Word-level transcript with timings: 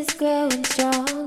is 0.00 0.14
growing 0.14 0.64
strong. 0.64 1.19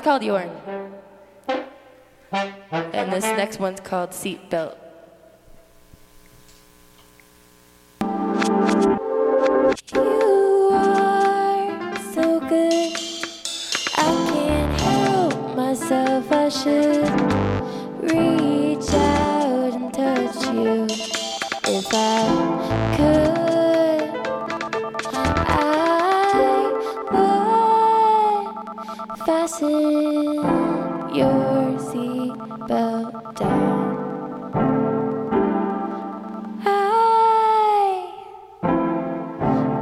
one's 0.00 0.04
called 0.04 0.22
Yorn. 0.22 0.50
And 2.72 3.12
this 3.12 3.24
next 3.24 3.58
one's 3.58 3.80
called 3.80 4.10
Seatbelt. 4.10 4.76
Should 16.50 17.08
reach 18.02 18.92
out 18.92 19.72
and 19.72 19.94
touch 19.94 20.44
you 20.46 20.86
if 21.70 21.86
I. 21.94 22.59
fasten 29.30 30.34
your 31.14 31.78
seatbelt 31.88 33.14
down. 33.38 33.94
I 36.66 38.10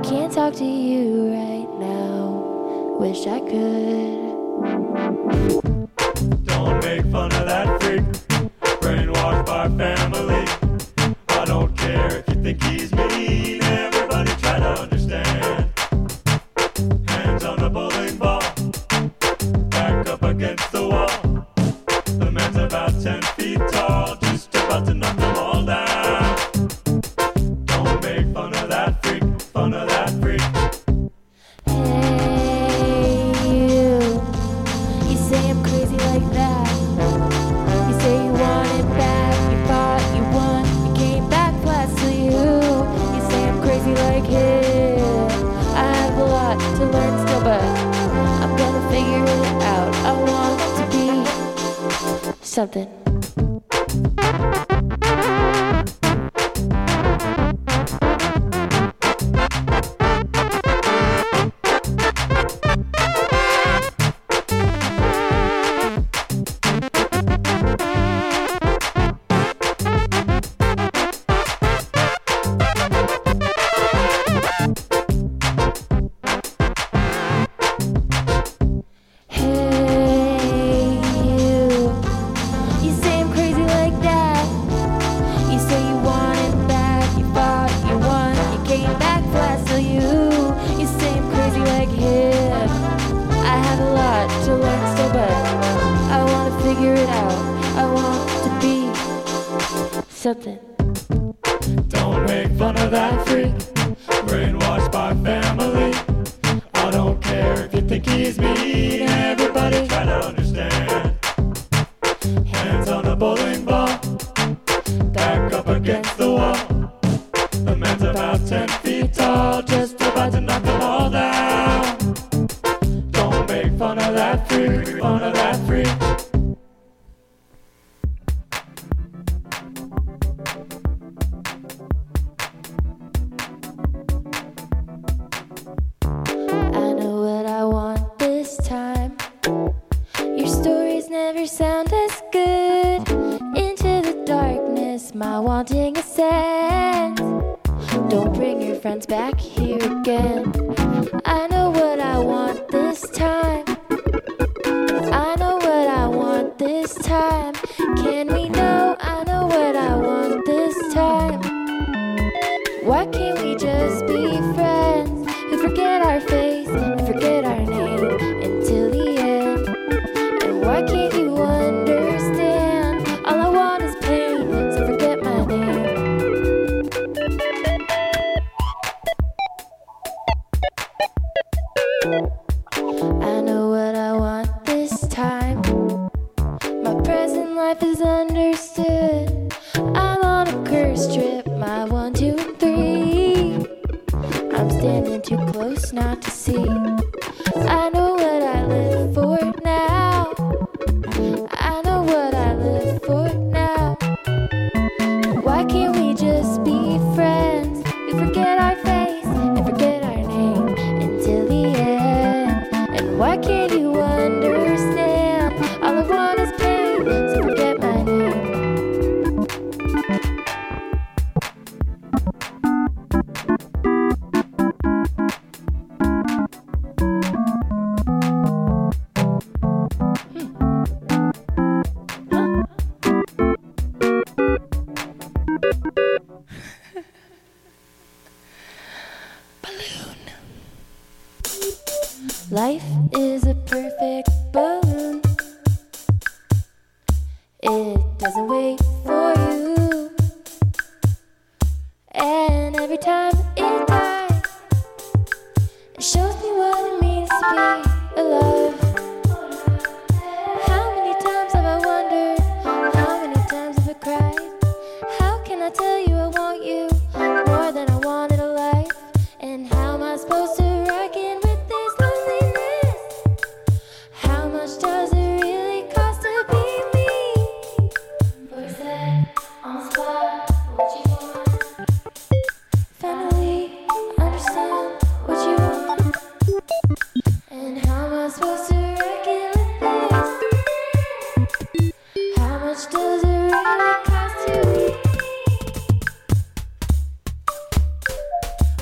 can't 0.04 0.30
talk 0.30 0.52
to 0.56 0.66
you 0.66 1.32
right 1.32 1.68
now. 1.80 2.98
Wish 3.00 3.26
I 3.26 3.40
could. 3.40 5.67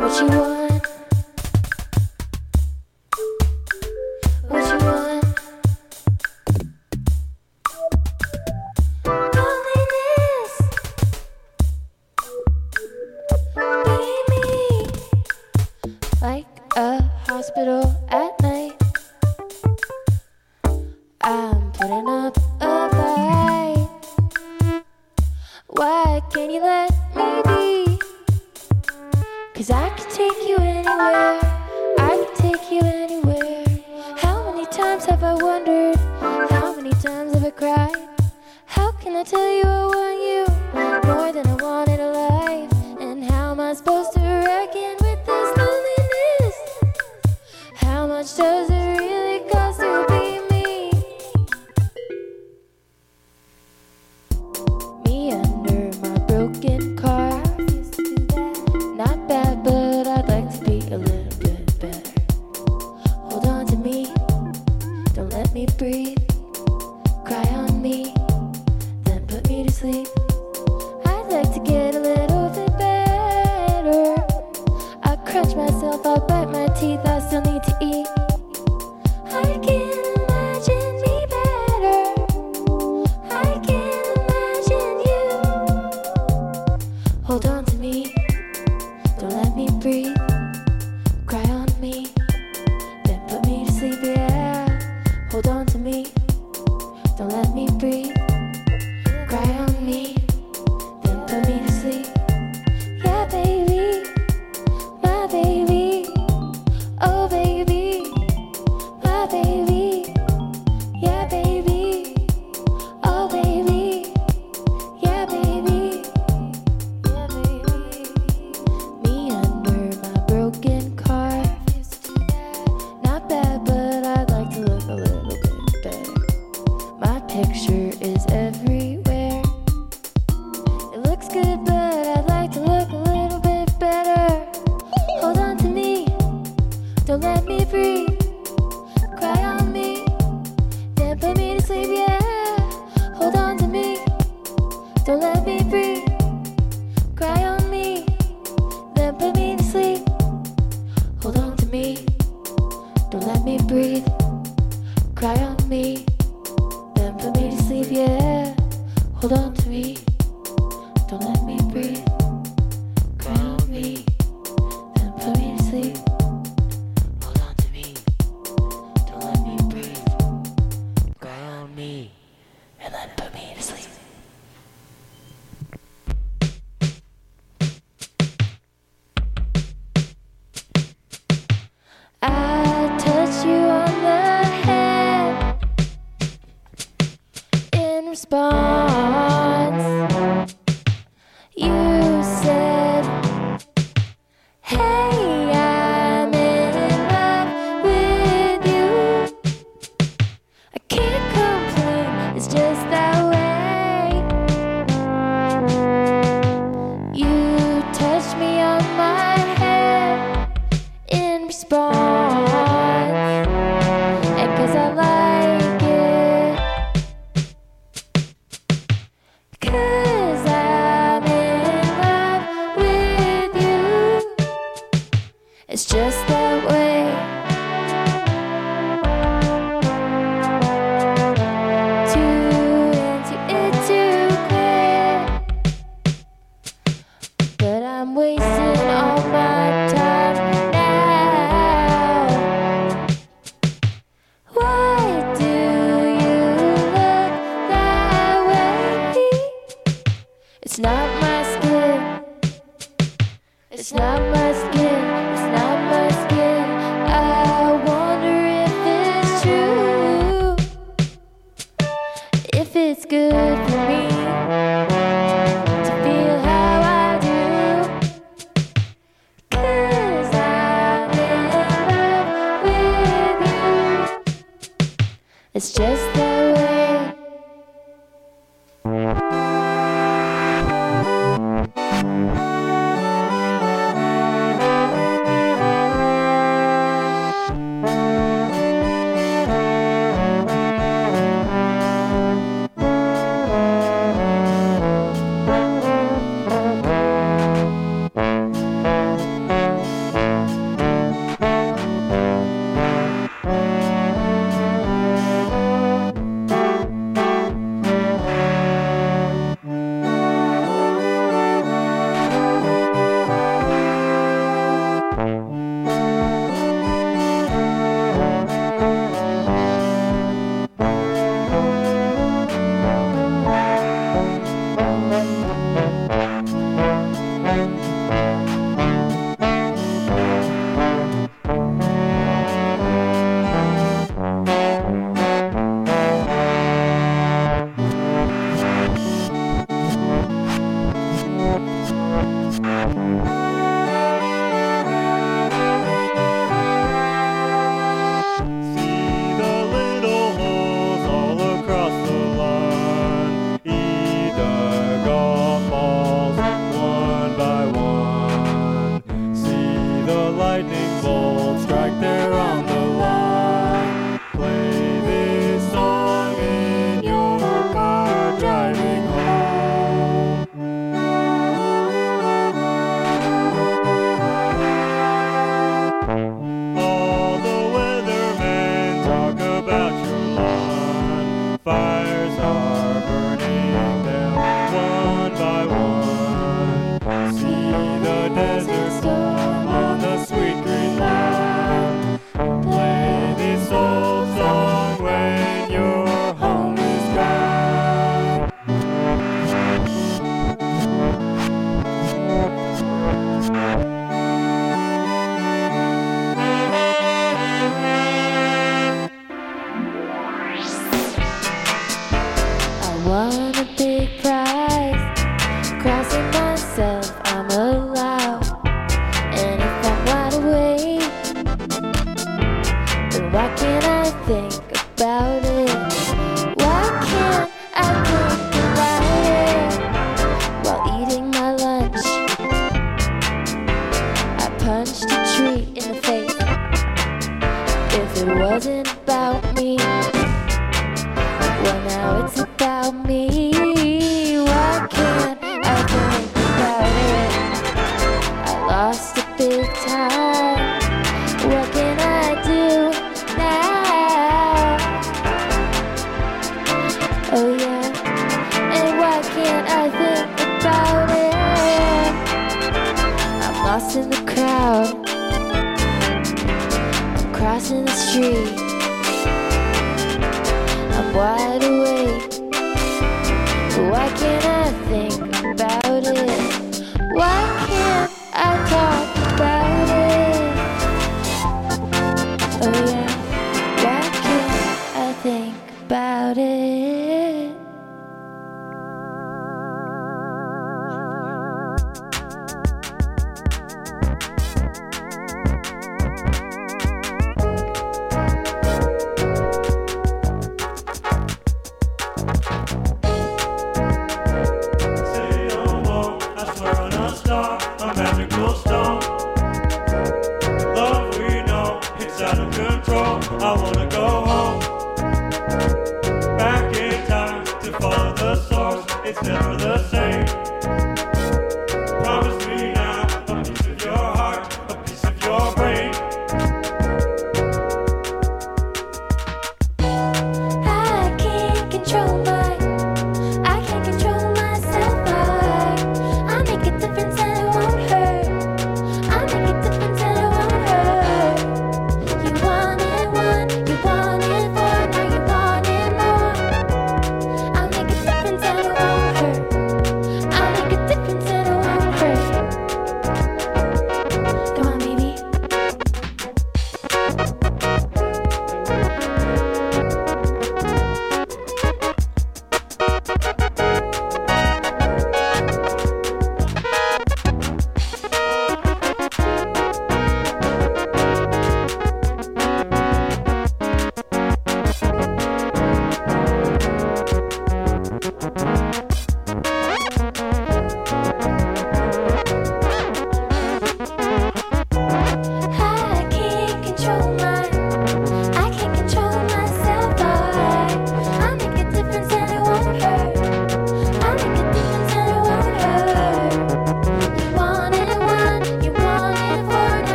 What 0.00 0.18
you 0.18 0.28
want? 0.28 0.59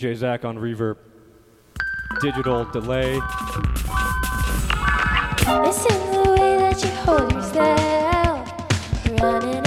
DJ 0.00 0.16
Zach 0.16 0.46
on 0.46 0.56
reverb. 0.56 0.96
Digital 2.22 2.64
delay. 2.64 3.20
Listen 5.46 5.92
the 6.10 6.36
way 6.38 6.56
that 6.56 6.82
you 6.82 6.88
hold 7.04 7.30
yourself. 7.30 9.20
Running 9.20 9.59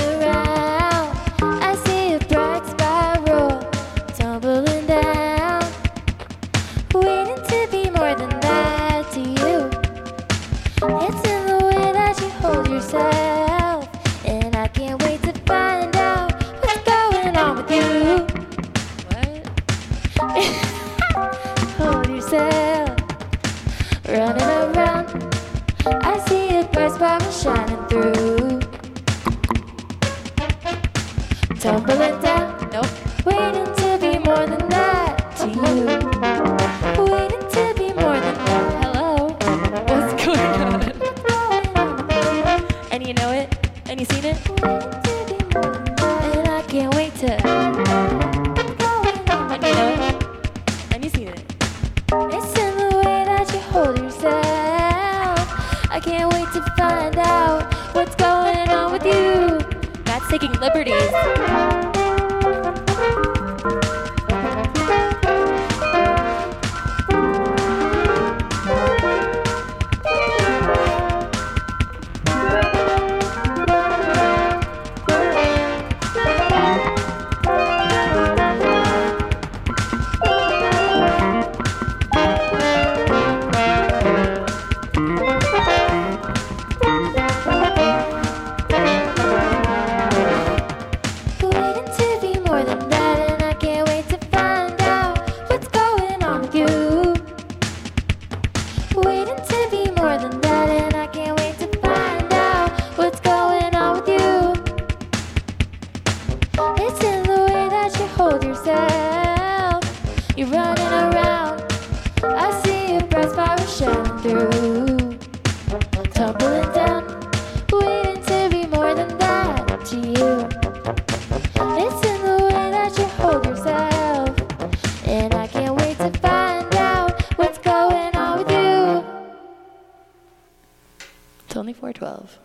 412. 131.84 132.40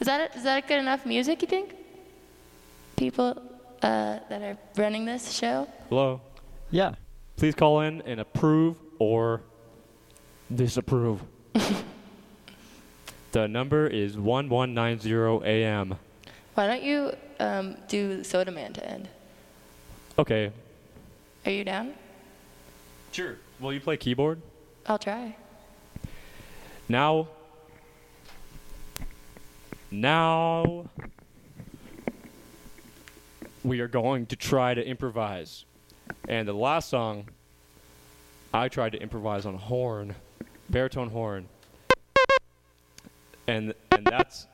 Is 0.00 0.06
that, 0.06 0.20
a, 0.20 0.36
is 0.36 0.42
that 0.44 0.68
good 0.68 0.78
enough 0.78 1.06
music, 1.06 1.40
you 1.40 1.48
think? 1.48 1.74
People 2.94 3.40
uh, 3.80 4.18
that 4.28 4.42
are 4.42 4.58
running 4.76 5.06
this 5.06 5.32
show? 5.32 5.66
Hello. 5.88 6.20
Yeah. 6.70 6.94
Please 7.36 7.54
call 7.54 7.80
in 7.80 8.02
and 8.02 8.20
approve 8.20 8.76
or 8.98 9.40
disapprove. 10.54 11.22
the 13.32 13.48
number 13.48 13.86
is 13.86 14.18
1190 14.18 15.48
AM. 15.48 15.94
Why 16.52 16.66
don't 16.66 16.82
you 16.82 17.14
um, 17.40 17.78
do 17.88 18.22
Soda 18.22 18.50
Man 18.50 18.74
to 18.74 18.86
end? 18.86 19.08
Okay. 20.18 20.52
Are 21.46 21.50
you 21.50 21.64
down? 21.64 21.94
Sure. 23.12 23.38
Will 23.58 23.72
you 23.72 23.80
play 23.80 23.96
keyboard? 23.96 24.42
I'll 24.86 24.98
try. 24.98 25.34
Now 26.90 27.28
now 29.92 30.86
we 33.62 33.80
are 33.80 33.88
going 33.88 34.24
to 34.26 34.36
try 34.36 34.72
to 34.72 34.82
improvise. 34.82 35.66
And 36.26 36.48
the 36.48 36.54
last 36.54 36.88
song, 36.88 37.28
I 38.54 38.68
tried 38.68 38.92
to 38.92 38.98
improvise 38.98 39.44
on 39.44 39.54
horn, 39.54 40.14
baritone 40.70 41.10
horn. 41.10 41.46
And 43.46 43.74
and 43.90 44.06
that's 44.06 44.46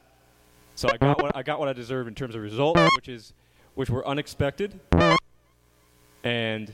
so 0.75 0.89
I 0.91 0.97
got 0.97 1.23
what 1.23 1.37
I 1.37 1.45
got 1.45 1.61
what 1.61 1.69
I 1.69 1.73
deserved 1.73 2.09
in 2.09 2.17
terms 2.17 2.35
of 2.35 2.43
result, 2.43 2.77
which 2.97 3.09
is 3.09 3.33
which 3.77 3.91
were 3.91 4.07
unexpected 4.09 4.81
and 6.25 6.73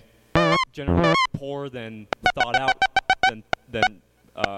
generally 0.72 1.14
poor 1.34 1.68
than 1.68 2.06
thought 2.34 2.56
out 2.56 2.80
than 3.28 3.42
than 3.70 4.00
uh, 4.34 4.54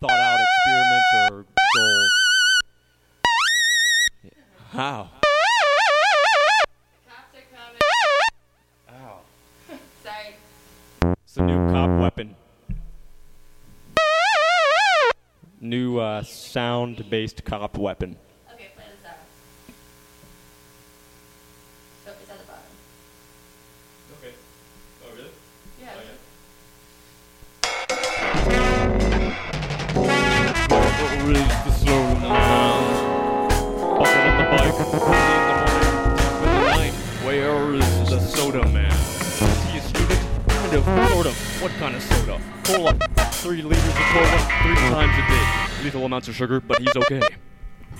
thought 0.00 0.10
out 0.10 0.40
experiments 0.40 1.06
or 1.32 1.44
goals. 1.76 2.27
How? 4.70 5.08
Ow. 8.90 9.20
Sorry. 10.02 11.14
It's 11.24 11.36
a 11.38 11.42
new 11.42 11.70
cop 11.72 11.98
weapon. 11.98 12.36
New 15.62 15.98
uh, 15.98 16.22
sound-based 16.22 17.46
cop 17.46 17.78
weapon. 17.78 18.16
Kind 40.68 40.86
of, 40.86 41.10
sort 41.12 41.26
of. 41.26 41.62
What 41.62 41.72
kind 41.78 41.96
of 41.96 42.02
soda? 42.02 42.38
Cola. 42.64 42.92
Three 43.32 43.62
liters 43.62 43.88
of 43.88 43.94
cola, 43.94 44.38
three 44.62 44.74
times 44.74 45.14
a 45.14 45.22
day. 45.30 45.82
Lethal 45.82 46.04
amounts 46.04 46.28
of 46.28 46.34
sugar, 46.34 46.60
but 46.60 46.78
he's 46.78 46.94
okay. 46.94 47.22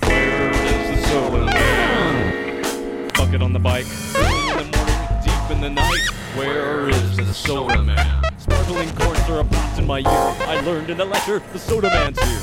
Where 0.00 0.50
is 0.50 1.00
the 1.00 1.08
soda 1.08 1.46
man? 1.46 3.08
Bucket 3.14 3.40
on 3.40 3.54
the 3.54 3.58
bike. 3.58 3.86
Early 4.16 4.50
in 4.50 4.70
the 4.70 4.76
morning, 4.76 5.22
deep 5.24 5.50
in 5.50 5.60
the 5.62 5.70
night. 5.70 6.08
Where 6.36 6.90
is 6.90 7.16
the 7.16 7.32
soda 7.32 7.82
man? 7.82 8.22
Sparkling 8.38 8.94
corn 8.96 9.16
syrup 9.24 9.50
pops 9.50 9.78
in 9.78 9.86
my 9.86 10.00
ear. 10.00 10.04
I 10.06 10.60
learned 10.60 10.90
in 10.90 10.98
the 10.98 11.06
lecture, 11.06 11.42
the 11.54 11.58
soda 11.58 11.88
man's 11.88 12.20
here. 12.20 12.38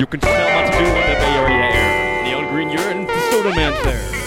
You 0.00 0.06
can 0.06 0.22
smell 0.22 0.48
Mountain 0.48 0.82
Dew 0.82 0.88
in 0.88 0.94
the 0.94 1.16
Bay 1.20 1.34
Area 1.36 1.64
air. 1.70 2.24
Neon 2.24 2.48
green 2.48 2.70
urine, 2.70 3.06
the 3.06 3.30
soda 3.30 3.54
man's 3.54 3.84
there. 3.84 4.21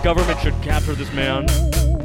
The 0.00 0.04
government 0.14 0.40
should 0.40 0.56
capture 0.62 0.94
this 0.94 1.12
man. 1.12 1.46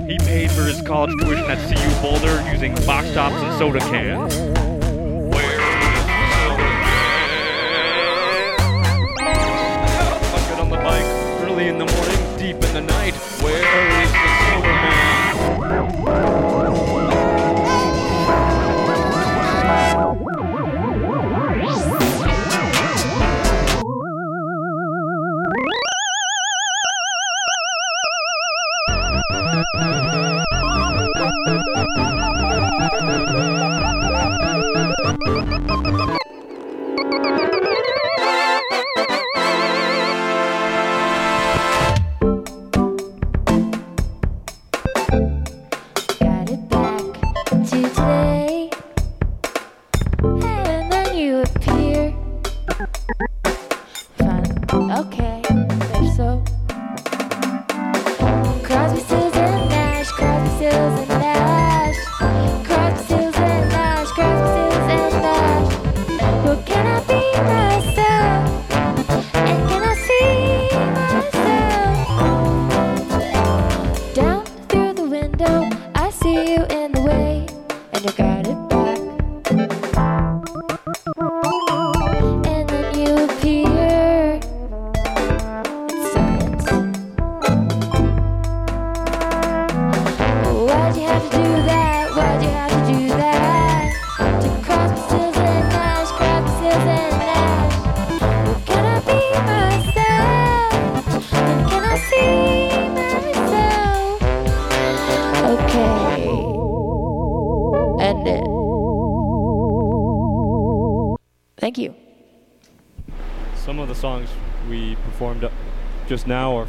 He 0.05 0.17
paid 0.17 0.51
for 0.51 0.63
his 0.63 0.81
college 0.81 1.13
tuition 1.21 1.49
at 1.49 1.58
CU 1.69 2.01
Boulder 2.01 2.43
using 2.51 2.75
box 2.86 3.10
tops 3.13 3.36
and 3.36 3.58
soda 3.58 3.79
cans. 3.79 4.36
Where 4.36 5.53
is 5.53 5.60
the 5.95 6.01
soda 6.43 6.67
man? 6.84 7.47
Bucket 10.29 10.60
on 10.60 10.69
the 10.69 10.75
bike, 10.75 11.05
early 11.47 11.69
in 11.69 11.77
the 11.77 11.86
morning, 11.86 12.38
deep 12.38 12.62
in 12.62 12.73
the 12.73 12.81
night. 12.81 13.15
Where 13.41 13.63
is 14.03 14.12
the 14.12 14.34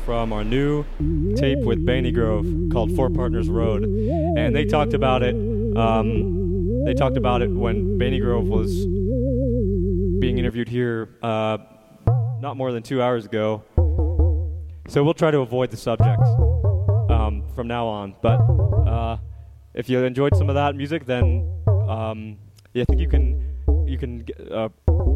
from 0.07 0.33
our 0.33 0.45
new 0.45 0.85
tape 1.35 1.59
with 1.59 1.85
Baney 1.85 2.15
Grove 2.15 2.47
called 2.73 2.95
Four 2.95 3.11
Partners 3.11 3.49
Road, 3.49 3.83
and 3.83 4.55
they 4.55 4.65
talked 4.65 4.95
about 4.95 5.25
it. 5.25 5.35
Um, 5.77 6.85
they 6.85 6.95
talked 6.95 7.17
about 7.17 7.43
it 7.43 7.51
when 7.51 7.99
Baney 7.99 8.21
Grove 8.21 8.47
was 8.47 8.71
being 10.21 10.39
interviewed 10.39 10.69
here 10.69 11.09
uh, 11.25 11.59
not 12.39 12.57
more 12.57 12.71
than 12.71 12.85
two 12.85 13.03
hours 13.03 13.25
ago. 13.25 13.65
So 14.87 15.03
we'll 15.03 15.15
try 15.15 15.33
to 15.33 15.41
avoid 15.41 15.73
the 15.73 15.77
subject 15.77 16.23
um, 17.11 17.43
from 17.57 17.67
now 17.67 17.89
on. 17.89 18.15
But 18.23 18.39
uh, 18.89 19.17
if 19.75 19.91
you 19.91 20.05
enjoyed 20.05 20.37
some 20.37 20.49
of 20.49 20.55
that 20.55 20.77
music, 20.77 21.05
then 21.07 21.53
um, 21.89 22.39
yeah, 22.75 22.83
I 22.83 22.85
think 22.85 23.01
you 23.01 23.09
can 23.09 23.43
you 23.89 23.99
can 23.99 24.25
uh, 24.53 24.69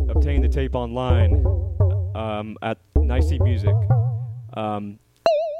obtain 0.08 0.42
the 0.42 0.48
tape 0.48 0.74
online 0.74 1.46
um, 2.16 2.58
at 2.60 2.78
Nicey 2.96 3.38
Music. 3.38 3.74
Um, 4.54 4.98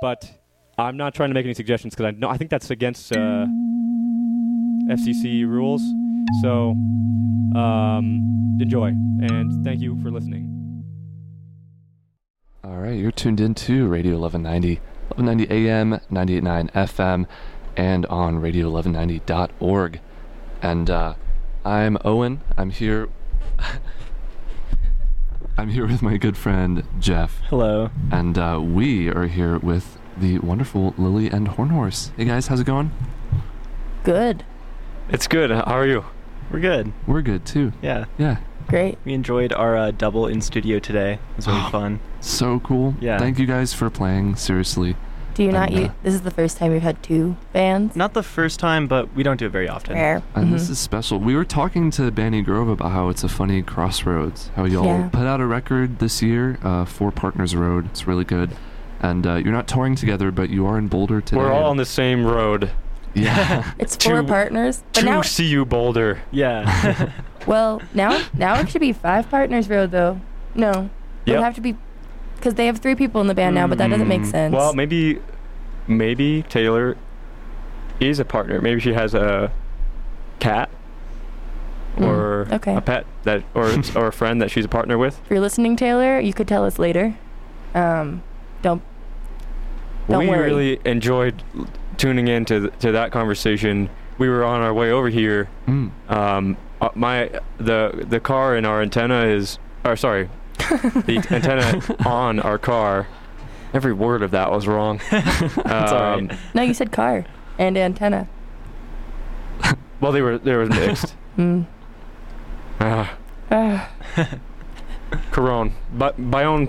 but 0.02 0.30
I'm 0.78 0.96
not 0.96 1.14
trying 1.14 1.30
to 1.30 1.34
make 1.34 1.44
any 1.44 1.54
suggestions 1.54 1.94
because 1.94 2.06
I 2.06 2.10
know 2.12 2.28
I 2.28 2.36
think 2.36 2.50
that's 2.50 2.70
against 2.70 3.12
uh, 3.12 3.46
FCC 4.88 5.46
rules. 5.46 5.82
So 6.42 6.70
um, 7.58 8.58
enjoy 8.60 8.88
and 8.88 9.64
thank 9.64 9.80
you 9.80 10.00
for 10.02 10.10
listening. 10.10 10.56
All 12.62 12.76
right, 12.76 12.98
you're 12.98 13.10
tuned 13.10 13.40
in 13.40 13.54
to 13.54 13.86
Radio 13.86 14.18
1190, 14.18 14.80
1190 15.14 15.68
AM, 15.68 16.00
98.9 16.10 16.72
FM, 16.72 17.26
and 17.76 18.06
on 18.06 18.40
radio1190.org. 18.40 20.00
And 20.62 20.90
uh, 20.90 21.14
I'm 21.64 21.98
Owen. 22.04 22.42
I'm 22.56 22.70
here. 22.70 23.08
I'm 25.60 25.68
here 25.68 25.86
with 25.86 26.00
my 26.00 26.16
good 26.16 26.38
friend 26.38 26.84
Jeff, 26.98 27.38
Hello. 27.50 27.90
and 28.10 28.38
uh, 28.38 28.58
we 28.62 29.10
are 29.10 29.26
here 29.26 29.58
with 29.58 29.98
the 30.16 30.38
wonderful 30.38 30.94
Lily 30.96 31.28
and 31.28 31.48
Horn 31.48 31.68
Horse. 31.68 32.12
Hey 32.16 32.24
guys, 32.24 32.46
how's 32.46 32.60
it 32.60 32.64
going? 32.64 32.90
Good. 34.02 34.42
It's 35.10 35.26
good. 35.26 35.50
How 35.50 35.60
are 35.64 35.86
you? 35.86 36.06
We're 36.50 36.60
good. 36.60 36.94
We're 37.06 37.20
good 37.20 37.44
too. 37.44 37.74
Yeah. 37.82 38.06
Yeah, 38.16 38.38
Great. 38.68 38.96
We 39.04 39.12
enjoyed 39.12 39.52
our 39.52 39.76
uh, 39.76 39.90
double 39.90 40.26
in 40.26 40.40
studio 40.40 40.78
today. 40.78 41.14
It 41.14 41.36
was 41.36 41.46
really 41.46 41.60
fun. 41.70 42.00
so 42.22 42.60
cool. 42.60 42.94
Yeah. 42.98 43.18
Thank 43.18 43.38
you 43.38 43.44
guys 43.44 43.74
for 43.74 43.90
playing. 43.90 44.36
Seriously. 44.36 44.96
Do 45.40 45.46
you 45.46 45.52
not 45.52 45.70
And, 45.70 45.78
uh, 45.78 45.80
use? 45.84 45.90
This 46.02 46.12
is 46.12 46.20
the 46.20 46.30
first 46.30 46.58
time 46.58 46.70
we've 46.70 46.82
had 46.82 47.02
two 47.02 47.34
bands. 47.54 47.96
Not 47.96 48.12
the 48.12 48.22
first 48.22 48.60
time, 48.60 48.86
but 48.86 49.14
we 49.14 49.22
don't 49.22 49.38
do 49.38 49.46
it 49.46 49.52
very 49.52 49.70
often. 49.70 49.94
Rare. 49.94 50.22
And 50.34 50.52
this 50.52 50.66
Mhm. 50.66 50.72
is 50.72 50.78
special. 50.78 51.18
We 51.18 51.34
were 51.34 51.46
talking 51.46 51.90
to 51.92 52.12
Banny 52.12 52.44
Grove 52.44 52.68
about 52.68 52.90
how 52.92 53.08
it's 53.08 53.24
a 53.24 53.28
funny 53.28 53.62
crossroads. 53.62 54.50
How 54.54 54.66
y'all 54.66 54.84
Yeah. 54.84 55.08
put 55.10 55.22
out 55.26 55.40
a 55.40 55.46
record 55.46 55.98
this 55.98 56.20
year, 56.20 56.58
uh, 56.62 56.84
Four 56.84 57.10
Partners 57.10 57.56
Road. 57.56 57.86
It's 57.86 58.06
really 58.06 58.24
good. 58.24 58.50
And 59.00 59.26
uh, 59.26 59.36
you're 59.36 59.54
not 59.54 59.66
touring 59.66 59.94
together, 59.94 60.30
but 60.30 60.50
you 60.50 60.66
are 60.66 60.76
in 60.76 60.88
Boulder 60.88 61.22
today. 61.22 61.38
We're 61.40 61.50
all 61.50 61.70
on 61.70 61.78
the 61.78 61.86
same 61.86 62.26
road 62.26 62.72
Yeah. 63.14 63.64
It's 63.78 63.96
four 63.96 64.20
Two- 64.20 64.26
partners, 64.28 64.82
but 64.92 65.00
to 65.00 65.06
now, 65.06 65.22
CU 65.22 65.64
Boulder. 65.64 66.18
Yeah. 66.30 67.08
well, 67.46 67.80
now, 67.94 68.20
now 68.36 68.60
it 68.60 68.68
should 68.68 68.82
be 68.82 68.92
five 68.92 69.30
partners 69.30 69.70
road 69.70 69.90
though. 69.90 70.20
No, 70.54 70.90
it 71.24 71.30
Yep. 71.30 71.36
would 71.38 71.44
have 71.44 71.54
to 71.54 71.60
be, 71.62 71.76
because 72.40 72.54
they 72.54 72.66
have 72.66 72.78
three 72.78 72.94
people 72.94 73.20
in 73.20 73.26
the 73.26 73.34
band 73.34 73.54
now, 73.54 73.66
but 73.66 73.78
that 73.78 73.88
doesn't 73.88 74.08
make 74.08 74.22
Mm, 74.22 74.30
sense. 74.30 74.52
Well, 74.54 74.72
maybe, 74.74 75.20
maybe 75.86 76.42
Taylor 76.48 76.96
is 78.00 78.18
a 78.18 78.24
partner. 78.24 78.60
Maybe 78.60 78.80
she 78.80 78.92
has 78.94 79.14
a 79.14 79.52
cat 80.40 80.70
Mm, 81.96 82.06
or 82.06 82.48
okay. 82.52 82.76
a 82.76 82.80
pet 82.80 83.04
that, 83.24 83.42
or 83.52 83.66
or 83.96 84.06
a 84.06 84.12
friend 84.12 84.40
that 84.40 84.50
she's 84.50 84.64
a 84.64 84.68
partner 84.68 84.96
with. 84.96 85.20
if 85.24 85.30
you're 85.30 85.40
listening, 85.40 85.74
Taylor, 85.76 86.18
you 86.20 86.32
could 86.32 86.46
tell 86.48 86.64
us 86.64 86.78
later. 86.78 87.16
Um, 87.74 88.22
don't. 88.62 88.80
Don't 90.08 90.20
we 90.20 90.28
worry. 90.28 90.44
really 90.46 90.80
enjoyed 90.84 91.42
tuning 91.96 92.28
in 92.28 92.44
to 92.46 92.60
th- 92.60 92.72
to 92.80 92.92
that 92.92 93.10
conversation. 93.12 93.90
We 94.18 94.28
were 94.28 94.44
on 94.44 94.60
our 94.60 94.72
way 94.72 94.90
over 94.92 95.08
here. 95.08 95.48
Mm. 95.66 95.90
Um, 96.08 96.56
uh, 96.80 96.88
my 96.94 97.28
the 97.58 98.04
the 98.08 98.20
car 98.20 98.56
in 98.56 98.64
our 98.64 98.80
antenna 98.82 99.24
is, 99.26 99.58
or 99.84 99.96
sorry, 99.96 100.30
the 101.06 101.26
antenna 101.30 102.08
on 102.08 102.40
our 102.40 102.58
car. 102.58 103.06
Every 103.72 103.92
word 103.92 104.22
of 104.22 104.30
that 104.32 104.50
was 104.50 104.66
wrong. 104.66 105.00
That's 105.10 105.56
Um, 105.92 106.26
right. 106.28 106.38
No, 106.54 106.62
you 106.62 106.74
said 106.74 106.90
car 106.92 107.24
and 107.58 107.76
antenna. 107.78 108.28
Well, 110.00 110.12
they 110.12 110.22
were 110.22 110.38
they 110.38 110.54
were 110.56 110.64
mixed. 110.66 111.14
Mm. 111.36 111.66
Ah. 112.80 113.14
Ah. 113.50 113.90
Corone. 115.30 115.74
But 115.92 116.30
Bayonne 116.30 116.68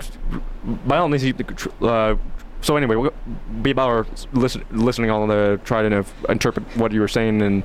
by 0.86 0.98
all 0.98 1.08
means, 1.08 1.24
you- 1.24 1.34
uh, 1.80 2.16
so 2.60 2.76
anyway, 2.76 2.96
we'll 2.96 3.14
be 3.62 3.70
about 3.70 3.88
our 3.88 4.06
listen, 4.34 4.64
listening 4.70 5.10
on 5.10 5.28
the 5.28 5.58
try 5.64 5.88
to 5.88 6.04
interpret 6.28 6.64
what 6.76 6.92
you 6.92 7.00
were 7.00 7.08
saying 7.08 7.40
and 7.40 7.62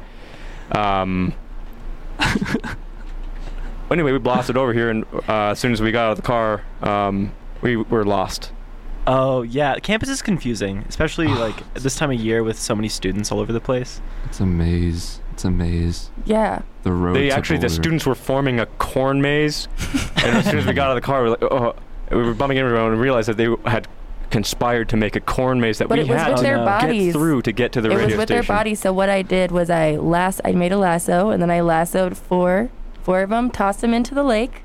um. 0.71 1.33
Anyway, 3.91 4.11
we 4.11 4.19
blasted 4.19 4.57
over 4.57 4.73
here, 4.73 4.89
and 4.89 5.05
uh, 5.27 5.49
as 5.51 5.59
soon 5.59 5.71
as 5.71 5.81
we 5.81 5.91
got 5.91 6.05
out 6.07 6.11
of 6.11 6.17
the 6.17 6.23
car, 6.23 6.63
um, 6.81 7.31
we 7.61 7.75
were 7.77 8.03
lost. 8.05 8.51
Oh 9.05 9.41
yeah, 9.41 9.75
campus 9.79 10.09
is 10.09 10.21
confusing, 10.21 10.83
especially 10.89 11.27
like 11.45 11.55
this 11.73 11.95
time 11.95 12.11
of 12.11 12.19
year 12.19 12.43
with 12.43 12.59
so 12.59 12.75
many 12.75 12.89
students 12.89 13.31
all 13.31 13.39
over 13.39 13.53
the 13.53 13.61
place. 13.61 14.01
It's 14.25 14.39
a 14.39 14.45
maze. 14.45 15.21
It's 15.31 15.45
a 15.45 15.51
maze. 15.51 16.09
Yeah. 16.25 16.63
The 16.83 16.91
road. 16.91 17.13
They 17.15 17.29
to 17.29 17.35
actually, 17.35 17.59
the 17.59 17.69
students 17.69 18.05
were 18.05 18.15
forming 18.15 18.59
a 18.59 18.65
corn 18.65 19.21
maze, 19.21 19.67
and 20.17 20.37
as 20.37 20.45
soon 20.45 20.57
as 20.59 20.65
we 20.65 20.73
got 20.73 20.89
out 20.89 20.97
of 20.97 21.01
the 21.03 21.05
car, 21.05 21.23
we 21.23 21.29
were 21.29 21.37
like, 21.39 21.43
oh, 21.43 21.75
we 22.11 22.17
were 22.23 22.33
bumping 22.33 22.57
into 22.57 22.69
everyone 22.69 22.91
and 22.93 22.99
realized 23.01 23.29
that 23.29 23.37
they 23.37 23.47
had 23.69 23.87
conspired 24.29 24.89
to 24.89 24.97
make 24.97 25.15
a 25.15 25.21
corn 25.21 25.59
maze 25.61 25.77
that 25.77 25.87
But 25.87 25.99
we 25.99 26.03
it 26.03 26.09
was 26.09 26.17
had 26.19 26.29
with 26.31 26.37
to 26.39 26.43
their 26.43 26.57
bodies. 26.57 27.13
get 27.13 27.19
through 27.19 27.41
to 27.43 27.51
get 27.53 27.71
to 27.73 27.81
the 27.81 27.89
it 27.89 27.95
radio 27.95 28.05
was 28.07 28.17
with 28.17 28.27
station. 28.27 28.45
their 28.45 28.57
bodies. 28.57 28.79
So 28.81 28.91
what 28.91 29.07
I 29.09 29.21
did 29.21 29.51
was 29.51 29.69
I 29.69 29.95
lass 29.95 30.41
I 30.43 30.51
made 30.51 30.73
a 30.73 30.77
lasso 30.77 31.29
and 31.29 31.41
then 31.41 31.49
I 31.49 31.61
lassoed 31.61 32.17
four 32.17 32.69
four 33.07 33.21
of 33.21 33.29
them, 33.29 33.49
tossed 33.49 33.79
them 33.79 33.93
into 33.93 34.13
the 34.13 34.21
lake, 34.23 34.63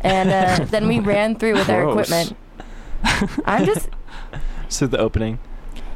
and 0.00 0.30
uh, 0.30 0.64
then 0.70 0.88
we 0.88 0.98
ran 0.98 1.36
through 1.36 1.52
with 1.52 1.68
our 1.68 1.82
Gross. 1.84 2.10
equipment. 2.10 2.36
I'm 3.44 3.66
just 3.66 3.90
So 4.70 4.86
the 4.86 4.96
opening. 4.98 5.38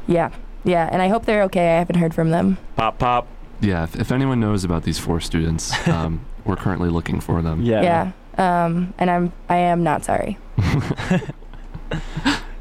yeah 0.07 0.31
yeah, 0.63 0.89
and 0.93 1.01
I 1.01 1.09
hope 1.09 1.25
they're 1.25 1.45
okay. 1.45 1.77
I 1.77 1.79
haven't 1.79 1.97
heard 2.01 2.13
from 2.13 2.31
them. 2.31 2.59
Pop, 2.75 2.99
pop. 2.99 3.29
Yeah. 3.61 3.85
If, 3.85 3.95
if 4.01 4.11
anyone 4.13 4.41
knows 4.41 4.65
about 4.65 4.83
these 4.83 4.99
four 4.99 5.21
students, 5.21 5.73
um, 5.89 6.27
we're 6.45 6.57
currently 6.57 6.89
looking 6.91 7.21
for 7.21 7.41
them. 7.41 7.63
Yeah. 7.63 7.83
Yeah. 8.37 8.65
Um, 8.65 8.93
and 8.99 9.09
I'm 9.09 9.33
I 9.49 9.57
am 9.59 9.83
not 9.85 10.05
sorry. 10.05 10.37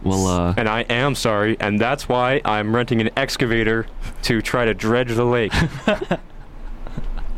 Well, 0.03 0.27
uh, 0.27 0.53
And 0.55 0.69
I 0.69 0.81
am 0.81 1.15
sorry, 1.15 1.57
and 1.59 1.79
that's 1.81 2.07
why 2.07 2.39
I'm 2.45 2.75
renting 2.75 3.01
an 3.01 3.09
excavator 3.17 3.87
to 4.21 4.39
try 4.39 4.63
to 4.65 4.75
dredge 4.75 5.11
the 5.15 5.25
lake. 5.25 5.51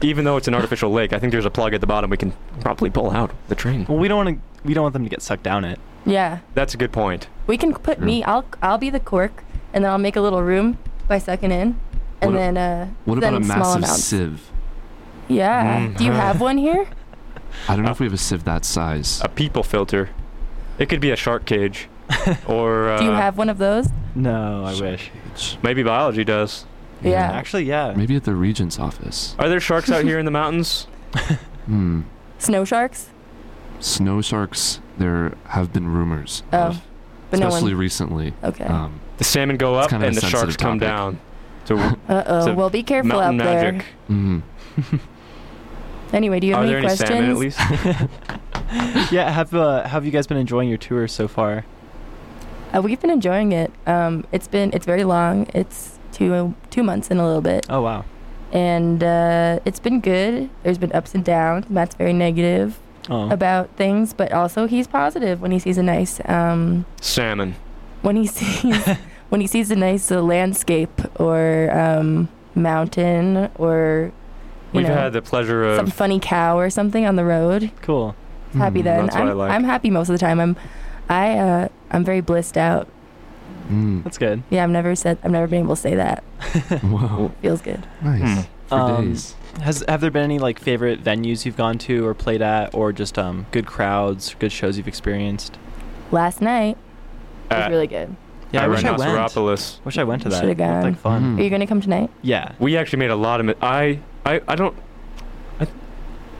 Even 0.01 0.25
though 0.25 0.38
it's 0.38 0.47
an 0.47 0.53
artificial 0.53 0.91
lake, 0.91 1.12
I 1.13 1.19
think 1.19 1.31
there's 1.31 1.45
a 1.45 1.49
plug 1.49 1.73
at 1.73 1.81
the 1.81 1.88
bottom 1.88 2.10
we 2.12 2.17
can 2.17 2.33
probably 2.62 2.89
pull 2.89 3.10
out 3.12 3.31
the 3.47 3.55
train. 3.55 3.86
Well, 3.89 3.97
we 3.97 4.07
don't 4.07 4.25
want 4.25 4.38
to. 4.38 4.67
We 4.67 4.73
don't 4.73 4.83
want 4.83 4.93
them 4.93 5.03
to 5.03 5.10
get 5.10 5.21
sucked 5.21 5.43
down 5.43 5.65
it. 5.65 5.79
Yeah, 6.05 6.39
That's 6.53 6.73
a 6.73 6.77
good 6.77 6.91
point. 6.93 7.27
we 7.47 7.57
can 7.57 7.73
put 7.73 7.97
True. 7.97 8.05
me. 8.05 8.23
I'll 8.23 8.45
I'll 8.62 8.77
be 8.77 8.89
the 8.89 8.99
cork, 8.99 9.43
and 9.73 9.83
then 9.83 9.91
I'll 9.91 9.97
make 9.97 10.15
a 10.15 10.21
little 10.21 10.41
room 10.43 10.77
by 11.07 11.17
sucking 11.17 11.51
in, 11.51 11.79
and 12.21 12.33
What 12.33 12.36
a- 12.36 12.38
then 12.38 12.57
uh, 12.57 12.88
what 13.05 13.19
then 13.19 13.33
about 13.33 13.41
a 13.41 13.45
small 13.45 13.57
massive 13.79 13.83
amounts. 13.83 14.03
sieve? 14.03 14.51
Yeah. 15.27 15.79
Mm. 15.88 15.97
Do 15.97 16.03
you 16.05 16.12
have 16.12 16.39
one 16.39 16.57
here? 16.57 16.88
I 17.67 17.75
don't 17.75 17.83
know 17.83 17.91
if 17.91 17.99
we 17.99 18.05
have 18.05 18.13
a 18.13 18.17
sieve 18.17 18.43
that 18.43 18.65
size. 18.65 19.19
A 19.23 19.29
people 19.29 19.63
filter. 19.63 20.10
It 20.79 20.89
could 20.89 21.01
be 21.01 21.10
a 21.10 21.15
shark 21.15 21.45
cage, 21.45 21.88
or 22.47 22.89
uh, 22.89 22.99
Do 22.99 23.05
you 23.05 23.12
have 23.12 23.36
one 23.38 23.49
of 23.49 23.57
those? 23.57 23.88
No, 24.13 24.63
I 24.63 24.79
wish. 24.79 25.10
maybe 25.63 25.81
biology 25.81 26.23
does. 26.23 26.65
Yeah. 27.03 27.31
Actually, 27.31 27.63
yeah. 27.65 27.93
Maybe 27.95 28.15
at 28.15 28.23
the 28.23 28.33
regent's 28.36 28.79
office. 28.79 29.36
Are 29.39 29.47
there 29.49 29.60
sharks 29.60 29.91
out 29.91 30.03
here 30.03 30.17
in 30.19 30.25
the 30.25 30.31
mountains? 30.31 30.88
Hmm. 31.67 32.01
Snow 32.39 32.63
sharks? 32.63 33.10
Snow 33.81 34.21
sharks. 34.21 34.79
There 34.97 35.33
have 35.49 35.73
been 35.73 35.88
rumors. 35.89 36.43
Oh, 36.53 36.57
of, 36.57 36.81
but 37.29 37.39
no 37.41 37.47
especially 37.47 37.73
one. 37.73 37.81
recently. 37.81 38.33
Okay. 38.41 38.63
Um, 38.63 39.01
The 39.17 39.25
salmon 39.25 39.57
go 39.57 39.75
up 39.75 39.91
and 39.91 40.01
the 40.15 40.21
sharks 40.21 40.31
sensitive 40.31 40.57
come 40.57 40.79
down. 40.79 41.19
So 41.65 41.77
uh 41.77 41.97
oh. 42.07 42.51
a 42.51 42.55
Well, 42.55 42.69
be 42.69 42.81
careful 42.83 43.19
out 43.19 43.36
there. 43.38 43.73
magic. 43.73 43.86
mhm. 44.10 44.41
Anyway, 46.13 46.39
do 46.39 46.47
you 46.47 46.53
have 46.53 46.62
Are 46.62 46.65
any 46.65 46.71
there 46.71 46.77
any 46.79 46.88
questions? 46.88 47.10
salmon 47.10 47.31
at 47.31 47.38
least? 47.38 49.12
yeah. 49.12 49.29
Have 49.29 49.53
uh, 49.53 49.86
Have 49.88 50.05
you 50.05 50.12
guys 50.12 50.25
been 50.27 50.38
enjoying 50.38 50.69
your 50.69 50.77
tour 50.77 51.07
so 51.07 51.27
far? 51.27 51.65
Uh, 52.73 52.81
we've 52.81 52.99
been 53.01 53.10
enjoying 53.10 53.51
it. 53.51 53.71
Um, 53.86 54.25
it's 54.31 54.47
been 54.47 54.71
it's 54.73 54.86
very 54.86 55.03
long. 55.03 55.47
It's 55.53 55.96
two 56.17 56.56
two 56.69 56.84
months 56.84 57.12
and 57.12 57.19
a 57.19 57.25
little 57.25 57.41
bit, 57.41 57.65
Oh 57.69 57.82
wow. 57.82 58.03
and 58.51 59.03
uh, 59.03 59.60
it's 59.65 59.80
been 59.80 59.99
good. 60.01 60.49
There's 60.63 60.77
been 60.77 60.91
ups 60.93 61.13
and 61.15 61.23
downs. 61.23 61.69
Matt's 61.69 61.95
very 61.95 62.13
negative 62.13 62.80
Oh. 63.10 63.30
about 63.30 63.69
things, 63.77 64.13
but 64.13 64.34
also 64.34 64.67
he's 64.67 64.86
positive 64.88 65.39
when 65.41 65.51
he 65.51 65.60
sees 65.60 65.77
a 65.77 65.84
nice 65.84 66.19
um, 66.25 66.86
salmon. 66.99 67.56
when 68.01 68.15
he 68.17 68.25
sees 68.38 68.86
when 69.30 69.39
he 69.41 69.47
sees 69.47 69.71
a 69.71 69.75
nice 69.75 70.12
uh, 70.12 70.21
landscape 70.21 70.91
or 71.19 71.69
um, 71.71 72.27
mountain 72.56 73.49
or 73.56 74.12
you 74.73 74.80
We've 74.80 74.88
know 74.88 74.93
had 74.93 75.13
the 75.13 75.21
pleasure 75.21 75.63
of 75.63 75.77
some 75.77 75.88
funny 75.88 76.19
cow 76.19 76.58
or 76.60 76.69
something 76.69 77.06
on 77.06 77.15
the 77.15 77.23
road. 77.23 77.71
cool. 77.82 78.13
happy 78.53 78.82
Mm, 78.82 78.84
then. 78.84 79.06
that's 79.06 79.15
I'm, 79.15 79.27
I 79.30 79.32
like. 79.32 79.51
I'm 79.51 79.63
happy 79.63 79.89
most 79.89 80.10
of 80.10 80.13
the 80.13 80.19
time. 80.19 80.39
I'm 80.41 80.56
I 81.08 81.38
uh, 81.38 81.67
I'm 81.91 82.03
very 82.03 82.19
blissed 82.19 82.58
out. 82.58 82.89
Mm. 83.67 84.03
That's 84.03 84.17
good. 84.17 84.43
Yeah, 84.49 84.63
I've 84.63 84.69
never 84.69 84.95
said 84.95 85.17
I've 85.23 85.32
never 85.32 85.47
been 85.47 85.63
able 85.63 85.75
to 85.75 85.82
say 85.82 85.95
that. 85.95 86.23
Wow. 86.84 87.32
Feels 87.41 87.62
good. 87.62 87.86
Nice. 88.01 88.21
Hmm. 88.45 88.51
For 88.67 88.75
Um, 88.75 89.06
days. 89.10 89.36
Has 89.62 89.84
have 89.88 90.01
there 90.01 90.12
been 90.12 90.23
any 90.23 90.39
like 90.39 90.60
favorite 90.60 91.03
venues 91.03 91.45
you've 91.45 91.58
gone 91.58 91.77
to 91.80 92.06
or 92.06 92.13
played 92.13 92.41
at, 92.41 92.73
or 92.75 92.91
just 92.93 93.17
um 93.17 93.45
good 93.51 93.65
crowds, 93.65 94.36
good 94.39 94.51
shows 94.51 94.77
you've 94.77 94.88
experienced? 94.88 95.58
Last 96.12 96.41
night 96.41 96.77
was 97.49 97.60
at, 97.60 97.71
really 97.71 97.88
good. 97.88 98.15
Yeah, 98.51 98.62
I 98.62 98.63
at 98.65 98.69
wish 98.69 98.84
I 98.84 98.91
went. 98.91 99.01
Rhinoceropolis. 99.01 99.80
Wish 99.84 99.97
I 99.97 100.03
went 100.03 100.21
to 100.23 100.30
that. 100.30 100.39
Should've 100.41 100.58
gone. 100.58 100.84
like 100.84 100.97
fun. 100.97 101.36
Mhm. 101.36 101.39
Are 101.39 101.43
you 101.43 101.49
gonna 101.49 101.67
come 101.67 101.82
tonight? 101.82 102.10
Yeah. 102.21 102.53
We 102.60 102.77
actually 102.77 102.99
made 102.99 103.10
a 103.12 103.15
lot 103.15 103.39
of. 103.39 103.45
Mi- 103.47 103.56
I, 103.62 103.99
I, 104.25 104.41
I 104.47 104.56
don't. 104.56 104.75
I, 105.60 105.67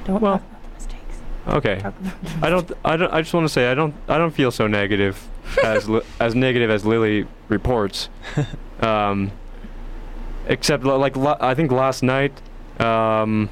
Don't 0.06 0.22
Well, 0.22 0.38
talk 0.40 0.42
about 0.48 0.74
mistakes. 0.76 1.18
Okay. 1.48 1.76
Talk 1.80 1.94
about 2.00 2.22
the 2.24 2.46
I 2.46 2.50
don't. 2.50 2.72
I 2.86 2.98
don't. 2.98 3.14
I 3.14 3.22
just 3.22 3.34
want 3.34 3.46
to 3.46 3.50
say 3.50 3.70
I 3.72 3.74
don't. 3.74 3.94
I 4.08 4.18
don't 4.18 4.32
feel 4.32 4.52
so 4.52 4.68
negative 4.68 5.28
as 5.64 5.88
li- 5.90 6.02
as 6.20 6.36
negative 6.36 6.70
as 6.70 6.86
Lily 6.86 7.28
reports. 7.50 8.10
Um, 8.80 9.32
except 10.48 10.84
li- 10.84 10.92
like 10.92 11.18
la- 11.18 11.38
I 11.40 11.56
think 11.56 11.72
last 11.72 12.04
night, 12.04 12.32
um, 12.80 13.50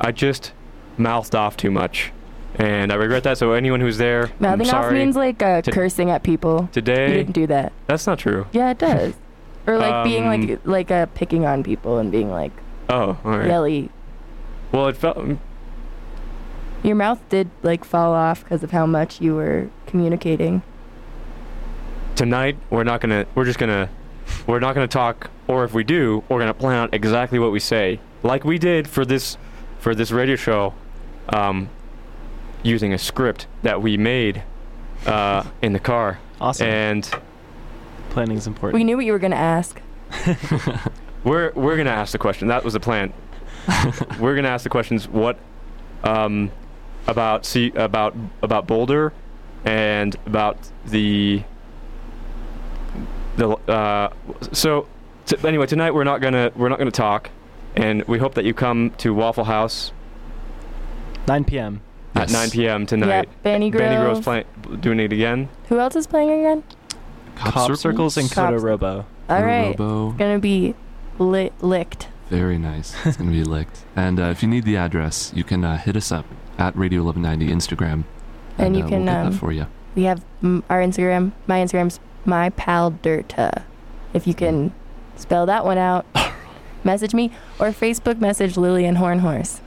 I 0.00 0.12
just 0.12 0.52
mouthed 0.96 1.34
off 1.34 1.56
too 1.56 1.72
much, 1.72 2.12
and 2.54 2.92
I 2.92 2.94
regret 2.94 3.24
that. 3.24 3.36
So 3.36 3.50
anyone 3.52 3.80
who's 3.80 3.98
there, 3.98 4.26
I'm 4.26 4.32
Mouthing 4.38 4.66
off 4.68 4.84
sorry. 4.84 4.94
means 5.00 5.16
like 5.16 5.42
uh, 5.42 5.62
To- 5.62 5.72
cursing 5.72 6.08
at 6.10 6.22
people. 6.22 6.68
Today 6.70 6.92
you 7.02 7.06
Today, 7.08 7.16
didn't 7.16 7.32
do 7.34 7.46
that. 7.48 7.72
that's 7.88 8.06
not 8.06 8.20
true. 8.20 8.46
Yeah, 8.52 8.70
it 8.70 8.78
does. 8.78 9.14
Or 9.66 9.76
like 9.76 10.04
being 10.04 10.28
Um, 10.28 10.40
like 10.46 10.60
like 10.64 10.90
uh, 10.92 11.06
picking 11.14 11.44
on 11.46 11.64
people 11.64 11.98
and 11.98 12.12
being 12.12 12.30
like 12.30 12.52
Oh, 12.88 13.18
all 13.24 13.38
right. 13.38 13.48
yelly. 13.48 13.90
Well, 14.70 14.86
it 14.86 14.96
felt. 14.96 15.18
Your 16.84 16.94
mouth 16.94 17.20
did 17.28 17.50
like 17.64 17.84
fall 17.84 18.12
off 18.14 18.44
because 18.44 18.62
of 18.62 18.70
how 18.70 18.86
much 18.86 19.20
you 19.20 19.34
were 19.34 19.68
communicating. 19.86 20.62
Tonight 22.20 22.54
we're 22.68 22.84
not 22.84 23.00
gonna 23.00 23.24
we're 23.34 23.46
just 23.46 23.58
gonna 23.58 23.88
we're 24.46 24.60
not 24.60 24.74
gonna 24.74 24.86
talk 24.86 25.30
or 25.48 25.64
if 25.64 25.72
we 25.72 25.82
do 25.82 26.22
we're 26.28 26.38
gonna 26.38 26.52
plan 26.52 26.76
out 26.76 26.92
exactly 26.92 27.38
what 27.38 27.50
we 27.50 27.58
say 27.58 27.98
like 28.22 28.44
we 28.44 28.58
did 28.58 28.86
for 28.86 29.06
this 29.06 29.38
for 29.78 29.94
this 29.94 30.10
radio 30.10 30.36
show 30.36 30.74
um, 31.30 31.70
using 32.62 32.92
a 32.92 32.98
script 32.98 33.46
that 33.62 33.80
we 33.80 33.96
made 33.96 34.42
uh, 35.06 35.42
in 35.62 35.72
the 35.72 35.78
car 35.78 36.18
Awesome. 36.38 36.66
and 36.66 37.10
Planning 38.10 38.36
is 38.36 38.46
important. 38.46 38.74
We 38.74 38.84
knew 38.84 38.96
what 38.96 39.06
you 39.06 39.12
were 39.12 39.18
gonna 39.18 39.36
ask. 39.36 39.80
we're 41.24 41.52
we're 41.52 41.78
gonna 41.78 41.88
ask 41.88 42.12
the 42.12 42.18
question 42.18 42.48
that 42.48 42.62
was 42.62 42.74
the 42.74 42.80
plan 42.80 43.14
we're 44.20 44.36
gonna 44.36 44.48
ask 44.48 44.62
the 44.62 44.68
questions 44.68 45.08
what 45.08 45.38
um, 46.04 46.50
about 47.06 47.46
see 47.46 47.70
about 47.70 48.14
about 48.42 48.66
Boulder 48.66 49.14
and 49.64 50.14
about 50.26 50.58
the 50.84 51.44
the 53.40 53.72
uh, 53.72 54.10
so 54.52 54.86
t- 55.26 55.36
anyway 55.44 55.66
tonight 55.66 55.92
we're 55.92 56.04
not 56.04 56.20
gonna 56.20 56.52
we're 56.56 56.68
not 56.68 56.78
gonna 56.78 56.90
talk 56.90 57.30
and 57.74 58.02
we 58.04 58.18
hope 58.18 58.34
that 58.34 58.44
you 58.44 58.52
come 58.52 58.90
to 58.98 59.14
Waffle 59.14 59.44
House 59.44 59.92
9 61.26 61.44
p.m. 61.44 61.80
at 62.14 62.28
Yes. 62.28 62.32
9 62.32 62.50
p.m. 62.50 62.86
tonight. 62.86 63.28
Yep, 63.44 63.44
Banny 63.44 63.70
Grove. 63.70 63.82
Banny 63.82 64.00
Grove's 64.00 64.20
playing 64.20 64.44
doing 64.80 65.00
it 65.00 65.12
again. 65.12 65.48
Who 65.68 65.78
else 65.78 65.94
is 65.96 66.06
playing 66.06 66.30
again? 66.30 66.64
Cop, 67.36 67.76
circles 67.76 68.16
and 68.16 68.30
Coda 68.30 68.58
Kodo 68.58 68.62
Robo. 68.62 69.06
All 69.28 69.42
right, 69.42 69.78
Robo. 69.78 70.10
gonna 70.12 70.38
be 70.38 70.74
li- 71.18 71.52
licked. 71.60 72.08
Very 72.28 72.58
nice. 72.58 72.94
It's 73.04 73.16
going 73.16 73.28
to 73.30 73.36
be 73.36 73.42
licked. 73.42 73.84
And 73.96 74.20
uh, 74.20 74.24
if 74.26 74.40
you 74.40 74.48
need 74.48 74.64
the 74.64 74.76
address, 74.76 75.32
you 75.34 75.42
can 75.42 75.64
uh, 75.64 75.78
hit 75.78 75.96
us 75.96 76.12
up 76.12 76.24
at 76.58 76.76
Radio 76.76 77.02
1190 77.02 77.52
Instagram. 77.52 78.04
And 78.56 78.76
you 78.76 78.84
uh, 78.84 78.88
can, 78.88 78.98
we'll 79.04 79.14
get 79.14 79.24
um, 79.24 79.32
that 79.32 79.38
for 79.38 79.50
you. 79.50 79.66
We 79.96 80.04
have 80.04 80.24
mm, 80.40 80.62
our 80.70 80.80
Instagram. 80.80 81.32
My 81.48 81.58
Instagram's 81.58 81.98
my 82.24 82.50
pal 82.50 82.92
Dirta. 82.92 83.62
If 84.12 84.26
you 84.26 84.34
can 84.34 84.72
spell 85.16 85.46
that 85.46 85.64
one 85.64 85.78
out, 85.78 86.06
message 86.84 87.14
me 87.14 87.32
or 87.58 87.68
Facebook 87.68 88.20
message 88.20 88.56
Lily 88.56 88.84
and 88.84 88.98
Horn 88.98 89.20
Horse. 89.20 89.60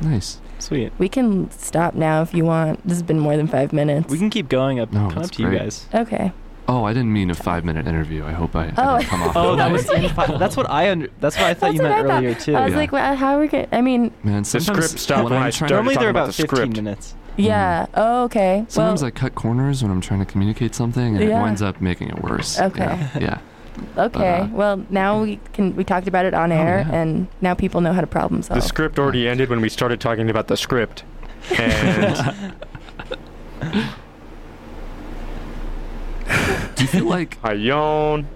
Nice. 0.00 0.40
Sweet. 0.58 0.92
We 0.98 1.08
can 1.08 1.50
stop 1.50 1.94
now 1.94 2.22
if 2.22 2.32
you 2.34 2.44
want. 2.44 2.82
This 2.86 2.92
has 2.98 3.02
been 3.02 3.18
more 3.18 3.36
than 3.36 3.48
five 3.48 3.72
minutes. 3.72 4.10
We 4.10 4.18
can 4.18 4.30
keep 4.30 4.48
going 4.48 4.78
up, 4.78 4.92
No, 4.92 5.00
come 5.00 5.08
up 5.08 5.14
that's 5.24 5.30
to 5.30 5.42
you 5.42 5.50
guys. 5.58 5.86
Okay. 5.92 6.32
Oh, 6.68 6.84
I 6.84 6.92
didn't 6.92 7.12
mean 7.12 7.28
a 7.30 7.34
five 7.34 7.64
minute 7.64 7.88
interview. 7.88 8.24
I 8.24 8.30
hope 8.32 8.54
I, 8.54 8.66
I 8.68 8.72
Oh. 8.76 8.98
didn't 8.98 9.10
come 9.10 9.22
off. 9.24 9.36
Oh, 9.36 9.56
that 9.56 9.64
that 9.68 9.72
was 9.72 9.90
in 9.90 10.08
fi- 10.10 10.38
that's 10.38 10.56
what 10.56 10.70
I 10.70 10.90
under- 10.92 11.10
that's 11.18 11.36
what 11.36 11.46
I 11.46 11.54
thought 11.54 11.60
That's 11.72 11.74
you 11.74 11.82
meant 11.82 11.94
I 11.94 12.02
thought. 12.02 12.18
earlier 12.22 12.34
too. 12.34 12.54
I 12.54 12.64
was 12.64 12.70
Yeah. 12.72 12.78
like, 12.78 12.92
well, 12.92 13.16
how 13.16 13.34
are 13.36 13.40
we 13.40 13.48
gonna? 13.48 13.66
I 13.72 13.80
mean, 13.80 14.12
Man, 14.22 14.44
The 14.44 14.60
script 14.60 14.98
stopped 15.00 15.24
when 15.24 15.32
when 15.32 15.42
I'm 15.42 15.48
I 15.48 15.50
trying 15.50 15.52
started 15.68 15.74
Normally 15.74 15.96
they're 15.96 16.10
about 16.10 16.20
about 16.24 16.26
the 16.36 16.42
15 16.42 16.56
script. 16.56 16.76
minutes. 16.76 17.14
Yeah. 17.36 17.86
Oh, 17.94 18.24
okay. 18.24 18.64
Sometimes 18.68 19.02
well, 19.02 19.08
I 19.08 19.10
cut 19.10 19.34
corners 19.34 19.82
when 19.82 19.90
I'm 19.90 20.00
trying 20.00 20.20
to 20.20 20.26
communicate 20.26 20.74
something, 20.74 21.16
and 21.16 21.24
it 21.24 21.30
winds 21.30 21.62
up 21.62 21.80
making 21.80 22.08
it 22.08 22.22
worse. 22.22 22.60
Okay. 22.60 22.84
Yeah. 22.84 23.18
yeah. 23.20 23.38
okay. 23.96 24.40
uh, 24.40 24.48
well, 24.48 24.84
now 24.90 25.22
we 25.22 25.40
can 25.52 25.74
we 25.76 25.84
talked 25.84 26.06
about 26.06 26.26
it 26.26 26.34
on 26.34 26.52
air, 26.52 26.86
yeah. 26.86 26.94
and 26.94 27.26
now 27.40 27.54
people 27.54 27.80
know 27.80 27.92
how 27.92 28.00
to 28.00 28.06
problem 28.06 28.42
solve. 28.42 28.60
The 28.60 28.66
script 28.66 28.98
already 28.98 29.26
ended 29.28 29.48
when 29.48 29.60
we 29.60 29.68
started 29.68 30.00
talking 30.00 30.28
about 30.28 30.48
the 30.48 30.56
script. 30.56 31.04
And 31.58 32.54
Do 36.74 36.82
you 36.82 36.88
feel 36.88 37.04
like 37.06 37.38
I 37.42 37.52
yawn. 37.54 38.26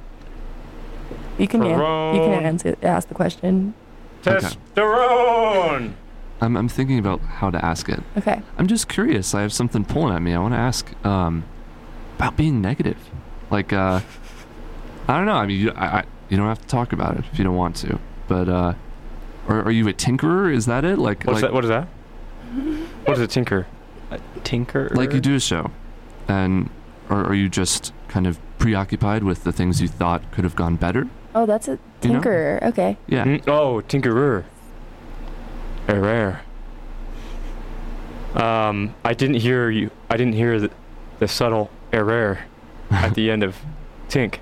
you 1.38 1.48
can 1.48 1.62
an- 1.62 2.14
you 2.14 2.20
can 2.20 2.44
answer 2.44 2.76
ask 2.82 3.08
the 3.08 3.14
question. 3.14 3.74
Okay. 4.26 4.48
Testosterone. 6.38 6.46
I'm, 6.46 6.56
I'm 6.56 6.68
thinking 6.68 6.98
about 6.98 7.20
how 7.20 7.50
to 7.50 7.64
ask 7.64 7.88
it. 7.88 8.02
Okay. 8.16 8.40
I'm 8.58 8.66
just 8.66 8.88
curious. 8.88 9.34
I 9.34 9.42
have 9.42 9.52
something 9.52 9.84
pulling 9.84 10.14
at 10.14 10.22
me. 10.22 10.34
I 10.34 10.38
want 10.38 10.54
to 10.54 10.58
ask 10.58 10.92
um, 11.04 11.44
about 12.16 12.36
being 12.36 12.60
negative. 12.60 12.98
Like, 13.50 13.72
uh, 13.72 14.00
I 15.08 15.16
don't 15.16 15.26
know. 15.26 15.34
I 15.34 15.46
mean, 15.46 15.60
you, 15.60 15.70
I, 15.72 15.86
I, 15.86 16.04
you 16.28 16.36
don't 16.36 16.48
have 16.48 16.60
to 16.60 16.66
talk 16.68 16.92
about 16.92 17.16
it 17.16 17.24
if 17.32 17.38
you 17.38 17.44
don't 17.44 17.56
want 17.56 17.76
to. 17.76 17.98
But, 18.28 18.48
uh, 18.48 18.74
are, 19.48 19.62
are 19.62 19.70
you 19.70 19.88
a 19.88 19.92
tinkerer? 19.92 20.52
Is 20.52 20.66
that 20.66 20.84
it? 20.84 20.98
Like, 20.98 21.24
What's 21.24 21.42
like, 21.42 21.50
that? 21.50 21.52
What 21.52 21.64
is 21.64 21.68
that? 21.68 21.88
What 23.04 23.16
is 23.16 23.20
a 23.20 23.26
tinker? 23.26 23.66
Tinker. 24.44 24.88
like 24.94 25.12
you 25.12 25.20
do 25.20 25.34
a 25.34 25.40
show, 25.40 25.70
and 26.28 26.70
or 27.10 27.24
are 27.24 27.34
you 27.34 27.48
just 27.48 27.92
kind 28.08 28.26
of 28.26 28.38
preoccupied 28.58 29.24
with 29.24 29.42
the 29.42 29.52
things 29.52 29.82
you 29.82 29.88
thought 29.88 30.30
could 30.30 30.44
have 30.44 30.54
gone 30.54 30.76
better? 30.76 31.08
Oh, 31.34 31.44
that's 31.44 31.66
a 31.68 31.78
You 32.02 32.12
know? 32.12 32.20
tinkerer. 32.20 32.62
Okay. 32.62 32.96
Yeah. 33.08 33.24
Mm, 33.24 33.48
oh, 33.48 33.82
tinkerer. 33.82 34.44
Very 35.86 36.00
rare. 36.00 36.42
Um, 38.34 38.94
I 39.04 39.14
didn't 39.14 39.36
hear 39.36 39.70
you. 39.70 39.90
I 40.10 40.16
didn't 40.16 40.34
hear 40.34 40.60
the, 40.60 40.70
the 41.20 41.28
subtle 41.28 41.70
error 41.92 42.40
at 42.90 43.14
the 43.14 43.30
end 43.30 43.42
of 43.42 43.56
tink. 44.08 44.38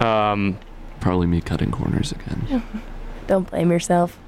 Um, 0.00 0.58
Probably 1.00 1.26
me 1.26 1.40
cutting 1.40 1.70
corners 1.70 2.12
again. 2.12 2.62
Don't 3.26 3.48
blame 3.48 3.70
yourself. 3.70 4.18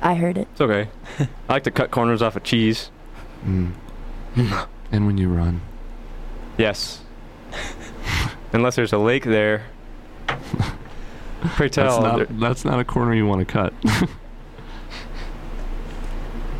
I 0.00 0.14
heard 0.14 0.38
it. 0.38 0.46
it's 0.52 0.60
okay. 0.60 0.88
I 1.18 1.28
like 1.52 1.64
to 1.64 1.70
cut 1.72 1.90
corners 1.90 2.22
off 2.22 2.36
of 2.36 2.44
cheese. 2.44 2.90
Mm. 3.44 3.72
and 4.92 5.06
when 5.06 5.18
you 5.18 5.28
run. 5.28 5.60
Yes. 6.56 7.00
Unless 8.52 8.76
there's 8.76 8.92
a 8.92 8.98
lake 8.98 9.24
there. 9.24 9.64
Pray 10.26 11.66
That's 11.68 11.74
tell. 11.74 12.00
there- 12.02 12.26
not, 12.26 12.40
that's 12.40 12.64
not 12.64 12.78
a 12.78 12.84
corner 12.84 13.14
you 13.14 13.26
want 13.26 13.40
to 13.40 13.44
cut. 13.44 13.72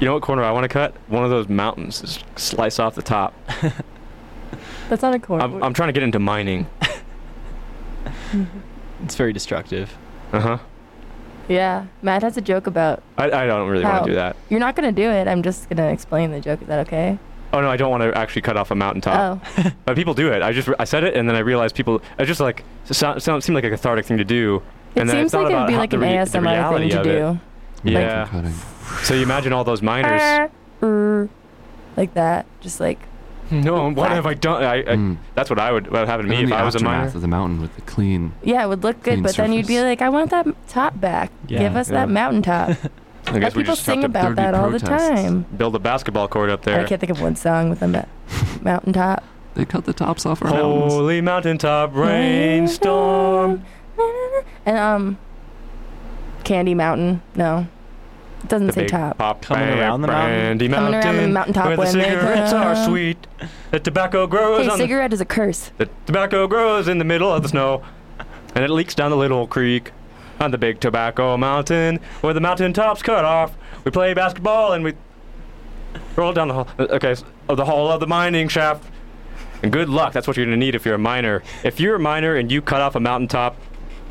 You 0.00 0.06
know 0.06 0.14
what 0.14 0.22
corner 0.22 0.42
I 0.42 0.50
want 0.52 0.64
to 0.64 0.68
cut? 0.68 0.94
One 1.08 1.24
of 1.24 1.30
those 1.30 1.48
mountains. 1.48 2.00
Just 2.00 2.24
slice 2.36 2.78
off 2.78 2.94
the 2.94 3.02
top. 3.02 3.34
That's 4.88 5.02
not 5.02 5.14
a 5.14 5.18
corner. 5.18 5.44
I'm, 5.44 5.62
I'm 5.62 5.74
trying 5.74 5.88
to 5.88 5.92
get 5.92 6.02
into 6.02 6.18
mining. 6.18 6.66
It's 9.04 9.14
very 9.14 9.32
destructive. 9.32 9.96
Uh 10.32 10.40
huh. 10.40 10.58
yeah. 11.48 11.86
Matt 12.02 12.22
has 12.22 12.36
a 12.36 12.40
joke 12.40 12.66
about 12.66 13.02
I, 13.16 13.26
I 13.30 13.46
don't 13.46 13.68
really 13.68 13.84
want 13.84 14.04
to 14.04 14.10
do 14.10 14.14
that. 14.16 14.36
you're 14.50 14.60
not 14.60 14.74
gonna 14.76 14.92
do 14.92 15.08
it. 15.08 15.28
I'm 15.28 15.42
just 15.42 15.68
gonna 15.68 15.88
explain 15.88 16.30
the 16.32 16.40
joke. 16.40 16.60
Is 16.62 16.68
that 16.68 16.86
okay? 16.86 17.18
Oh 17.52 17.60
no, 17.60 17.70
I 17.70 17.76
don't 17.76 17.90
want 17.90 18.02
to 18.02 18.16
actually 18.18 18.42
cut 18.42 18.56
off 18.56 18.70
a 18.70 18.74
mountaintop. 18.74 19.40
Oh. 19.56 19.70
But 19.86 19.96
people 19.96 20.14
do 20.14 20.30
it. 20.32 20.42
I 20.42 20.52
just 20.52 20.68
I 20.78 20.84
said 20.84 21.04
it 21.04 21.14
and 21.16 21.28
then 21.28 21.36
I 21.36 21.40
realized 21.40 21.74
people. 21.76 22.02
It 22.18 22.26
just 22.26 22.40
like 22.40 22.64
it 22.88 22.94
sound, 22.94 23.22
sound, 23.22 23.42
seemed 23.44 23.54
like 23.54 23.64
a 23.64 23.70
cathartic 23.70 24.04
thing 24.04 24.18
to 24.18 24.24
do. 24.24 24.62
It 24.94 25.00
And 25.00 25.08
then 25.08 25.16
I 25.16 25.20
seems 25.20 25.34
like 25.34 25.50
it 25.52 25.56
would 25.56 25.66
be 25.68 25.76
like 25.76 25.92
an 25.92 26.00
re- 26.00 26.08
ASMR 26.08 26.76
thing 26.78 26.90
to 26.90 27.00
of 27.00 27.06
it. 27.06 27.38
do. 27.84 27.90
Yeah. 27.90 28.26
Cutting. 28.26 28.54
So 29.04 29.14
you 29.14 29.22
imagine 29.22 29.52
all 29.52 29.64
those 29.64 29.82
miners. 29.82 30.50
Er, 30.82 31.28
like 31.96 32.14
that. 32.14 32.46
Just 32.60 32.80
like 32.80 32.98
no, 33.50 33.90
what 33.90 34.10
have 34.10 34.26
I 34.26 34.34
done? 34.34 34.62
I, 34.62 34.80
I, 34.80 34.82
Mm. 34.84 35.16
That's 35.34 35.48
what 35.48 35.58
I 35.58 35.72
would. 35.72 35.86
What 35.90 36.00
would 36.00 36.08
happen 36.08 36.26
to 36.26 36.30
me 36.30 36.42
if 36.42 36.50
the 36.50 36.54
I 36.56 36.64
was 36.64 36.74
a 36.74 36.80
miner? 36.84 37.06
of 37.06 37.18
the 37.20 37.26
mountain 37.28 37.62
with 37.62 37.74
the 37.76 37.80
clean. 37.82 38.32
yeah, 38.42 38.62
it 38.62 38.68
would 38.68 38.82
look 38.82 38.96
good, 39.02 39.12
Clean 39.14 39.22
but 39.22 39.34
then 39.36 39.52
you'd 39.54 39.66
be 39.66 39.80
like, 39.80 40.02
I 40.02 40.10
want 40.10 40.30
that 40.32 40.46
top 40.68 41.00
back. 41.00 41.30
Yeah. 41.48 41.60
Give 41.60 41.76
us 41.76 41.88
Yeah. 41.88 42.00
that 42.00 42.10
mountaintop. 42.10 42.70
I 43.26 43.32
Let 43.32 43.40
guess 43.40 43.54
people 43.54 43.76
sing 43.76 44.00
to 44.00 44.06
about 44.06 44.36
there'd 44.36 44.38
that 44.38 44.54
all 44.54 44.70
the 44.70 44.78
time. 44.78 45.42
build 45.56 45.74
a 45.74 45.78
basketball 45.78 46.28
court 46.28 46.50
up 46.50 46.62
there. 46.64 46.80
I 46.80 46.84
can't 46.84 47.00
think 47.00 47.10
of 47.10 47.20
one 47.22 47.36
song 47.36 47.70
with 47.70 47.80
a 47.82 47.88
ma- 47.88 48.04
mountaintop. 48.62 49.24
They 49.54 49.64
cut 49.64 49.84
the 49.86 49.92
tops 49.94 50.24
off 50.26 50.42
our 50.42 50.50
mountains. 50.50 50.92
Holy 50.92 51.20
mountaintop 51.22 51.94
rainstorm. 51.94 53.64
And 54.66 54.76
um, 54.78 55.18
Candy 56.44 56.74
Mountain. 56.74 57.22
No, 57.34 57.66
it 58.42 58.48
doesn't 58.48 58.66
The 58.68 58.72
say 58.72 58.86
top. 58.86 59.18
pop 59.18 59.42
Coming 59.42 59.68
around 59.78 60.02
the 60.02 60.08
mountain? 60.08 60.30
brandy 60.58 60.68
Coming 60.68 60.94
around 60.94 61.02
the 61.02 61.06
mountain, 61.12 61.32
mountaintop 61.32 61.66
where 61.66 61.76
the 61.76 61.82
when 61.82 61.98
they 61.98 62.04
cigarettes 62.04 62.52
are 62.52 62.86
sweet. 62.86 63.26
The 63.70 63.80
tobacco 63.80 64.26
grows 64.26 64.64
Hey, 64.64 64.70
on 64.70 64.78
the 64.78 64.84
cigarette 64.84 65.12
is 65.12 65.20
a 65.20 65.24
curse. 65.24 65.70
The 65.78 65.88
tobacco 66.06 66.46
grows 66.46 66.88
in 66.88 66.98
the 66.98 67.04
middle 67.04 67.32
of 67.32 67.42
the 67.42 67.48
snow, 67.48 67.82
and 68.54 68.64
it 68.64 68.70
leaks 68.70 68.94
down 68.94 69.10
the 69.10 69.16
little 69.16 69.46
creek 69.46 69.92
on 70.40 70.50
the 70.52 70.58
big 70.58 70.80
tobacco 70.80 71.36
mountain, 71.36 71.98
where 72.20 72.32
the 72.32 72.40
mountain 72.40 72.72
tops 72.72 73.02
cut 73.02 73.24
off. 73.24 73.52
We 73.84 73.90
play 73.90 74.14
basketball 74.14 74.72
and 74.72 74.84
we 74.84 74.94
roll 76.16 76.32
down 76.32 76.48
the 76.48 76.54
hall. 76.54 76.68
uh, 76.78 76.82
Okay, 76.90 77.10
s- 77.12 77.24
of 77.48 77.56
the 77.56 77.64
hall 77.64 77.90
of 77.90 78.00
the 78.00 78.06
mining 78.06 78.48
shaft. 78.48 78.84
And 79.62 79.72
good 79.72 79.88
luck. 79.88 80.12
That's 80.12 80.28
what 80.28 80.36
you're 80.36 80.46
gonna 80.46 80.56
need 80.56 80.74
if 80.76 80.84
you're 80.86 80.94
a 80.94 80.98
miner. 80.98 81.42
If 81.64 81.80
you're 81.80 81.96
a 81.96 82.00
miner 82.00 82.36
and 82.36 82.50
you 82.52 82.62
cut 82.62 82.80
off 82.80 82.94
a 82.94 83.00
mountaintop, 83.00 83.56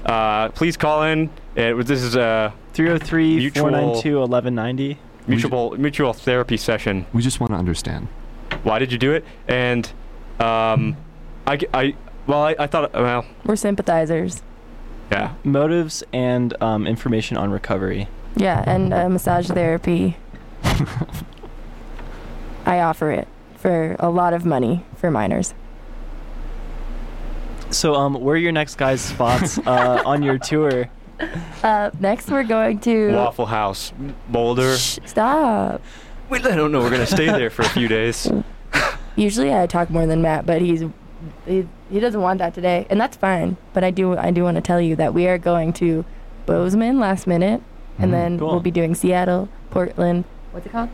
uh, 0.05 0.49
please 0.49 0.75
call 0.75 1.03
in. 1.03 1.29
It, 1.55 1.75
was- 1.75 1.85
this 1.85 2.01
is 2.01 2.15
a 2.15 2.53
303 2.77 3.37
Mutual- 3.37 3.63
492 3.71 4.19
1190. 4.19 4.99
mutual 5.25 5.71
mutual 5.79 6.13
therapy 6.13 6.57
session. 6.57 7.07
We 7.11 7.23
just 7.23 7.39
want 7.39 7.51
to 7.51 7.57
understand. 7.57 8.07
Why 8.61 8.77
did 8.77 8.91
you 8.91 8.99
do 8.99 9.13
it? 9.13 9.25
And 9.47 9.91
um, 10.39 10.95
I, 11.47 11.57
g- 11.57 11.65
I- 11.73 11.95
well, 12.27 12.43
I, 12.43 12.55
I 12.59 12.67
thought 12.67 12.93
well, 12.93 13.25
We're 13.45 13.55
sympathizers. 13.55 14.43
yeah. 15.11 15.33
Motives 15.43 16.03
and 16.13 16.53
um, 16.61 16.85
information 16.85 17.35
on 17.35 17.49
recovery. 17.49 18.07
Yeah, 18.35 18.63
and 18.67 18.93
uh, 18.93 19.09
massage 19.09 19.47
therapy. 19.49 20.15
I 22.67 22.79
offer 22.81 23.09
it 23.11 23.27
for 23.55 23.95
a 23.97 24.09
lot 24.11 24.33
of 24.33 24.45
money 24.45 24.85
for 24.97 25.09
minors. 25.09 25.55
So, 27.71 27.95
um, 27.95 28.13
where 28.13 28.35
are 28.35 28.37
your 28.37 28.51
next 28.51 28.75
guys' 28.75 29.01
spots 29.01 29.57
uh, 29.65 30.03
on 30.05 30.21
your 30.21 30.37
tour? 30.37 30.89
Uh, 31.63 31.89
next, 31.99 32.29
we're 32.29 32.43
going 32.43 32.79
to. 32.81 33.13
Waffle 33.13 33.45
House, 33.47 33.91
Boulder. 34.29 34.77
Shh, 34.77 34.99
stop. 35.05 35.81
We, 36.29 36.39
I 36.39 36.55
don't 36.55 36.71
know. 36.71 36.79
We're 36.81 36.89
gonna 36.91 37.05
stay 37.05 37.27
there 37.27 37.49
for 37.49 37.61
a 37.63 37.69
few 37.69 37.87
days. 37.87 38.29
Usually, 39.15 39.53
I 39.53 39.65
talk 39.65 39.89
more 39.89 40.05
than 40.05 40.21
Matt, 40.21 40.45
but 40.45 40.61
he's 40.61 40.83
he, 41.45 41.67
he 41.89 41.99
doesn't 41.99 42.21
want 42.21 42.39
that 42.39 42.53
today, 42.53 42.85
and 42.89 42.99
that's 42.99 43.17
fine. 43.17 43.57
But 43.73 43.83
I 43.83 43.91
do 43.91 44.17
I 44.17 44.31
do 44.31 44.43
want 44.43 44.55
to 44.55 44.61
tell 44.61 44.79
you 44.81 44.95
that 44.97 45.13
we 45.13 45.27
are 45.27 45.37
going 45.37 45.73
to 45.73 46.05
Bozeman 46.45 46.99
last 46.99 47.25
minute, 47.27 47.61
and 47.97 48.09
Mhm. 48.09 48.11
then 48.11 48.39
Cool. 48.39 48.51
we'll 48.51 48.59
be 48.59 48.71
doing 48.71 48.93
Seattle, 48.93 49.49
Portland. 49.71 50.25
What's 50.51 50.65
it 50.65 50.71
called? 50.71 50.89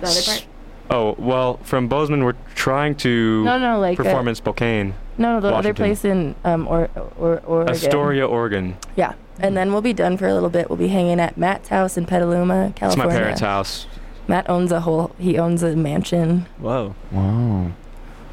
The 0.00 0.06
other 0.08 0.22
part? 0.22 0.46
Oh 0.90 1.14
well, 1.18 1.58
from 1.62 1.86
Bozeman, 1.88 2.24
we're 2.24 2.34
trying 2.54 2.94
to 2.96 3.44
No, 3.44 3.58
no, 3.58 3.78
like 3.78 3.98
uh, 4.00 4.04
perform 4.04 4.28
in 4.28 4.34
Spokane, 4.34 4.94
no, 5.18 5.34
no, 5.34 5.40
the 5.40 5.54
other 5.54 5.74
place 5.74 6.04
in 6.04 6.34
um 6.44 6.66
or 6.68 6.88
or 7.18 7.40
Oregon. 7.46 7.74
Astoria, 7.74 8.26
Oregon. 8.26 8.76
Yeah, 8.96 9.12
and 9.40 9.56
then 9.56 9.72
we'll 9.72 9.82
be 9.82 9.92
done 9.92 10.16
for 10.16 10.26
a 10.26 10.34
little 10.34 10.50
bit. 10.50 10.68
We'll 10.68 10.76
be 10.78 10.88
hanging 10.88 11.20
at 11.20 11.36
Matt's 11.36 11.68
house 11.68 11.96
in 11.96 12.06
Petaluma, 12.06 12.72
California. 12.76 13.04
It's 13.06 13.14
my 13.14 13.20
parents' 13.20 13.40
house. 13.40 13.86
Matt 14.28 14.48
owns 14.50 14.72
a 14.72 14.80
whole. 14.80 15.14
He 15.18 15.38
owns 15.38 15.62
a 15.62 15.76
mansion. 15.76 16.46
Whoa. 16.58 16.94
Wow. 17.12 17.70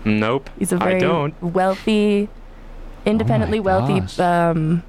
Nope. 0.05 0.49
He's 0.59 0.71
a 0.71 0.77
very 0.77 0.99
don't. 0.99 1.39
wealthy, 1.41 2.29
independently 3.05 3.59
wealthy, 3.59 4.21
um, 4.21 4.83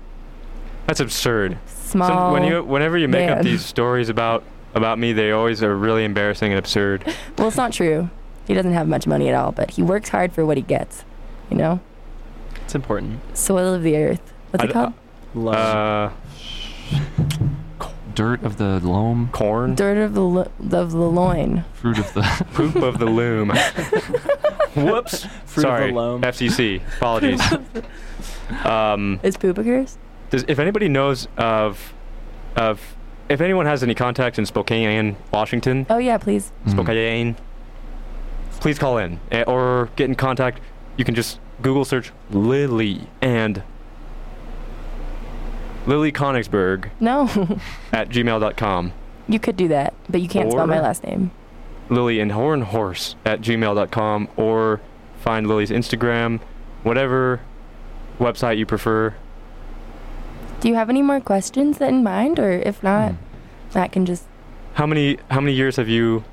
That's 0.87 1.01
absurd. 1.01 1.59
small. 1.67 2.09
Some, 2.09 2.33
when 2.33 2.45
you, 2.45 2.63
whenever 2.65 2.99
you 2.99 3.09
make 3.09 3.31
up 3.31 3.43
these 3.43 3.65
stories 3.65 4.09
about 4.09 4.43
about 4.75 4.99
me, 4.99 5.13
they 5.13 5.31
always 5.31 5.63
are 5.63 5.77
really 5.77 6.05
embarrassing 6.05 6.51
and 6.53 6.59
absurd. 6.59 7.05
well, 7.39 7.47
it's 7.49 7.57
not 7.57 7.73
true. 7.73 8.11
He 8.47 8.55
doesn't 8.55 8.73
have 8.73 8.89
much 8.89 9.07
money 9.07 9.29
at 9.29 9.35
all, 9.37 9.53
but 9.53 9.71
he 9.73 9.83
works 9.83 10.09
hard 10.09 10.33
for 10.33 10.45
what 10.45 10.57
he 10.57 10.63
gets. 10.65 11.05
You 11.49 11.57
know, 11.57 11.81
It's 12.65 12.75
important. 12.75 13.21
soil 13.37 13.73
of 13.73 13.83
the 13.85 13.97
earth. 13.97 14.33
What's 14.51 14.63
I 14.63 14.65
it 14.65 14.69
d- 14.69 14.73
called? 14.73 14.93
Love. 15.35 15.55
Uh, 15.55 16.11
Dirt 18.15 18.45
of 18.45 18.59
the 18.59 18.79
loam, 18.79 19.29
corn, 19.33 19.75
Dirt 19.75 19.97
of 19.97 20.15
the 20.15 20.21
lo- 20.21 20.49
of 20.71 20.93
the 20.93 20.99
loin. 20.99 21.65
fruit 21.73 21.99
of 21.99 22.15
the. 22.15 22.23
poop 22.55 22.77
of 22.77 22.99
the 22.99 23.07
loom. 23.07 23.49
Whoops. 24.77 25.27
Fruit 25.47 25.63
Sorry. 25.63 25.89
of 25.89 25.89
the 25.89 25.95
loam. 26.01 26.23
FCC. 26.23 26.81
Apologies. 26.99 27.41
um, 28.65 29.19
Is 29.25 29.37
poop 29.37 29.59
a 29.59 29.65
curse? 29.65 29.99
Does 30.31 30.45
if 30.47 30.61
anybody 30.61 30.89
knows 30.89 31.27
of 31.37 31.93
of 32.55 32.95
if 33.29 33.41
anyone 33.41 33.67
has 33.67 33.83
any 33.83 33.97
contacts 33.97 34.39
in 34.39 34.47
Spokane, 34.47 35.17
Washington, 35.33 35.85
Oh 35.91 35.99
yeah, 35.99 36.19
please. 36.19 36.53
Mm. 36.67 36.71
Spokane, 36.71 37.37
please 38.61 38.79
call 38.79 38.99
in 38.99 39.19
eh, 39.33 39.43
or 39.45 39.89
get 39.97 40.09
in 40.09 40.15
contact. 40.15 40.61
You 40.97 41.05
can 41.05 41.17
just 41.17 41.41
Google 41.63 41.85
search 41.85 42.13
Lily 42.31 43.09
and 43.21 43.63
Lily 45.87 46.13
Konigsberg 46.13 46.91
No, 47.01 47.23
at 47.93 48.09
gmail.com. 48.09 48.93
you 49.29 49.39
could 49.39 49.57
do 49.57 49.69
that, 49.69 49.95
but 50.09 50.21
you 50.21 50.29
can't 50.29 50.51
spell 50.51 50.67
my 50.67 50.81
last 50.81 51.05
name. 51.05 51.31
Lily 51.91 52.21
and 52.21 52.33
Horn 52.33 52.63
Horse 52.63 53.17
at 53.25 53.41
gmail.com 53.43 54.29
or 54.37 54.81
find 55.21 55.47
Lily's 55.47 55.71
Instagram, 55.71 56.41
whatever 56.83 57.41
website 58.19 58.57
you 58.59 58.67
prefer. 58.67 59.15
Do 60.61 60.69
you 60.69 60.75
have 60.77 60.89
any 60.89 61.03
more 61.03 61.21
questions 61.21 61.81
in 61.81 62.03
mind, 62.03 62.39
or 62.39 62.51
if 62.53 62.83
not. 62.83 63.13
Hmm. 63.13 63.17
Matt 63.75 63.93
can 63.93 64.07
just. 64.07 64.25
How 64.75 64.87
many 64.87 65.19
how 65.31 65.41
many 65.41 65.53
years 65.53 65.77
have 65.77 65.89
you 65.89 66.25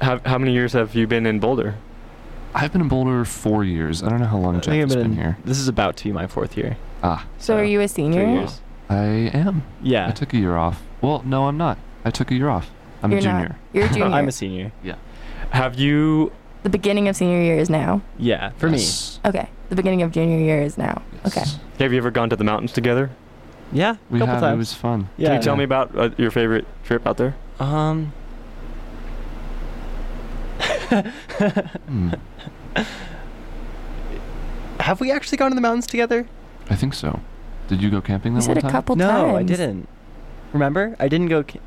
how, 0.00 0.18
how 0.24 0.38
many 0.38 0.52
years 0.52 0.72
have 0.72 0.94
you 0.94 1.06
been 1.06 1.26
in 1.26 1.38
Boulder? 1.38 1.76
I've 2.58 2.72
been 2.72 2.80
in 2.80 2.88
Boulder 2.88 3.24
four 3.26 3.64
years. 3.64 4.02
I 4.02 4.08
don't 4.08 4.18
know 4.18 4.26
how 4.26 4.38
long 4.38 4.56
I 4.56 4.60
Jeff 4.60 4.72
think 4.72 4.82
I've 4.82 4.88
has 4.88 4.96
been 4.96 5.02
been 5.10 5.12
in- 5.12 5.18
here. 5.24 5.36
This 5.44 5.58
is 5.58 5.68
about 5.68 5.96
to 5.98 6.04
be 6.04 6.12
my 6.12 6.26
fourth 6.26 6.56
year. 6.56 6.76
Ah, 7.02 7.26
So, 7.38 7.56
are 7.58 7.64
you 7.64 7.80
a 7.82 7.88
senior? 7.88 8.24
Three 8.24 8.32
years. 8.32 8.60
I 8.88 9.04
am. 9.36 9.62
Yeah. 9.82 10.08
I 10.08 10.12
took 10.12 10.32
a 10.32 10.38
year 10.38 10.56
off. 10.56 10.82
Well, 11.02 11.22
no, 11.26 11.48
I'm 11.48 11.58
not. 11.58 11.76
I 12.04 12.10
took 12.10 12.30
a 12.30 12.34
year 12.34 12.48
off. 12.48 12.70
I'm 13.02 13.10
You're 13.10 13.18
a 13.18 13.22
junior. 13.22 13.48
Not. 13.50 13.56
You're 13.74 13.84
a 13.84 13.88
junior. 13.90 14.06
I'm 14.06 14.28
a 14.28 14.32
senior. 14.32 14.72
Yeah. 14.82 14.94
Have 15.50 15.78
you 15.78 16.32
the 16.62 16.70
beginning 16.70 17.06
of 17.08 17.14
senior 17.14 17.40
year 17.42 17.58
is 17.58 17.68
now. 17.70 18.00
Yeah, 18.18 18.50
for 18.56 18.68
Yes. 18.68 19.20
Okay. 19.24 19.48
The 19.68 19.76
beginning 19.76 20.02
of 20.02 20.10
junior 20.10 20.38
year 20.38 20.62
is 20.62 20.78
now. 20.78 21.02
Okay. 21.26 21.44
Have 21.78 21.92
you 21.92 21.98
ever 21.98 22.10
gone 22.10 22.30
to 22.30 22.36
the 22.36 22.44
mountains 22.44 22.72
together? 22.72 23.10
Yeah, 23.72 23.96
We 24.10 24.18
couple 24.20 24.34
have. 24.34 24.54
It 24.54 24.56
was 24.56 24.72
fun. 24.72 25.08
yeah. 25.16 25.28
Can 25.28 25.36
you 25.36 25.42
tell 25.42 25.56
me 25.56 25.64
about 25.64 25.96
uh, 25.96 26.10
your 26.16 26.30
favorite 26.30 26.66
trip 26.84 27.06
out 27.06 27.18
there? 27.18 27.34
Um. 27.60 28.12
Hmm. 30.88 32.10
Have 34.80 35.00
we 35.00 35.10
actually 35.10 35.38
gone 35.38 35.50
to 35.50 35.54
the 35.54 35.60
mountains 35.60 35.86
together? 35.86 36.26
I 36.70 36.76
think 36.76 36.94
so. 36.94 37.20
Did 37.68 37.82
you 37.82 37.90
go 37.90 38.00
camping 38.00 38.32
You 38.34 38.38
that 38.40 38.42
said 38.44 38.50
one 38.50 38.58
a 38.58 38.62
time? 38.62 38.70
couple 38.70 38.96
no, 38.96 39.08
times. 39.08 39.36
I 39.38 39.42
didn't. 39.42 39.88
Remember? 40.52 40.96
I 41.00 41.08
didn't 41.08 41.28
go. 41.28 41.42
Ca- 41.42 41.58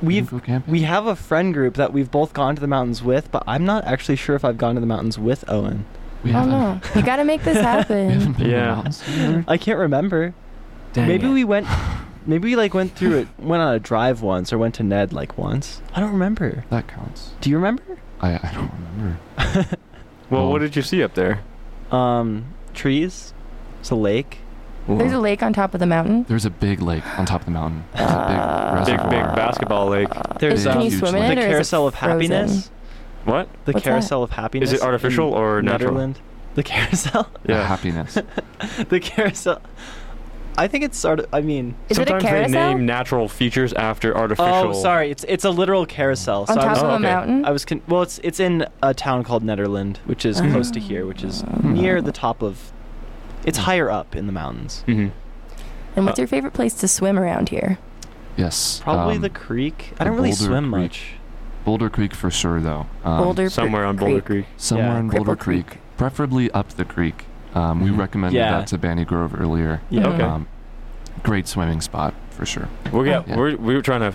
we've 0.00 0.30
go 0.30 0.38
camping. 0.40 0.70
we 0.70 0.82
have 0.82 1.06
a 1.06 1.16
friend 1.16 1.52
group 1.52 1.74
that 1.74 1.92
we've 1.92 2.10
both 2.10 2.32
gone 2.32 2.54
to 2.54 2.60
the 2.60 2.66
mountains 2.68 3.02
with, 3.02 3.30
but 3.32 3.42
I'm 3.46 3.64
not 3.64 3.84
actually 3.84 4.16
sure 4.16 4.36
if 4.36 4.44
I've 4.44 4.58
gone 4.58 4.74
to 4.76 4.80
the 4.80 4.86
mountains 4.86 5.18
with 5.18 5.44
Owen. 5.48 5.84
We 6.22 6.30
Oh 6.30 6.34
haven't. 6.34 6.50
no. 6.50 6.80
You 6.94 7.02
gotta 7.04 7.24
make 7.24 7.42
this 7.42 7.56
We 7.58 7.62
haven't 7.62 7.88
happen. 7.88 8.18
been 8.18 8.34
to 8.34 8.44
the 8.44 8.48
Yeah. 8.50 8.66
mountains 8.74 9.00
together? 9.02 9.44
I 9.48 9.56
can't 9.56 9.78
remember. 9.78 10.34
maybe 10.94 11.26
we 11.28 11.44
went. 11.44 11.66
Maybe 12.24 12.50
we 12.50 12.54
like 12.54 12.72
went 12.72 12.94
through 12.94 13.16
it. 13.18 13.28
Went 13.36 13.64
on 13.64 13.74
a 13.74 13.80
drive 13.80 14.22
once, 14.22 14.52
or 14.52 14.58
went 14.58 14.76
to 14.76 14.84
Ned 14.84 15.12
like 15.12 15.36
once. 15.36 15.82
I 15.92 15.98
don't 15.98 16.12
remember. 16.12 16.62
That 16.70 16.86
counts. 16.86 17.32
Do 17.40 17.50
you 17.50 17.56
remember? 17.56 17.82
I, 18.20 18.34
I 18.34 18.52
don't 18.54 18.70
remember. 18.72 19.76
Well, 20.32 20.42
Oh. 20.46 20.48
what 20.50 20.60
did 20.60 20.74
you 20.74 20.82
see 20.82 21.02
up 21.02 21.14
there? 21.14 21.40
Um, 21.90 22.46
trees. 22.74 23.34
It's 23.80 23.90
a 23.90 23.94
lake. 23.94 24.38
There's 24.88 25.12
a 25.12 25.18
lake 25.20 25.42
on 25.44 25.52
top 25.52 25.74
of 25.74 25.80
the 25.80 25.86
mountain. 25.86 26.24
There's 26.28 26.44
a 26.44 26.50
big 26.50 26.82
lake 26.82 27.04
on 27.18 27.24
top 27.26 27.42
of 27.42 27.44
the 27.44 27.52
mountain. 27.52 27.84
There's 27.94 28.10
a 28.10 28.14
Uh, 28.18 28.84
big 28.84 28.86
big 28.96 28.96
big 29.10 29.12
reservoir. 29.12 29.36
basketball 29.36 29.86
lake. 29.88 30.08
There's 30.40 30.64
Can 30.64 30.78
um, 30.78 30.82
you 30.82 30.90
swim 30.90 31.14
in 31.14 31.20
the 31.22 31.32
it, 31.32 31.38
or 31.38 31.40
is 31.40 31.46
it 31.46 31.50
carousel 31.50 31.86
of 31.86 31.94
frozen? 31.94 32.30
happiness. 32.32 32.70
What? 33.24 33.48
The 33.66 33.72
What's 33.72 33.84
that? 33.84 33.90
carousel 33.90 34.22
of 34.24 34.30
happiness. 34.32 34.72
Is 34.72 34.80
it 34.80 34.84
artificial 34.84 35.28
in 35.28 35.34
or 35.34 35.62
natural? 35.62 35.94
Nederland. 35.94 36.14
The 36.56 36.62
carousel. 36.64 37.28
The 37.44 37.52
Yeah. 37.52 37.64
happiness. 37.68 38.18
the 38.88 38.98
carousel. 39.00 39.60
I 40.58 40.68
think 40.68 40.84
it's 40.84 40.98
sort 40.98 41.20
of. 41.20 41.26
I 41.32 41.40
mean. 41.40 41.74
Is 41.88 41.98
it 41.98 42.08
a 42.08 42.10
Sometimes 42.12 42.52
they 42.52 42.58
name 42.58 42.84
natural 42.86 43.28
features 43.28 43.72
after 43.72 44.16
artificial. 44.16 44.52
Oh, 44.52 44.72
sorry. 44.72 45.10
It's 45.10 45.24
it's 45.28 45.44
a 45.44 45.50
literal 45.50 45.86
carousel. 45.86 46.42
on 46.42 46.46
so 46.48 46.52
I 46.54 46.56
top 46.56 46.68
was, 46.70 46.78
of 46.78 46.84
Oh, 46.84 46.90
a 46.90 46.94
okay. 46.94 47.02
mountain. 47.02 47.44
I 47.44 47.50
was 47.50 47.64
con- 47.64 47.82
well. 47.88 48.02
It's 48.02 48.18
it's 48.22 48.38
in 48.40 48.66
a 48.82 48.92
town 48.94 49.24
called 49.24 49.42
Nederland, 49.42 49.96
which 50.04 50.24
is 50.26 50.40
close 50.40 50.70
to 50.72 50.80
here, 50.80 51.06
which 51.06 51.22
is 51.24 51.44
near 51.62 52.02
the 52.02 52.12
top 52.12 52.42
of. 52.42 52.72
It's 53.44 53.58
higher 53.58 53.90
up 53.90 54.14
in 54.14 54.26
the 54.26 54.32
mountains. 54.32 54.82
hmm 54.86 55.08
and 55.94 56.06
what's 56.06 56.18
your 56.18 56.28
favorite 56.28 56.54
place 56.54 56.72
to 56.74 56.88
swim 56.88 57.18
around 57.18 57.50
here? 57.50 57.78
Yes. 58.36 58.80
Probably 58.82 59.16
um, 59.16 59.20
the 59.22 59.28
creek. 59.28 59.92
I 60.00 60.04
don't 60.04 60.14
really 60.14 60.30
Boulder 60.30 60.44
swim 60.44 60.72
Creek. 60.72 60.82
much. 60.82 61.14
Boulder 61.66 61.90
Creek 61.90 62.14
for 62.14 62.30
sure, 62.30 62.60
though. 62.60 62.86
Um, 63.04 63.22
Boulder 63.22 63.50
Somewhere 63.50 63.84
on 63.84 63.96
Boulder 63.96 64.22
Creek. 64.22 64.46
Somewhere 64.56 64.86
Yeah. 64.88 64.98
in 65.00 65.10
Cripple 65.10 65.16
Boulder 65.16 65.36
Creek. 65.36 65.66
Creek. 65.66 65.80
preferably 65.98 66.50
up 66.52 66.70
the 66.70 66.84
creek. 66.86 67.26
Um, 67.54 67.80
we 67.82 67.90
Mhm. 67.90 67.98
recommended 67.98 68.38
Yeah. 68.38 68.52
that 68.52 68.66
to 68.68 68.78
Banny 68.78 69.06
Grove 69.06 69.34
earlier. 69.38 69.80
Yeah. 69.90 70.06
Okay. 70.08 70.22
Um, 70.22 70.46
great 71.22 71.46
swimming 71.46 71.80
spot 71.80 72.14
for 72.30 72.46
sure. 72.46 72.68
We're 72.90 73.04
gonna, 73.04 73.24
Yeah. 73.26 73.36
we're 73.36 73.56
we 73.56 73.74
were 73.74 73.82
trying 73.82 74.00
to 74.00 74.14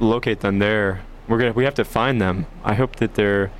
locate 0.00 0.40
them 0.40 0.58
there. 0.58 1.00
We're 1.28 1.38
gonna 1.38 1.52
we 1.52 1.64
have 1.64 1.74
to 1.74 1.84
find 1.84 2.20
them. 2.20 2.46
I 2.64 2.74
hope 2.74 2.96
that 2.96 3.14
they're 3.14 3.50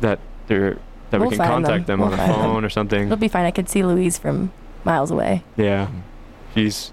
that 0.00 0.18
they're 0.48 0.78
that 1.10 1.20
We'll 1.20 1.30
we 1.30 1.36
can 1.36 1.46
find 1.46 1.64
contact 1.64 1.86
them. 1.86 2.00
them, 2.00 2.02
on 2.02 2.08
We'll 2.08 2.16
the 2.18 2.24
find 2.24 2.32
them. 2.32 2.40
phone 2.52 2.64
or 2.64 2.68
something. 2.70 3.04
It'll 3.06 3.16
be 3.16 3.28
fine. 3.28 3.44
I 3.46 3.50
could 3.50 3.68
see 3.68 3.82
Louise 3.84 4.18
from 4.18 4.50
miles 4.84 5.10
away. 5.10 5.42
Yeah, 5.56 5.88
she's. 6.54 6.92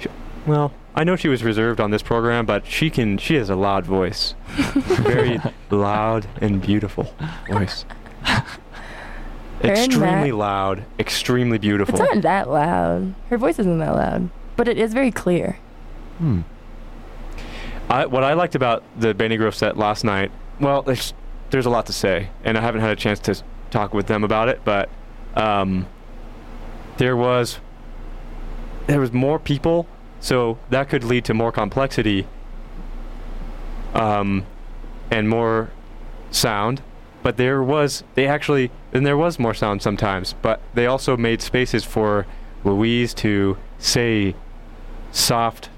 She, 0.00 0.08
well, 0.46 0.72
I 0.94 1.04
know 1.04 1.16
she 1.16 1.28
was 1.28 1.42
reserved 1.44 1.80
on 1.80 1.90
this 1.90 2.02
program, 2.02 2.46
but 2.46 2.66
she 2.66 2.90
can. 2.90 3.18
She 3.18 3.34
has 3.36 3.50
a 3.50 3.56
loud 3.56 3.84
voice, 3.86 4.34
very 4.74 5.40
loud 5.70 6.26
and 6.40 6.60
beautiful 6.62 7.12
voice. 7.50 7.84
Extremely 9.70 10.32
loud, 10.32 10.84
extremely 10.98 11.58
beautiful. 11.58 12.00
It's 12.00 12.14
not 12.14 12.22
that 12.22 12.50
loud. 12.50 13.14
Her 13.30 13.38
voice 13.38 13.58
isn't 13.58 13.78
that 13.78 13.94
loud, 13.94 14.30
but 14.56 14.68
it 14.68 14.78
is 14.78 14.92
very 14.92 15.10
clear. 15.10 15.58
Hmm. 16.18 16.42
I, 17.88 18.06
what 18.06 18.24
I 18.24 18.32
liked 18.32 18.54
about 18.54 18.82
the 18.98 19.14
Banny 19.14 19.38
Grove 19.38 19.54
set 19.54 19.76
last 19.76 20.04
night, 20.04 20.30
well, 20.60 20.82
there's 20.82 21.14
there's 21.50 21.66
a 21.66 21.70
lot 21.70 21.86
to 21.86 21.92
say, 21.92 22.30
and 22.44 22.58
I 22.58 22.60
haven't 22.60 22.80
had 22.80 22.90
a 22.90 22.96
chance 22.96 23.20
to 23.20 23.40
talk 23.70 23.94
with 23.94 24.06
them 24.06 24.24
about 24.24 24.48
it, 24.48 24.60
but 24.64 24.88
um, 25.34 25.86
there 26.96 27.16
was 27.16 27.60
there 28.86 29.00
was 29.00 29.12
more 29.12 29.38
people, 29.38 29.86
so 30.20 30.58
that 30.70 30.88
could 30.88 31.04
lead 31.04 31.24
to 31.26 31.34
more 31.34 31.52
complexity 31.52 32.26
um, 33.94 34.44
and 35.10 35.28
more 35.28 35.70
sound. 36.30 36.82
But 37.22 37.36
there 37.36 37.62
was 37.62 38.04
they 38.14 38.26
actually 38.26 38.70
and 38.96 39.06
there 39.06 39.16
was 39.16 39.38
more 39.38 39.52
sound 39.52 39.82
sometimes, 39.82 40.34
but 40.40 40.60
they 40.72 40.86
also 40.86 41.16
made 41.16 41.42
spaces 41.42 41.84
for 41.84 42.26
Louise 42.64 43.12
to 43.14 43.58
say 43.78 44.34
soft 45.12 45.68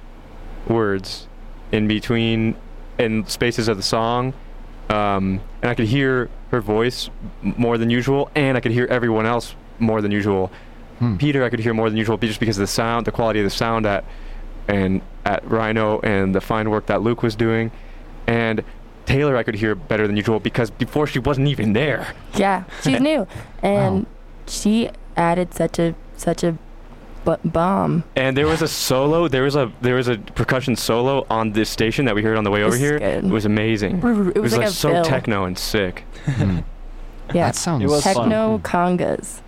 words 0.68 1.26
in 1.72 1.88
between 1.88 2.56
in 2.98 3.26
spaces 3.26 3.66
of 3.68 3.76
the 3.76 3.82
song. 3.82 4.34
Um, 4.88 5.40
and 5.60 5.70
i 5.70 5.74
could 5.74 5.88
hear 5.88 6.30
her 6.50 6.62
voice 6.62 7.10
more 7.42 7.76
than 7.76 7.90
usual 7.90 8.30
and 8.34 8.56
i 8.56 8.60
could 8.60 8.72
hear 8.72 8.86
everyone 8.86 9.26
else 9.26 9.54
more 9.78 10.00
than 10.00 10.10
usual. 10.10 10.50
Hmm. 10.98 11.18
peter 11.18 11.44
i 11.44 11.50
could 11.50 11.60
hear 11.60 11.74
more 11.74 11.90
than 11.90 11.98
usual 11.98 12.16
just 12.16 12.40
because 12.40 12.56
of 12.56 12.62
the 12.62 12.66
sound 12.66 13.06
the 13.06 13.12
quality 13.12 13.38
of 13.40 13.44
the 13.44 13.50
sound 13.50 13.84
at 13.84 14.02
and 14.66 15.02
at 15.26 15.46
rhino 15.46 16.00
and 16.00 16.34
the 16.34 16.40
fine 16.40 16.70
work 16.70 16.86
that 16.86 17.02
luke 17.02 17.22
was 17.22 17.36
doing. 17.36 17.70
And 18.26 18.64
taylor 19.08 19.36
i 19.36 19.42
could 19.42 19.54
hear 19.54 19.74
better 19.74 20.06
than 20.06 20.16
usual 20.16 20.38
because 20.40 20.70
before 20.70 21.06
she 21.06 21.18
wasn't 21.18 21.46
even 21.48 21.72
there 21.72 22.02
Yeah, 22.36 22.64
she's 22.82 23.00
new, 23.10 23.26
and 23.62 23.94
Wow. 24.00 24.06
she 24.46 24.90
added 25.16 25.48
such 25.54 25.78
a 25.78 25.94
such 26.16 26.44
a 26.44 26.50
bu- 27.24 27.36
bomb. 27.44 28.04
and 28.16 28.36
there 28.36 28.46
was 28.46 28.60
a 28.62 28.68
solo 28.68 29.28
there 29.28 29.42
was 29.48 29.56
a 29.56 29.72
there 29.80 29.94
was 29.94 30.08
a 30.08 30.16
percussion 30.40 30.76
solo 30.76 31.26
on 31.30 31.52
this 31.52 31.68
station 31.70 32.04
that 32.06 32.14
we 32.14 32.22
heard 32.22 32.36
on 32.36 32.44
the 32.44 32.50
way 32.50 32.62
over 32.62 32.76
here 32.76 32.98
good. 32.98 33.24
it 33.24 33.30
was 33.38 33.44
amazing 33.44 33.94
It 34.36 34.40
was, 34.40 34.56
like, 34.56 34.68
a 34.68 34.70
so 34.70 34.90
fill. 34.92 35.04
techno 35.04 35.44
and 35.44 35.56
sick 35.58 36.04
Hmm. 36.26 36.58
Yeah, 37.34 37.46
That 37.48 37.56
sounds 37.56 37.82
It 37.84 37.88
was 37.90 38.02
fun. 38.04 38.14
techno 38.30 38.58
congas. 38.72 39.40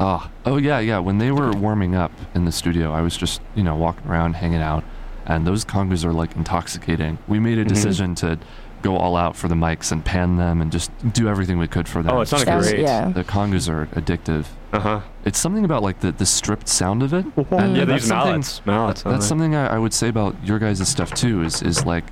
Oh, 0.00 0.28
oh 0.46 0.56
yeah, 0.56 0.80
yeah. 0.80 0.98
When 0.98 1.18
they 1.18 1.30
were 1.30 1.52
warming 1.52 1.94
up 1.94 2.10
in 2.34 2.44
the 2.44 2.50
studio, 2.50 2.90
I 2.90 3.02
was 3.02 3.16
just 3.16 3.40
you 3.54 3.62
know 3.62 3.76
walking 3.76 4.10
around, 4.10 4.32
hanging 4.34 4.62
out, 4.70 4.82
and 5.26 5.46
those 5.46 5.64
congas 5.64 6.04
are 6.04 6.12
like 6.12 6.34
intoxicating. 6.34 7.18
We 7.28 7.38
made 7.38 7.58
a 7.58 7.64
Mhm. 7.64 7.68
decision 7.68 8.14
to 8.16 8.38
go 8.82 8.96
all 8.96 9.16
out 9.16 9.36
for 9.36 9.48
the 9.48 9.54
mics 9.54 9.92
and 9.92 10.04
pan 10.04 10.36
them 10.36 10.60
and 10.60 10.72
just 10.72 10.90
do 11.12 11.28
everything 11.28 11.58
we 11.58 11.68
could 11.68 11.88
for 11.88 12.02
them. 12.02 12.16
Oh, 12.16 12.20
it 12.22 12.26
sounded 12.26 12.46
Sounds- 12.46 12.68
great. 12.70 12.80
Yeah. 12.80 13.10
The 13.10 13.24
congas 13.24 13.68
are 13.68 13.86
addictive. 13.94 14.46
uh-huh 14.72 15.00
It's 15.24 15.38
something 15.38 15.64
about 15.64 15.82
like 15.82 16.00
the, 16.00 16.12
the 16.12 16.24
stripped 16.26 16.68
sound 16.68 17.02
of 17.02 17.12
it. 17.12 17.24
And 17.50 17.76
yeah 17.76 17.84
they 17.84 17.92
that's 17.92 18.02
use 18.02 18.08
something- 18.08 18.30
mallets 18.30 18.62
mallets 18.66 19.02
That's 19.02 19.24
it. 19.24 19.28
something 19.28 19.54
I, 19.54 19.74
I 19.74 19.78
would 19.78 19.92
say 19.92 20.08
about 20.08 20.34
your 20.44 20.58
guys' 20.58 20.86
stuff 20.88 21.12
too. 21.14 21.42
Is 21.42 21.60
is 21.62 21.84
like, 21.84 22.04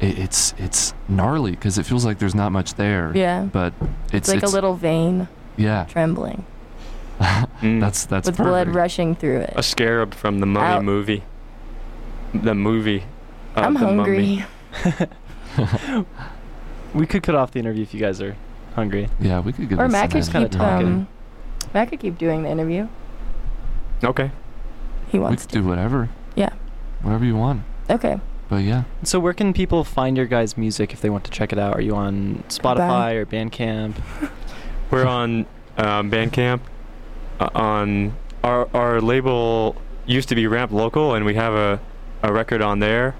it, 0.00 0.18
it's 0.18 0.54
it's 0.58 0.92
gnarly 1.08 1.52
because 1.52 1.78
it 1.78 1.84
feels 1.86 2.04
like 2.04 2.18
there's 2.18 2.34
not 2.34 2.50
much 2.52 2.74
there. 2.74 3.12
Yeah. 3.14 3.44
But 3.44 3.72
It's 4.12 4.28
it's 4.28 4.42
like 4.42 4.42
a 4.42 4.52
little 4.52 4.74
vein 4.74 5.28
yeah. 5.56 5.84
trembling 5.88 6.44
Mm. 7.20 7.80
That's 7.80 8.04
that's 8.06 8.26
with 8.26 8.36
blood 8.36 8.66
perfect. 8.66 8.76
rushing 8.76 9.14
through 9.14 9.38
it. 9.38 9.52
a 9.56 9.62
scarab 9.62 10.12
from 10.14 10.40
the 10.40 10.46
mummy 10.46 10.66
Out. 10.66 10.84
movie 10.84 11.22
the 12.34 12.54
movie 12.54 13.04
uh, 13.56 13.60
I'm 13.60 13.74
the 13.74 13.80
hungry. 13.80 14.44
Mummy. 15.58 16.06
We 16.94 17.06
could 17.08 17.24
cut 17.24 17.34
off 17.34 17.50
the 17.50 17.58
interview 17.58 17.82
if 17.82 17.92
you 17.92 17.98
guys 17.98 18.20
are 18.22 18.36
hungry. 18.76 19.08
Yeah, 19.18 19.40
we 19.40 19.52
could 19.52 19.68
get 19.68 19.80
Or 19.80 19.84
this 19.88 19.92
Matt 19.92 20.12
could 20.12 20.22
keep 20.32 20.50
talking. 20.52 20.86
um, 20.86 21.08
Matt 21.74 21.88
could 21.90 21.98
keep 21.98 22.16
doing 22.18 22.44
the 22.44 22.48
interview. 22.50 22.86
okay 24.04 24.30
He 25.08 25.18
We 25.18 25.24
wants 25.24 25.42
could 25.42 25.50
to. 25.54 25.58
do 25.62 25.64
whatever. 25.66 26.08
Yeah. 26.36 26.50
Whatever 27.02 27.24
you 27.24 27.34
want. 27.34 27.62
Okay. 27.90 28.20
But 28.48 28.62
yeah. 28.62 28.84
So 29.02 29.18
where 29.18 29.32
can 29.32 29.52
people 29.52 29.82
find 29.82 30.16
your 30.16 30.26
guys' 30.26 30.56
music 30.56 30.92
if 30.92 31.00
they 31.00 31.10
want 31.10 31.24
to 31.24 31.32
check 31.32 31.52
it 31.52 31.58
out? 31.58 31.74
Are 31.74 31.80
you 31.80 31.96
on 31.96 32.44
Spotify 32.48 33.14
or 33.16 33.26
Bandcamp? 33.26 33.94
we're 34.92 35.04
on 35.06 35.46
um, 35.76 36.12
bandcamp 36.12 36.60
uh, 37.40 37.48
on 37.56 38.14
our 38.44 38.68
our 38.72 39.00
label 39.00 39.74
used 40.06 40.28
to 40.28 40.36
be 40.36 40.46
ramp 40.46 40.70
local 40.70 41.14
and 41.14 41.24
we 41.24 41.34
have 41.34 41.54
a 41.54 41.80
a 42.22 42.32
record 42.32 42.62
on 42.62 42.78
there 42.78 43.16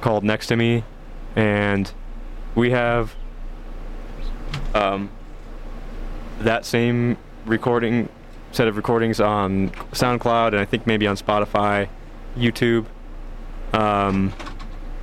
called 0.00 0.24
next 0.24 0.48
to 0.48 0.56
me 0.56 0.82
and 1.36 1.92
we 2.54 2.70
have 2.70 3.14
um, 4.74 5.10
that 6.40 6.64
same 6.64 7.16
recording 7.46 8.08
set 8.52 8.66
of 8.68 8.76
recordings 8.76 9.20
on 9.20 9.70
SoundCloud 9.92 10.48
and 10.48 10.56
I 10.58 10.64
think 10.64 10.86
maybe 10.86 11.06
on 11.06 11.16
Spotify, 11.16 11.88
YouTube. 12.36 12.86
Um, 13.72 14.32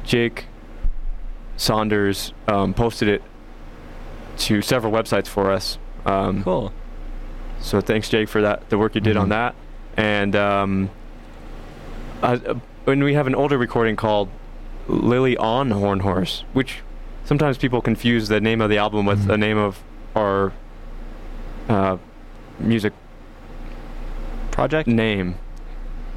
Jake 0.03 0.45
Saunders 1.55 2.33
um, 2.47 2.73
posted 2.73 3.07
it 3.07 3.21
to 4.37 4.61
several 4.61 4.91
websites 4.91 5.27
for 5.27 5.51
us. 5.51 5.77
Um, 6.05 6.43
Cool. 6.43 6.71
so 7.61 7.81
thanks, 7.81 8.09
Jake, 8.09 8.29
for 8.29 8.41
that 8.41 8.69
the 8.69 8.77
work 8.77 8.95
you 8.95 9.01
did 9.01 9.17
on 9.17 9.27
Mhm. 9.27 9.29
that. 9.29 9.55
And 9.95 10.35
um, 10.35 10.89
uh, 12.21 12.37
when 12.83 13.03
we 13.03 13.13
have 13.13 13.27
an 13.27 13.35
older 13.35 13.57
recording 13.57 13.95
called 13.95 14.29
Lily 14.87 15.35
on 15.37 15.71
Horn 15.71 15.99
Horse, 16.01 16.43
which 16.53 16.79
sometimes 17.25 17.57
people 17.57 17.81
confuse 17.81 18.27
the 18.29 18.39
name 18.41 18.61
of 18.61 18.69
the 18.69 18.77
album 18.77 19.05
with 19.05 19.23
Mhm. 19.23 19.27
the 19.27 19.37
name 19.37 19.57
of 19.57 19.79
our 20.15 20.51
uh, 21.69 21.97
music 22.59 22.93
Project. 24.51 24.87
name. 24.87 25.35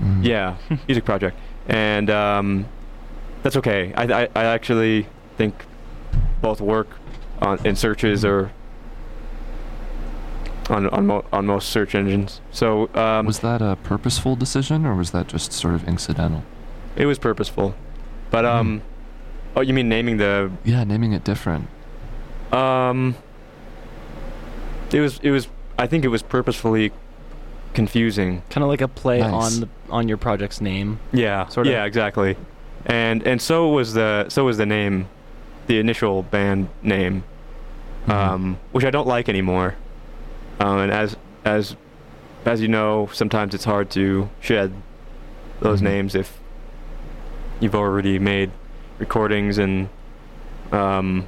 Mm. 0.03 0.25
Yeah, 0.25 0.57
music 0.89 1.05
project, 1.05 1.37
and 1.69 2.09
um, 2.09 2.67
that's 3.43 3.57
okay. 3.57 3.93
I, 3.97 4.23
I 4.23 4.29
I 4.35 4.45
actually 4.45 5.07
think 5.37 5.55
both 6.41 6.61
work 6.61 6.89
on 7.43 7.59
in 7.67 7.77
searches 7.77 8.25
or 8.25 8.51
on 10.71 10.89
on 10.89 11.07
mo- 11.07 11.25
on 11.33 11.45
most 11.47 11.69
search 11.69 11.95
engines. 11.95 12.41
So 12.51 12.89
um, 12.95 13.27
Was 13.27 13.41
that 13.41 13.61
a 13.61 13.77
purposeful 13.83 14.37
decision, 14.37 14.87
or 14.87 14.95
was 14.95 15.11
that 15.11 15.27
just 15.29 15.53
sort 15.53 15.75
of 15.75 15.87
incidental? 15.87 16.45
it 16.97 17.07
was 17.07 17.19
purposeful, 17.19 17.75
but 18.31 18.45
um, 18.45 18.83
oh, 19.57 19.61
you 19.61 19.73
mean 19.75 19.89
naming 19.89 20.17
the 20.19 20.51
Yeah, 20.65 20.85
naming 20.85 21.13
it 21.13 21.25
different. 21.25 21.69
um, 22.53 23.15
it 24.93 25.01
was 25.01 25.19
it 25.23 25.31
was 25.31 25.49
I 25.79 25.87
think 25.87 26.05
it 26.05 26.09
was 26.09 26.23
purposefully 26.23 26.93
confusing. 27.75 28.43
Kind 28.51 28.63
of 28.65 28.69
like 28.69 28.81
a 28.81 28.89
play 28.89 29.21
Nice. 29.21 29.33
on 29.33 29.61
the 29.61 29.69
on 29.91 30.09
your 30.09 30.17
project's 30.19 30.61
name. 30.61 30.99
Yeah, 31.13 31.47
Sort 31.49 31.67
of. 31.67 31.73
Yeah, 31.73 31.85
exactly. 31.85 32.37
And 32.87 33.23
and 33.27 33.41
so 33.41 33.69
was 33.69 33.95
the 33.95 34.27
so 34.29 34.45
was 34.45 34.57
the 34.57 34.67
name, 34.67 35.09
the 35.67 35.79
initial 35.79 36.23
band 36.25 36.69
name, 36.83 37.23
Mhm. 38.07 38.13
um, 38.15 38.59
which 38.73 38.85
I 38.85 38.91
don't 38.91 39.07
like 39.07 39.29
anymore. 39.29 39.75
Um, 40.59 40.79
and 40.79 40.93
as 40.93 41.17
as 41.45 41.77
as 42.45 42.61
you 42.61 42.69
know, 42.69 43.09
sometimes 43.13 43.55
it's 43.55 43.65
hard 43.65 43.91
to 43.91 44.29
shed 44.41 44.73
those 45.61 45.81
Mhm. 45.81 45.85
names 45.85 46.15
if 46.15 46.40
you've 47.61 47.75
already 47.75 48.19
made 48.19 48.51
recordings 48.99 49.59
and 49.59 49.89
um, 50.73 51.27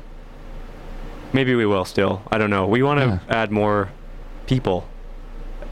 maybe 1.33 1.55
we 1.55 1.67
will 1.67 1.85
still. 1.85 2.23
I 2.31 2.39
don't 2.39 2.51
know. 2.51 2.67
We 2.67 2.83
want 2.83 3.01
to 3.01 3.07
Yeah. 3.07 3.19
add 3.43 3.51
more 3.51 3.91
people, 4.47 4.87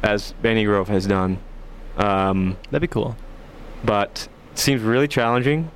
as 0.02 0.34
Banny 0.42 0.64
Grove 0.64 0.88
has 0.88 1.06
done. 1.06 1.38
Um, 1.96 2.56
That'd 2.70 2.80
be 2.82 2.86
cool. 2.92 3.16
but 3.84 4.28
it 4.52 4.58
seems 4.58 4.82
really 4.82 5.08
challenging 5.08 5.70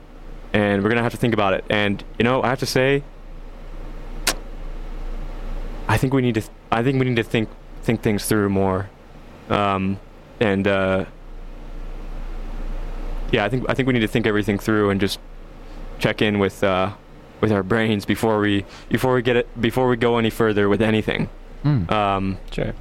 and 0.53 0.83
we're 0.83 0.89
gonna 0.91 1.03
have 1.03 1.13
to 1.13 1.19
think 1.19 1.33
about 1.35 1.53
it 1.55 1.65
and 1.71 2.05
you 2.19 2.23
know 2.25 2.43
i 2.43 2.49
have 2.49 2.59
to 2.61 2.67
say 2.67 3.03
i 5.89 5.97
think 5.97 6.13
we 6.13 6.23
need 6.23 6.35
to 6.35 6.41
th- 6.41 6.53
i 6.71 6.83
think 6.83 6.99
we 6.99 7.07
need 7.07 7.17
to 7.17 7.23
think 7.25 7.49
think 7.83 8.03
things 8.03 8.27
through 8.27 8.49
more 8.49 8.89
um, 9.51 9.99
and 10.41 10.67
uh, 10.69 11.05
yeah 13.33 13.45
i 13.45 13.49
think 13.49 13.65
i 13.69 13.75
think 13.75 13.87
we 13.87 13.93
need 13.93 14.01
to 14.01 14.09
think 14.09 14.27
everything 14.27 14.59
through 14.59 14.91
and 14.91 15.01
just 15.01 15.19
check 15.99 16.21
in 16.23 16.39
with 16.39 16.63
uh, 16.65 16.93
with 17.41 17.53
our 17.53 17.63
brains 17.63 18.05
before 18.05 18.41
we 18.41 18.65
before 18.89 19.15
we 19.15 19.23
get 19.23 19.37
it 19.37 19.61
before 19.61 19.89
we 19.89 19.97
go 19.97 20.19
any 20.19 20.31
further 20.31 20.69
with 20.69 20.83
anything 20.83 21.29
Mm. 21.65 21.91
um, 21.91 22.37
Sure. 22.51 22.75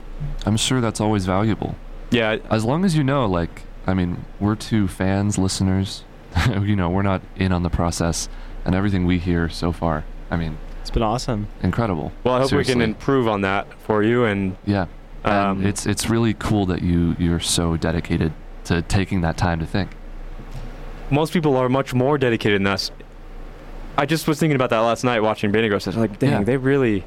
I'm 0.46 0.58
sure 0.58 0.82
that's 0.82 1.00
always 1.00 1.26
valuable. 1.26 1.76
yeah 2.12 2.36
As 2.50 2.66
long 2.66 2.84
as 2.84 2.98
you 2.98 3.04
know, 3.04 3.26
like, 3.26 3.62
I 3.88 3.94
mean, 3.94 4.26
we're 4.42 4.56
two 4.58 4.90
fans, 4.90 5.38
listeners. 5.38 6.04
you 6.50 6.76
know, 6.76 6.90
we're 6.90 7.02
not 7.02 7.22
in 7.38 7.54
on 7.54 7.64
the 7.64 7.70
process, 7.70 8.28
and 8.66 8.76
everything 8.76 9.06
we 9.06 9.20
hear 9.20 9.48
so 9.48 9.72
far. 9.72 10.04
I 10.30 10.36
mean, 10.36 10.58
It's 10.82 10.90
been 10.90 11.02
awesome. 11.02 11.48
incredible. 11.62 12.12
well 12.26 12.36
i 12.36 12.40
hope 12.42 12.52
we 12.52 12.66
can 12.66 12.82
improve 12.82 13.26
on 13.26 13.40
that 13.42 13.68
for 13.86 14.04
you 14.04 14.26
and 14.26 14.58
Yeah. 14.66 14.88
And 15.24 15.34
um, 15.62 15.66
it's 15.66 15.86
it's 15.86 16.10
really 16.10 16.34
cool 16.34 16.66
that 16.66 16.82
you 16.82 17.16
you're 17.18 17.40
so 17.40 17.78
dedicated 17.78 18.34
to 18.66 18.82
taking 18.82 19.22
that 19.22 19.38
time 19.38 19.60
to 19.62 19.66
think. 19.66 19.92
Most 21.14 21.32
people 21.32 21.56
are 21.58 21.70
much 21.70 21.94
more 21.94 22.18
dedicated 22.18 22.62
than 22.62 22.68
us. 22.68 22.90
I 23.98 24.08
just 24.08 24.28
was 24.28 24.40
thinking 24.40 24.56
about 24.56 24.72
that 24.72 24.80
last 24.80 25.04
night 25.04 25.20
watching 25.22 25.52
Banny 25.52 25.70
Grove. 25.70 25.84
I 25.86 25.90
was 25.90 25.96
like, 25.96 26.18
dang, 26.18 26.32
Yeah. 26.32 26.44
they 26.44 26.58
really 26.58 27.04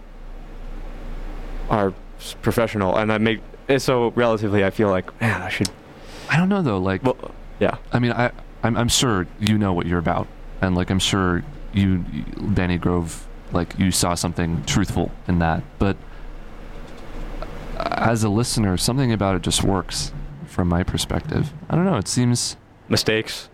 are 1.68 1.92
professional, 2.40 2.96
and 2.96 3.10
that 3.10 3.20
make 3.20 3.40
it 3.66 3.80
so 3.80 4.12
relatively. 4.14 4.64
I 4.64 4.70
feel 4.70 4.90
like, 4.90 5.20
man, 5.20 5.42
I 5.42 5.48
should. 5.48 5.68
I 6.30 6.36
don't 6.36 6.48
know 6.48 6.62
though, 6.62 6.78
like 6.78 7.02
Well, 7.02 7.16
yeah, 7.58 7.78
I 7.92 7.98
mean, 7.98 8.12
I 8.12 8.30
I'm, 8.62 8.76
I'm 8.76 8.88
sure 8.88 9.26
you 9.40 9.58
know 9.58 9.72
what 9.72 9.86
you're 9.86 9.98
about, 9.98 10.28
and 10.60 10.76
like 10.76 10.90
I'm 10.90 11.00
sure 11.00 11.42
you, 11.72 12.04
you- 12.12 12.22
Banny 12.36 12.80
Grove, 12.80 13.26
like 13.52 13.76
you 13.76 13.90
saw 13.90 14.14
something 14.14 14.62
truthful 14.66 15.10
in 15.26 15.40
that. 15.40 15.64
But 15.80 15.96
as 17.76 18.22
a 18.22 18.28
listener, 18.28 18.76
something 18.76 19.12
about 19.12 19.34
it 19.34 19.42
just 19.42 19.64
works 19.64 20.12
from 20.46 20.68
my 20.68 20.84
perspective. 20.84 21.52
I 21.68 21.74
don't 21.74 21.84
know. 21.84 21.96
It 21.96 22.06
seems 22.06 22.56
mistakes. 22.88 23.48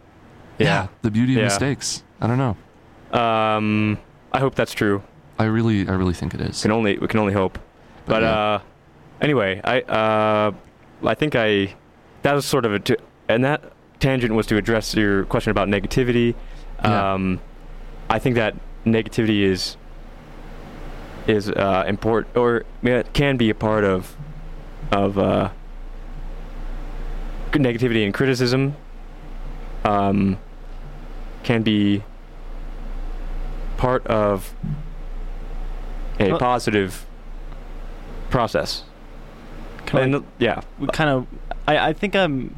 Yeah. 0.59 0.89
the 1.03 1.11
beauty 1.11 1.33
of 1.35 1.39
Yeah. 1.39 1.45
mistakes. 1.45 2.03
I 2.21 2.27
don't 2.27 2.39
know. 2.39 2.57
Um, 3.19 3.99
I 4.33 4.39
hope 4.41 4.55
that's 4.55 4.73
true. 4.75 5.03
I 5.39 5.45
really 5.45 5.89
I 5.89 5.93
really 5.93 6.15
think 6.15 6.35
it 6.35 6.41
is. 6.41 6.63
Can 6.63 6.71
only 6.71 6.99
we 6.99 7.09
can 7.09 7.21
only 7.21 7.33
hope. 7.33 7.59
But, 8.07 8.23
yeah. 8.23 8.31
uh, 8.31 8.61
anyway, 9.21 9.61
I 9.65 9.81
uh, 9.81 10.53
I 11.05 11.15
think 11.15 11.35
I 11.35 11.75
that 12.23 12.33
was 12.35 12.45
sort 12.47 12.65
of 12.65 12.73
a 12.73 12.79
t- 12.79 12.97
and 13.29 13.45
that 13.45 13.73
tangent 13.99 14.35
was 14.35 14.47
to 14.47 14.57
address 14.57 14.95
your 14.95 15.25
question 15.25 15.51
about 15.51 15.69
negativity. 15.69 16.35
Yeah. 16.85 17.15
Um, 17.15 17.41
I 18.11 18.19
think 18.19 18.37
that 18.37 18.55
negativity 18.85 19.43
is 19.43 19.77
is 21.27 21.49
uh, 21.51 21.85
important 21.87 22.37
or 22.37 22.65
it 22.83 23.13
can 23.13 23.37
be 23.37 23.51
a 23.51 23.55
part 23.55 23.85
of 23.85 24.17
of 24.91 25.19
uh, 25.19 25.51
negativity 27.53 28.05
and 28.05 28.15
criticism. 28.15 28.75
Um, 29.85 30.39
can 31.43 31.63
be 31.63 32.03
part 33.77 34.07
of 34.07 34.55
a 36.21 36.31
Well- 36.31 36.39
positive 36.39 37.05
process. 38.31 38.85
And 39.93 40.25
yeah, 40.39 40.61
kind 40.93 41.11
of. 41.11 41.27
I 41.69 41.89
I 41.89 41.93
think 41.93 42.17
I'm 42.17 42.55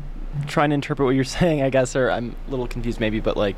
trying 0.46 0.70
to 0.70 0.74
interpret 0.74 1.04
what 1.06 1.14
you're 1.16 1.24
saying. 1.40 1.62
I 1.62 1.70
guess, 1.70 1.96
or 1.96 2.10
I'm 2.10 2.36
a 2.46 2.50
little 2.50 2.66
confused 2.68 3.00
maybe, 3.00 3.20
but 3.20 3.36
like. 3.36 3.56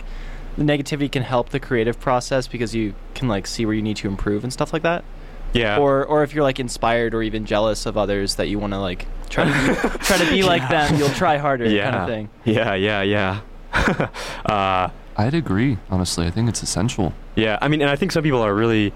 The 0.59 0.65
negativity 0.65 1.13
can 1.13 1.23
help 1.23 1.51
the 1.51 1.61
creative 1.61 2.01
process 2.01 2.47
because 2.49 2.75
you 2.75 2.95
can 3.15 3.29
like 3.29 3.47
see 3.47 3.67
where 3.67 3.75
you 3.75 3.83
need 3.83 3.99
to 3.99 4.09
improve 4.09 4.43
and 4.43 4.51
stuff 4.51 4.73
like 4.73 4.81
that. 4.85 5.05
yeah. 5.53 5.77
Or 5.79 6.03
or 6.03 6.23
if 6.23 6.33
you're 6.33 6.45
like 6.45 6.59
inspired 6.59 7.13
or 7.15 7.23
even 7.23 7.45
jealous 7.45 7.85
of 7.85 7.99
others 7.99 8.37
that 8.37 8.49
you 8.49 8.59
want 8.59 8.73
to 8.73 8.79
like 8.79 9.05
try 9.29 9.45
to 9.45 9.51
be, 9.51 9.99
try 9.99 10.17
to 10.17 10.31
be 10.31 10.43
like 10.53 10.63
Yeah. 10.63 10.89
them, 10.89 10.99
you'll 10.99 11.11
try 11.11 11.37
harder 11.37 11.67
yeah, 11.69 11.91
kind 11.91 11.97
of 12.03 12.09
thing. 12.09 12.29
yeah, 12.47 12.73
yeah, 12.73 13.03
yeah. 13.03 13.41
uh, 14.47 14.89
I'd 15.17 15.35
agree. 15.35 15.79
Honestly, 15.91 16.27
I 16.27 16.31
think 16.31 16.49
it's 16.49 16.63
essential. 16.63 17.13
yeah, 17.37 17.59
I 17.61 17.69
mean, 17.69 17.81
and 17.81 17.91
I 17.91 17.97
think 17.97 18.13
some 18.13 18.23
people 18.23 18.43
are 18.43 18.55
really 18.55 18.93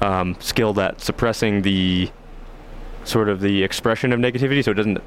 um, 0.00 0.36
skilled 0.40 0.78
at 0.78 1.00
suppressing 1.00 1.62
the 1.62 2.10
sort 3.04 3.28
of 3.28 3.40
the 3.40 3.62
expression 3.62 4.12
of 4.12 4.20
negativity, 4.20 4.64
so 4.64 4.70
it 4.70 4.74
doesn't 4.74 4.98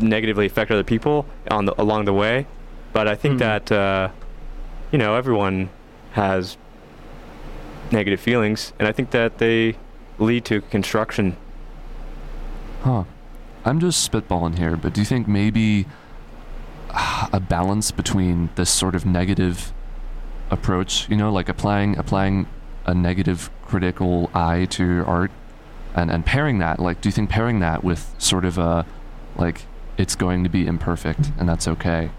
negatively 0.00 0.46
affect 0.46 0.70
other 0.70 0.82
people 0.84 1.26
on 1.50 1.66
the, 1.66 1.80
along 1.80 2.04
the 2.06 2.12
way. 2.12 2.46
But 2.92 3.06
I 3.08 3.14
think 3.14 3.34
Hmm. 3.34 3.38
that 3.38 3.72
uh, 3.72 4.08
you 4.90 4.98
know 4.98 5.14
everyone 5.14 5.70
has 6.12 6.56
negative 7.90 8.20
feelings, 8.20 8.72
and 8.78 8.88
I 8.88 8.92
think 8.92 9.10
that 9.10 9.38
they 9.38 9.76
lead 10.18 10.44
to 10.46 10.60
construction. 10.62 11.36
Huh. 12.82 13.04
I'm 13.64 13.78
just 13.78 14.10
spitballing 14.10 14.58
here, 14.58 14.76
but 14.76 14.92
do 14.92 15.00
you 15.00 15.04
think 15.04 15.28
maybe 15.28 15.86
a 17.32 17.40
balance 17.40 17.90
between 17.90 18.50
this 18.54 18.70
sort 18.70 18.94
of 18.94 19.06
negative 19.06 19.72
approach, 20.50 21.08
you 21.08 21.16
know, 21.16 21.32
like 21.32 21.48
applying 21.48 21.96
applying 21.98 22.46
a 22.84 22.94
negative 22.94 23.50
critical 23.64 24.30
eye 24.34 24.66
to 24.66 25.04
art 25.06 25.30
and 25.94 26.10
and 26.10 26.26
pairing 26.26 26.58
that, 26.58 26.78
like 26.78 27.00
do 27.00 27.08
you 27.08 27.12
think 27.12 27.30
pairing 27.30 27.60
that 27.60 27.82
with 27.82 28.14
sort 28.18 28.44
of 28.44 28.58
a 28.58 28.84
like 29.36 29.62
it's 29.96 30.14
going 30.14 30.42
to 30.42 30.50
be 30.50 30.66
imperfect 30.66 31.30
and 31.38 31.48
that's 31.48 31.68
okay 31.68 32.10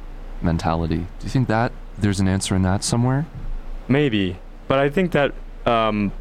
mentality. 0.43 0.97
Do 0.97 1.23
you 1.23 1.29
think 1.29 1.47
that 1.47 1.71
there's 1.97 2.19
an 2.19 2.27
answer 2.27 2.55
in 2.55 2.61
that 2.63 2.83
somewhere? 2.83 3.25
Maybe, 3.87 4.37
but 4.67 4.79
I 4.79 4.89
think 4.89 5.11
that 5.11 5.33
um, 5.65 6.11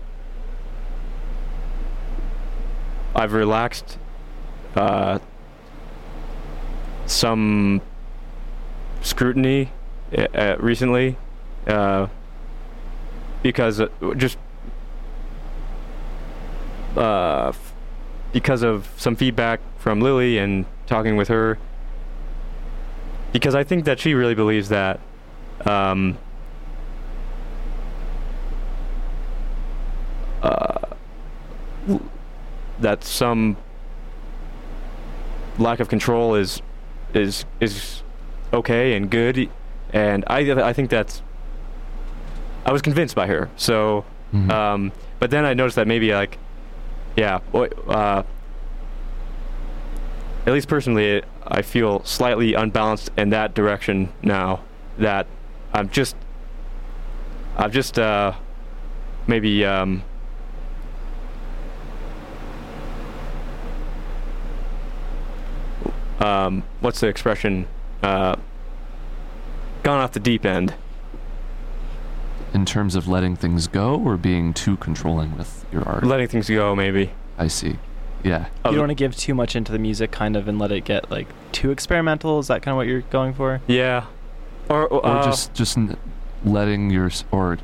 I've 3.14 3.32
relaxed 3.32 3.98
uh, 4.74 5.18
some 7.06 7.80
scrutiny 9.02 9.70
uh, 10.16 10.26
uh, 10.34 10.56
recently 10.58 11.16
uh, 11.66 12.06
because 13.42 13.80
uh, 13.80 13.88
just 14.16 14.38
uh, 16.96 17.52
because 18.32 18.62
of 18.62 18.88
some 18.96 19.16
feedback 19.16 19.60
from 19.78 20.00
Lily 20.00 20.38
and 20.38 20.64
talking 20.86 21.16
with 21.16 21.28
her, 21.28 21.58
because 23.32 23.54
I 23.54 23.64
think 23.64 23.84
that 23.84 23.98
she 23.98 24.14
really 24.14 24.34
believes 24.34 24.68
that 24.68 25.00
um, 25.66 26.18
uh, 30.42 30.86
that 32.80 33.04
some 33.04 33.56
lack 35.58 35.80
of 35.80 35.88
control 35.88 36.34
is 36.34 36.62
is 37.14 37.44
is 37.60 38.02
okay 38.52 38.94
and 38.94 39.10
good, 39.10 39.48
and 39.92 40.24
I 40.26 40.50
I 40.68 40.72
think 40.72 40.90
that's 40.90 41.22
I 42.64 42.72
was 42.72 42.82
convinced 42.82 43.14
by 43.16 43.26
her. 43.26 43.48
So, 43.56 44.04
Mhm. 44.32 44.50
um, 44.50 44.92
but 45.18 45.30
then 45.30 45.44
I 45.44 45.54
noticed 45.54 45.76
that 45.76 45.86
maybe 45.88 46.12
like, 46.12 46.38
yeah, 47.16 47.40
uh, 47.54 48.22
at 50.46 50.52
least 50.52 50.68
personally, 50.68 51.22
I 51.46 51.62
feel 51.62 52.04
slightly 52.04 52.54
unbalanced 52.54 53.10
in 53.16 53.30
that 53.30 53.54
direction 53.54 54.08
now. 54.22 54.60
That 54.98 55.26
I'm 55.72 55.88
just, 55.88 56.16
I've 57.56 57.72
just 57.72 57.98
uh, 57.98 58.32
maybe 59.26 59.64
um, 59.64 60.02
um, 66.20 66.62
what's 66.80 67.00
the 67.00 67.08
expression? 67.08 67.66
Uh, 68.02 68.36
gone 69.82 70.00
off 70.00 70.12
the 70.12 70.20
deep 70.20 70.44
end. 70.44 70.74
in 72.54 72.66
terms 72.66 72.94
of 72.94 73.08
letting 73.08 73.34
things 73.34 73.66
go 73.66 73.98
or 73.98 74.16
being 74.18 74.52
too 74.52 74.76
controlling 74.76 75.36
with 75.38 75.64
your 75.72 75.82
art. 75.88 76.04
Letting 76.04 76.28
things 76.28 76.48
go, 76.50 76.76
maybe. 76.76 77.10
I 77.38 77.46
see. 77.48 77.78
Yeah. 78.22 78.46
you 78.66 78.72
don't 78.72 78.78
want 78.80 78.90
to 78.90 78.94
give 78.94 79.16
too 79.16 79.34
much 79.34 79.56
into 79.56 79.72
the 79.72 79.78
music, 79.78 80.10
kind 80.10 80.36
of, 80.36 80.46
and 80.48 80.58
let 80.58 80.70
it 80.70 80.84
get 80.84 81.10
like 81.10 81.28
too 81.52 81.70
experimental. 81.70 82.38
Is 82.40 82.48
that 82.48 82.60
kind 82.62 82.72
of 82.72 82.76
what 82.76 82.86
you're 82.86 83.00
going 83.02 83.32
for? 83.34 83.60
Yeah. 83.66 84.04
Or, 84.68 84.86
Or 84.86 85.04
uh, 85.06 85.24
just 85.24 85.54
just 85.54 85.78
letting 86.44 86.90
your 86.90 87.10
or 87.30 87.58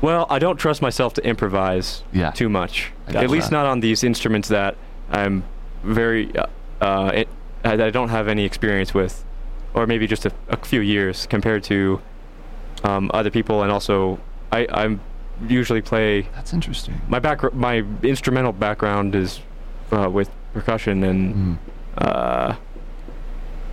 well, 0.00 0.26
I 0.30 0.38
don't 0.38 0.56
trust 0.56 0.80
myself 0.82 1.14
to 1.14 1.24
improvise 1.26 2.02
yeah. 2.12 2.30
too 2.30 2.48
much. 2.48 2.92
I 3.08 3.24
At 3.24 3.30
least 3.30 3.50
that. 3.50 3.56
not 3.56 3.66
on 3.66 3.80
these 3.80 4.02
instruments 4.04 4.48
that 4.48 4.76
I'm 5.10 5.44
very 5.84 6.34
uh, 6.36 6.46
uh, 6.80 7.10
it, 7.14 7.28
that 7.62 7.80
I 7.80 7.90
don't 7.90 8.08
have 8.10 8.28
any 8.28 8.44
experience 8.44 8.92
with, 8.94 9.24
or 9.74 9.86
maybe 9.86 10.06
just 10.06 10.26
a, 10.26 10.32
a 10.48 10.56
few 10.56 10.80
years 10.80 11.26
compared 11.26 11.62
to 11.64 12.00
um, 12.84 13.10
other 13.14 13.30
people. 13.30 13.62
And 13.62 13.70
also, 13.72 14.18
I 14.50 14.66
I'm 14.72 15.00
usually 15.48 15.80
play 15.82 16.22
That's 16.34 16.52
interesting. 16.52 17.00
my 17.08 17.18
back 17.18 17.52
my 17.54 17.84
instrumental 18.02 18.52
background 18.52 19.14
is 19.14 19.40
uh, 19.92 20.08
with 20.10 20.30
percussion 20.54 21.02
and. 21.04 21.34
Mm. 21.34 21.58
Uh, 21.98 22.56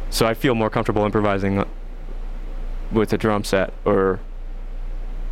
so 0.10 0.26
I 0.26 0.34
feel 0.34 0.56
more 0.56 0.70
comfortable 0.70 1.06
improvising 1.06 1.64
with 2.92 3.14
a 3.14 3.18
drum 3.18 3.44
set, 3.44 3.72
or 3.86 4.20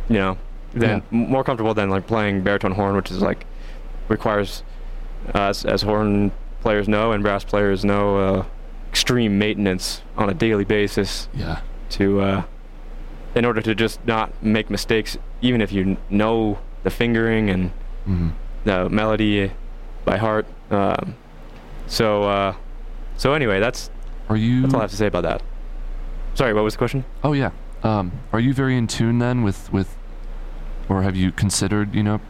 you 0.08 0.14
know, 0.16 0.38
than 0.72 0.98
Yeah. 0.98 1.02
more 1.10 1.44
comfortable 1.44 1.74
than 1.74 1.90
like 1.90 2.06
playing 2.06 2.42
baritone 2.42 2.72
horn, 2.72 2.96
which 2.96 3.10
is 3.10 3.20
like 3.20 3.44
requires, 4.08 4.62
uh, 5.34 5.48
as, 5.50 5.64
as 5.66 5.82
horn 5.82 6.30
players 6.60 6.88
know 6.88 7.12
and 7.12 7.22
brass 7.22 7.44
players 7.44 7.84
know, 7.84 8.18
uh, 8.18 8.44
extreme 8.90 9.38
maintenance 9.38 10.02
on 10.16 10.28
a 10.30 10.34
daily 10.34 10.64
basis 10.64 11.28
Yeah. 11.34 11.60
to, 11.90 12.20
uh, 12.20 12.42
in 13.34 13.44
order 13.44 13.60
to 13.60 13.74
just 13.74 14.04
not 14.06 14.32
make 14.42 14.70
mistakes, 14.70 15.16
even 15.42 15.60
if 15.60 15.70
you 15.72 15.84
kn- 15.84 15.96
know 16.10 16.58
the 16.82 16.90
fingering 16.90 17.50
and 17.50 17.70
Mm. 18.08 18.32
the 18.64 18.88
melody 18.88 19.50
by 20.04 20.16
heart. 20.16 20.46
Um, 20.70 21.14
so, 21.86 22.24
uh, 22.24 22.54
so 23.16 23.34
anyway, 23.34 23.60
that's 23.60 23.90
Are 24.28 24.36
you? 24.36 24.62
that's 24.62 24.74
all 24.74 24.80
I 24.80 24.84
have 24.84 24.90
to 24.90 24.96
say 24.96 25.06
about 25.06 25.22
that. 25.24 25.42
Sorry, 26.34 26.52
what 26.54 26.64
was 26.64 26.74
the 26.74 26.78
question? 26.78 27.04
Oh 27.22 27.32
yeah. 27.34 27.50
Um, 27.82 28.12
are 28.32 28.40
you 28.40 28.52
very 28.54 28.76
in 28.76 28.86
tune 28.86 29.18
then 29.18 29.42
with 29.42 29.72
with, 29.72 29.96
or 30.88 31.02
have 31.02 31.14
you 31.14 31.30
considered 31.32 31.94
you 31.94 32.02
know, 32.02 32.20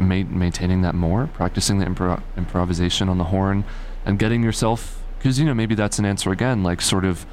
ma- 0.00 0.24
maintaining 0.24 0.82
that 0.82 0.94
more, 0.94 1.28
practicing 1.28 1.78
the 1.78 1.86
impro- 1.86 2.22
improvisation 2.36 3.08
on 3.08 3.18
the 3.18 3.24
horn, 3.24 3.64
and 4.04 4.18
getting 4.18 4.42
yourself 4.42 5.02
because 5.18 5.38
you 5.38 5.44
know 5.44 5.54
maybe 5.54 5.74
that's 5.74 5.98
an 5.98 6.04
answer 6.06 6.32
again, 6.32 6.62
like 6.62 6.80
sort 6.80 7.04
of 7.04 7.26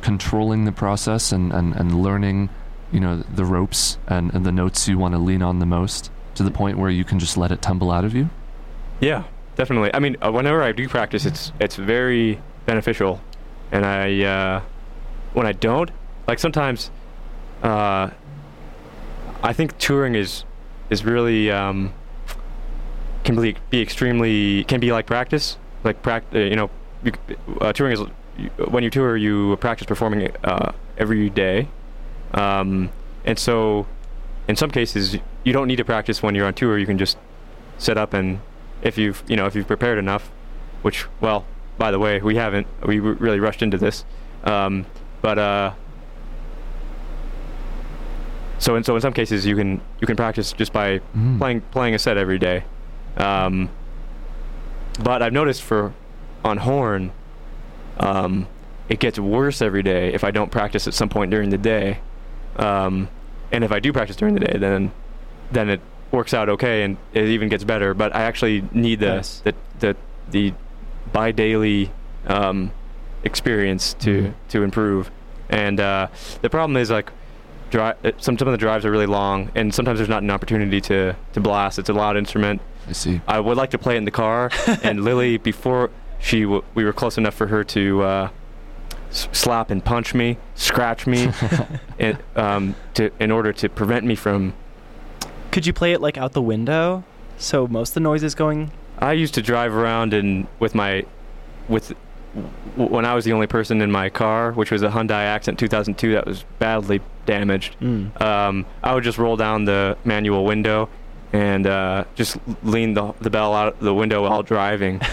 controlling 0.00 0.64
the 0.64 0.72
process 0.72 1.32
and 1.32 1.52
and 1.52 1.74
and 1.74 2.02
learning, 2.02 2.48
you 2.92 3.00
know, 3.00 3.16
the 3.34 3.44
ropes 3.44 3.98
and 4.06 4.32
and 4.32 4.46
the 4.46 4.52
notes 4.52 4.88
you 4.88 4.98
want 4.98 5.14
to 5.14 5.18
lean 5.18 5.42
on 5.42 5.58
the 5.58 5.66
most 5.66 6.10
to 6.34 6.42
the 6.42 6.50
point 6.50 6.78
where 6.78 6.90
you 6.90 7.04
can 7.04 7.18
just 7.18 7.36
let 7.36 7.52
it 7.52 7.60
tumble 7.60 7.90
out 7.90 8.04
of 8.04 8.14
you. 8.14 8.30
Yeah, 9.00 9.24
definitely. 9.56 9.92
I 9.92 9.98
mean, 9.98 10.16
uh, 10.22 10.30
whenever 10.30 10.62
I 10.62 10.72
do 10.72 10.88
practice, 10.88 11.26
it's 11.26 11.52
it's 11.58 11.76
very 11.76 12.40
beneficial, 12.66 13.20
and 13.72 13.84
I 13.84 14.22
uh, 14.22 14.60
when 15.32 15.46
I 15.46 15.52
don't, 15.52 15.90
like 16.28 16.38
sometimes, 16.38 16.90
uh, 17.62 18.10
I 19.42 19.52
think 19.52 19.76
touring 19.78 20.14
is 20.14 20.44
is 20.90 21.04
really 21.04 21.50
um, 21.50 21.92
can 23.24 23.36
be 23.40 23.56
be 23.70 23.80
extremely 23.82 24.64
can 24.64 24.80
be 24.80 24.92
like 24.92 25.06
practice, 25.06 25.56
like 25.84 26.02
prac. 26.02 26.24
Uh, 26.34 26.38
you 26.38 26.56
know, 26.56 26.70
you, 27.04 27.12
uh, 27.60 27.72
touring 27.72 27.92
is 27.92 28.00
you- 28.36 28.50
when 28.68 28.82
you 28.82 28.90
tour, 28.90 29.16
you 29.16 29.56
practice 29.56 29.86
performing 29.86 30.30
uh, 30.44 30.72
every 30.98 31.30
day, 31.30 31.68
um, 32.34 32.90
and 33.24 33.38
so 33.38 33.86
in 34.48 34.56
some 34.56 34.70
cases 34.70 35.16
you 35.44 35.52
don't 35.52 35.66
need 35.68 35.76
to 35.76 35.84
practice 35.84 36.22
when 36.22 36.34
you're 36.34 36.46
on 36.46 36.54
tour. 36.54 36.78
You 36.78 36.86
can 36.86 36.98
just 36.98 37.16
set 37.78 37.96
up 37.98 38.12
and 38.14 38.40
if 38.82 38.98
you've 38.98 39.22
you 39.28 39.36
know 39.36 39.46
if 39.46 39.54
you've 39.54 39.66
prepared 39.66 39.98
enough, 39.98 40.30
which 40.82 41.06
well 41.20 41.44
by 41.78 41.90
the 41.90 41.98
way 41.98 42.20
we 42.20 42.36
haven't 42.36 42.66
we 42.86 42.98
really 43.00 43.40
rushed 43.40 43.62
into 43.62 43.78
this, 43.78 44.04
um, 44.44 44.84
but 45.20 45.38
uh, 45.38 45.72
so 48.58 48.76
in 48.76 48.84
so 48.84 48.94
in 48.94 49.00
some 49.00 49.12
cases 49.12 49.44
you 49.46 49.56
can 49.56 49.80
you 50.00 50.06
can 50.06 50.16
practice 50.16 50.52
just 50.52 50.72
by 50.72 51.00
Mm. 51.16 51.38
playing 51.38 51.60
playing 51.72 51.94
a 51.94 51.98
set 51.98 52.16
every 52.16 52.38
day, 52.38 52.64
um, 53.16 53.68
but 55.02 55.22
I've 55.22 55.32
noticed 55.32 55.62
for 55.62 55.92
on 56.44 56.58
horn, 56.58 57.12
um, 57.98 58.46
it 58.88 58.98
gets 59.00 59.18
worse 59.18 59.62
every 59.62 59.82
day 59.82 60.12
if 60.12 60.24
I 60.24 60.30
don't 60.30 60.50
practice 60.50 60.86
at 60.86 60.94
some 60.94 61.08
point 61.08 61.30
during 61.30 61.50
the 61.50 61.58
day, 61.58 61.98
um, 62.56 63.08
and 63.50 63.64
if 63.64 63.72
I 63.72 63.80
do 63.80 63.92
practice 63.92 64.16
during 64.16 64.34
the 64.34 64.40
day 64.40 64.58
then 64.58 64.92
then 65.50 65.68
it 65.68 65.80
works 66.10 66.34
out 66.34 66.48
okay 66.48 66.82
and 66.84 66.96
it 67.14 67.24
even 67.26 67.48
gets 67.48 67.64
better. 67.64 67.94
But 67.94 68.14
I 68.14 68.22
actually 68.22 68.64
need 68.72 69.00
the 69.00 69.16
Nice. 69.16 69.40
the 69.40 69.54
the, 69.80 69.96
the 70.30 70.54
bi 71.12 71.32
daily 71.32 71.90
um, 72.26 72.72
experience 73.24 73.94
to 73.94 74.22
Mhm. 74.22 74.34
to 74.48 74.62
improve. 74.62 75.10
And 75.48 75.80
uh, 75.80 76.08
the 76.40 76.48
problem 76.50 76.76
is 76.76 76.90
like 76.90 77.10
dri- 77.70 77.92
some 78.18 78.36
some 78.38 78.48
of 78.48 78.52
the 78.52 78.58
drives 78.58 78.84
are 78.84 78.90
really 78.90 79.06
long, 79.06 79.50
and 79.54 79.72
sometimes 79.74 79.98
there's 79.98 80.08
not 80.08 80.22
an 80.22 80.30
opportunity 80.30 80.80
to 80.82 81.14
to 81.34 81.40
blast. 81.40 81.78
It's 81.78 81.88
a 81.88 81.92
loud 81.94 82.16
instrument. 82.16 82.60
I 82.88 82.92
see. 82.92 83.20
I 83.28 83.40
would 83.40 83.56
like 83.56 83.70
to 83.70 83.78
play 83.78 83.94
it 83.94 83.98
in 83.98 84.04
the 84.04 84.10
car, 84.10 84.50
and 84.82 85.04
Lily 85.04 85.36
before 85.38 85.90
she 86.18 86.42
w- 86.42 86.62
we 86.74 86.84
were 86.84 86.92
close 86.92 87.18
enough 87.18 87.34
for 87.34 87.46
her 87.48 87.64
to. 87.64 88.02
Uh, 88.02 88.28
s- 89.10 89.28
slap 89.32 89.70
and 89.70 89.84
punch 89.84 90.14
me, 90.14 90.38
scratch 90.54 91.06
me, 91.06 91.30
in, 91.98 92.18
um, 92.36 92.74
to 92.94 93.10
in 93.20 93.30
order 93.30 93.52
to 93.52 93.68
prevent 93.68 94.04
me 94.06 94.14
from 94.14 94.54
Could 95.50 95.66
you 95.66 95.72
play 95.72 95.92
it 95.92 96.00
like 96.00 96.16
out 96.16 96.32
the 96.32 96.40
window, 96.42 97.04
so 97.38 97.66
most 97.66 97.90
of 97.90 97.94
the 97.94 98.00
noise 98.00 98.22
is 98.22 98.34
going? 98.34 98.70
I 98.98 99.12
used 99.12 99.34
to 99.34 99.42
drive 99.42 99.74
around 99.74 100.14
and 100.14 100.46
with 100.60 100.74
my 100.74 101.04
with 101.68 101.92
w- 102.76 102.90
when 102.90 103.04
I 103.04 103.14
was 103.14 103.24
the 103.24 103.32
only 103.32 103.46
person 103.46 103.80
in 103.82 103.90
my 103.90 104.08
car, 104.08 104.52
which 104.52 104.70
was 104.70 104.82
a 104.82 104.88
Hyundai 104.88 105.24
Accent 105.26 105.58
2002 105.58 106.12
that 106.12 106.26
was 106.26 106.44
badly 106.58 107.00
damaged. 107.26 107.76
Mm. 107.80 108.18
Um, 108.20 108.64
I 108.82 108.94
would 108.94 109.04
just 109.04 109.18
roll 109.18 109.36
down 109.36 109.64
the 109.66 109.96
manual 110.04 110.44
window 110.44 110.88
and 111.32 111.66
uh, 111.66 112.04
just 112.14 112.36
lean 112.62 112.94
the 112.94 113.12
the 113.20 113.30
bell 113.30 113.54
out 113.54 113.80
the 113.80 113.94
window 113.94 114.22
while 114.22 114.42
driving. 114.42 115.00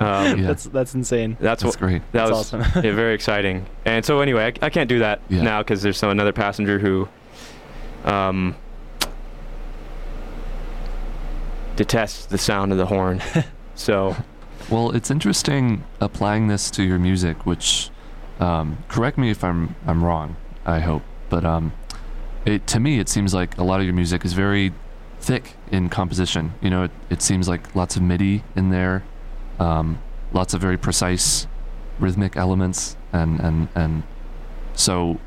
Um, 0.00 0.38
Yeah. 0.40 0.46
That's 0.46 0.64
that's 0.64 0.94
insane. 0.94 1.36
That's, 1.40 1.62
That's 1.62 1.76
what 1.76 1.78
great. 1.80 2.00
that 2.12 2.26
That's 2.26 2.30
was 2.30 2.54
awesome. 2.54 2.60
yeah, 2.84 2.92
very 2.94 3.12
exciting. 3.12 3.66
And 3.84 4.02
so 4.04 4.20
anyway, 4.20 4.44
I, 4.62 4.66
I 4.66 4.70
can't 4.70 4.88
do 4.88 5.00
that 5.00 5.20
Yeah. 5.28 5.42
now 5.42 5.62
because 5.62 5.82
there's 5.82 5.98
some 5.98 6.08
another 6.10 6.32
passenger 6.32 6.78
who 6.78 7.06
um, 8.04 8.54
detests 11.76 12.26
the 12.26 12.38
sound 12.38 12.72
of 12.72 12.78
the 12.78 12.86
horn. 12.86 13.20
so 13.74 14.16
Well, 14.70 14.92
it's 14.92 15.10
interesting 15.10 15.84
applying 16.00 16.48
this 16.48 16.70
to 16.72 16.82
your 16.82 16.98
music, 16.98 17.44
which 17.44 17.90
um, 18.40 18.78
correct 18.88 19.18
me 19.18 19.30
if 19.30 19.42
I'm 19.44 19.74
I'm 19.86 20.04
wrong. 20.04 20.36
I 20.64 20.80
hope, 20.80 21.02
but 21.28 21.44
um, 21.44 21.72
it 22.46 22.66
to 22.68 22.80
me 22.80 23.00
it 23.00 23.08
seems 23.08 23.34
like 23.34 23.58
a 23.58 23.64
lot 23.64 23.80
of 23.80 23.86
your 23.86 23.94
music 23.94 24.24
is 24.24 24.32
very 24.32 24.72
thick 25.20 25.54
in 25.70 25.88
composition. 25.88 26.54
You 26.60 26.70
know, 26.70 26.84
it, 26.84 26.90
it 27.10 27.22
seems 27.22 27.48
like 27.48 27.74
lots 27.74 27.96
of 27.96 28.02
MIDI 28.02 28.44
in 28.56 28.70
there, 28.70 29.04
um, 29.58 30.00
lots 30.32 30.54
of 30.54 30.60
very 30.60 30.76
precise 30.76 31.46
rhythmic 31.98 32.36
elements, 32.36 32.96
and 33.12 33.40
and 33.40 33.68
and 33.74 34.02
so 34.74 35.18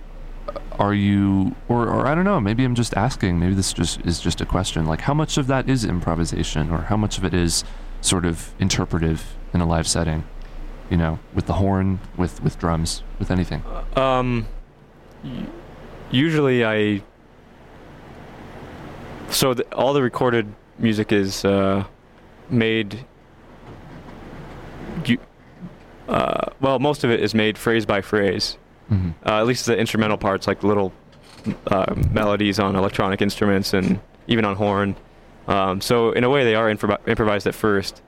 are 0.80 0.94
you 0.94 1.56
or, 1.68 1.88
or 1.88 2.08
I 2.08 2.16
don't 2.16 2.24
know, 2.24 2.39
maybe 2.39 2.64
I'm 2.64 2.76
just 2.76 2.96
asking, 2.96 3.39
maybe 3.39 3.54
this 3.54 3.74
just 3.74 4.02
is 4.02 4.20
just 4.20 4.42
a 4.42 4.46
question. 4.46 4.86
Like 4.86 5.02
how 5.02 5.14
much 5.14 5.38
of 5.38 5.48
that 5.48 5.70
is 5.70 5.86
improvisation 5.86 6.72
or 6.72 6.80
how 6.84 6.98
much 6.98 7.18
of 7.18 7.26
it 7.26 7.34
is 7.34 7.64
sort 8.02 8.26
of 8.26 8.54
interpretive 8.60 9.36
in 9.54 9.62
a 9.62 9.66
live 9.66 9.88
setting? 9.88 10.24
You 10.89 10.98
know, 10.98 11.20
with 11.34 11.46
the 11.46 11.54
horn, 11.54 12.00
with 12.18 12.44
with 12.44 12.60
drums, 12.60 13.04
with 13.20 13.32
anything. 13.32 13.64
Um, 13.96 14.48
usually 16.12 16.66
I. 16.66 17.04
So 19.32 19.54
the, 19.54 19.64
all 19.74 19.94
the 19.94 20.02
recorded 20.02 20.54
music 20.78 21.12
is 21.12 21.46
uh, 21.46 21.86
made. 22.50 23.06
You, 25.06 25.18
uh, 26.08 26.52
well, 26.60 26.80
most 26.80 27.04
of 27.04 27.12
it 27.12 27.22
is 27.22 27.34
made 27.34 27.58
phrase 27.58 27.86
by 27.86 28.02
phrase. 28.02 28.58
Mm-hmm. 28.92 29.12
Uh, 29.26 29.40
at 29.40 29.48
least 29.48 29.66
the 29.66 29.78
instrumental 29.78 30.18
parts, 30.18 30.48
like 30.48 30.64
little 30.64 30.92
uh, 31.68 31.94
melodies 32.12 32.60
on 32.60 32.76
electronic 32.76 33.22
instruments 33.22 33.74
and 33.74 34.00
even 34.28 34.44
on 34.46 34.56
horn. 34.58 34.96
Um, 35.48 35.82
so 35.82 36.12
in 36.12 36.24
a 36.24 36.30
way, 36.30 36.44
they 36.44 36.56
are 36.56 36.74
impro- 36.74 37.00
improvised 37.08 37.48
at 37.48 37.56
first, 37.56 38.02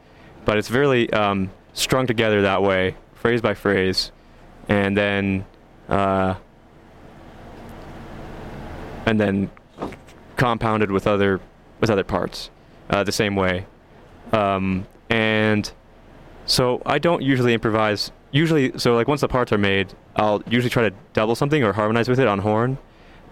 but 0.45 0.57
it's 0.57 0.69
really 0.69 1.11
um, 1.13 1.49
strung 1.73 2.05
together 2.05 2.41
that 2.43 2.61
way, 2.61 2.95
phrase 3.15 3.41
by 3.41 3.53
phrase, 3.53 4.11
and 4.67 4.95
then 4.95 5.45
uh, 5.89 6.35
and 9.05 9.19
then 9.19 9.49
compounded 10.47 10.91
with 10.91 11.07
other 11.07 11.39
with 11.79 11.89
other 11.89 12.03
parts 12.03 12.49
uh, 12.89 13.01
the 13.01 13.13
same 13.13 13.33
way. 13.37 13.65
Um, 14.33 14.85
and 15.09 15.71
so 16.45 16.81
I 16.85 16.99
don't 16.99 17.21
usually 17.21 17.53
improvise. 17.53 18.11
Usually, 18.31 18.77
so 18.77 18.93
like 18.93 19.07
once 19.07 19.21
the 19.21 19.29
parts 19.29 19.53
are 19.53 19.57
made, 19.57 19.93
I'll 20.17 20.43
usually 20.49 20.69
try 20.69 20.89
to 20.89 20.95
double 21.13 21.35
something 21.35 21.63
or 21.63 21.71
harmonize 21.71 22.09
with 22.09 22.19
it 22.19 22.27
on 22.27 22.39
horn, 22.39 22.77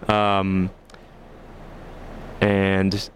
um, 0.08 0.70
and 2.40 3.10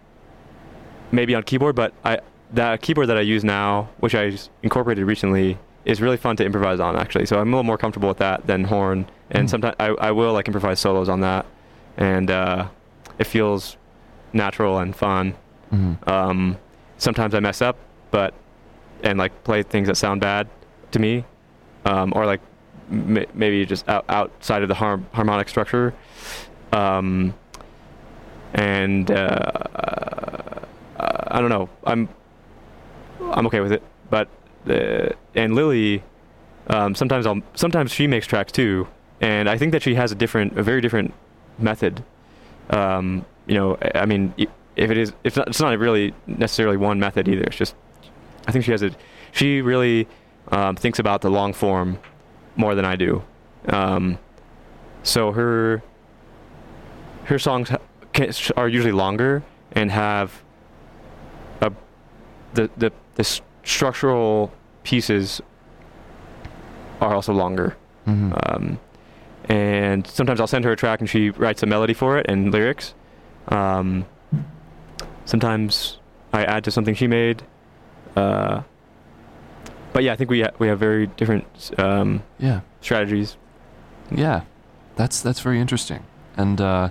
maybe 1.11 1.33
on 1.33 1.41
keyboard. 1.43 1.75
But 1.75 1.91
I 2.05 2.19
that 2.53 2.81
keyboard 2.83 3.07
that 3.09 3.17
I 3.17 3.21
use 3.21 3.43
now, 3.43 3.89
which 3.99 4.13
I 4.13 4.37
incorporated 4.61 5.05
recently, 5.05 5.57
is 5.85 6.01
really 6.01 6.17
fun 6.17 6.35
to 6.37 6.45
improvise 6.45 6.79
on 6.79 6.95
actually. 6.95 7.25
So 7.25 7.39
I'm 7.39 7.47
a 7.47 7.51
little 7.51 7.63
more 7.63 7.79
comfortable 7.79 8.09
with 8.09 8.19
that 8.19 8.45
than 8.45 8.65
horn. 8.65 9.07
And 9.31 9.47
Mm. 9.47 9.49
sometimes 9.49 9.75
I, 9.79 9.87
I 9.87 10.11
will 10.11 10.33
like 10.33 10.47
improvise 10.47 10.79
solos 10.79 11.09
on 11.09 11.21
that, 11.21 11.45
and 11.97 12.29
uh, 12.29 12.67
it 13.17 13.25
feels 13.25 13.75
natural 14.33 14.79
and 14.79 14.95
fun. 14.95 15.35
Mm-hmm. 15.73 16.09
Um, 16.09 16.57
sometimes 16.97 17.33
I 17.35 17.39
mess 17.39 17.61
up, 17.61 17.77
but 18.11 18.33
and 19.03 19.19
like 19.19 19.43
play 19.43 19.63
things 19.63 19.87
that 19.87 19.95
sound 19.95 20.21
bad 20.21 20.47
to 20.91 20.99
me, 20.99 21.23
um, 21.85 22.13
or 22.15 22.25
like 22.25 22.41
m- 22.91 23.25
maybe 23.33 23.65
just 23.65 23.87
out, 23.87 24.05
outside 24.09 24.61
of 24.63 24.69
the 24.69 24.75
harm- 24.75 25.05
harmonic 25.13 25.49
structure. 25.49 25.93
Um, 26.71 27.33
and 28.53 29.11
uh, 29.11 29.13
uh, 29.13 30.59
I 31.27 31.39
don't 31.41 31.49
know. 31.49 31.69
I'm 31.83 32.09
I'm 33.21 33.45
okay 33.47 33.59
with 33.59 33.71
it, 33.71 33.83
but 34.09 34.29
uh, 34.69 35.09
and 35.35 35.53
Lily, 35.53 36.03
um, 36.67 36.95
sometimes 36.95 37.25
I'll 37.25 37.41
sometimes 37.53 37.91
she 37.91 38.07
makes 38.07 38.25
tracks 38.25 38.51
too, 38.51 38.87
and 39.21 39.49
I 39.49 39.57
think 39.57 39.71
that 39.73 39.83
she 39.83 39.95
has 39.95 40.11
a 40.11 40.15
different, 40.15 40.57
a 40.57 40.63
very 40.63 40.81
different 40.81 41.13
method. 41.59 42.03
Um, 42.69 43.25
you 43.47 43.55
know, 43.55 43.77
I- 43.95 44.05
mean, 44.05 44.33
if 44.75 44.91
it 44.91 44.97
is, 44.97 45.13
it's 45.23 45.35
not, 45.35 45.47
it's 45.47 45.59
not 45.59 45.77
really 45.79 46.13
necessarily 46.27 46.77
one 46.77 46.99
method 46.99 47.27
either. 47.27 47.43
It's 47.43 47.55
just, 47.55 47.75
I 48.47 48.51
think 48.51 48.65
she 48.65 48.71
has 48.71 48.83
a, 48.83 48.91
she 49.31 49.61
really 49.61 50.07
um, 50.51 50.75
thinks 50.75 50.99
about 50.99 51.21
the 51.21 51.29
long 51.29 51.53
form 51.53 51.99
more 52.55 52.75
than 52.75 52.85
I 52.85 52.95
do. 52.95 53.23
Um, 53.67 54.19
so 55.03 55.31
her, 55.31 55.81
her 57.25 57.39
songs 57.39 57.71
can, 58.13 58.31
are 58.55 58.67
usually 58.67 58.91
longer 58.91 59.43
and 59.71 59.91
have 59.91 60.43
a, 61.61 61.71
the 62.53 62.69
the 62.77 62.91
the 63.15 63.41
structural 63.63 64.51
pieces 64.83 65.41
are 67.01 67.13
also 67.13 67.33
longer. 67.33 67.75
Mm-hmm. 68.07 68.33
Um, 68.43 68.79
and 69.49 70.07
sometimes 70.07 70.39
I'll 70.39 70.47
send 70.47 70.65
her 70.65 70.71
a 70.71 70.75
track 70.75 70.99
and 70.99 71.09
she 71.09 71.29
writes 71.31 71.63
a 71.63 71.65
melody 71.65 71.93
for 71.93 72.17
it 72.17 72.25
and 72.29 72.51
lyrics. 72.51 72.93
Um, 73.47 74.05
sometimes 75.25 75.99
I 76.33 76.43
add 76.43 76.63
to 76.65 76.71
something 76.71 76.95
she 76.95 77.07
made. 77.07 77.43
Uh, 78.15 78.63
but 79.93 80.03
yeah, 80.03 80.13
I 80.13 80.15
think 80.15 80.29
we 80.29 80.41
ha- 80.41 80.51
we 80.59 80.67
have 80.67 80.79
very 80.79 81.07
different 81.07 81.71
um, 81.77 82.23
yeah. 82.39 82.61
strategies. 82.81 83.37
Yeah, 84.11 84.41
that's 84.95 85.21
that's 85.21 85.39
very 85.39 85.59
interesting. 85.59 86.03
And 86.35 86.61
uh, 86.61 86.89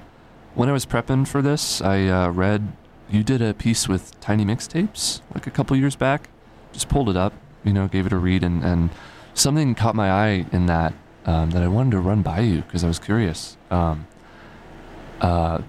when 0.55 0.69
I 0.69 0.73
was 0.73 0.87
prepping 0.87 1.27
for 1.27 1.43
this, 1.43 1.81
I 1.81 2.07
uh, 2.07 2.31
read 2.31 2.73
you 3.09 3.23
did 3.23 3.41
a 3.41 3.55
piece 3.55 3.89
with 3.89 4.19
Tiny 4.21 4.45
Mixtapes 4.45 5.21
like 5.35 5.47
a 5.47 5.51
couple 5.51 5.77
years 5.77 5.97
back. 5.97 6.29
Just 6.73 6.89
pulled 6.89 7.09
it 7.09 7.17
up, 7.17 7.33
you 7.65 7.73
know, 7.73 7.87
gave 7.89 8.07
it 8.07 8.13
a 8.13 8.17
read, 8.17 8.43
and, 8.43 8.65
and 8.65 8.91
something 9.35 9.75
caught 9.75 9.95
my 9.95 10.11
eye 10.11 10.47
in 10.53 10.67
that 10.67 10.93
um, 11.25 11.51
that 11.51 11.63
I 11.63 11.69
wanted 11.69 11.93
to 11.93 12.01
run 12.01 12.23
by 12.23 12.41
you 12.41 12.63
because 12.63 12.85
I 12.85 12.89
was 12.89 12.99
curious. 12.99 13.57
Um, 13.71 14.07
uh, 15.21 15.61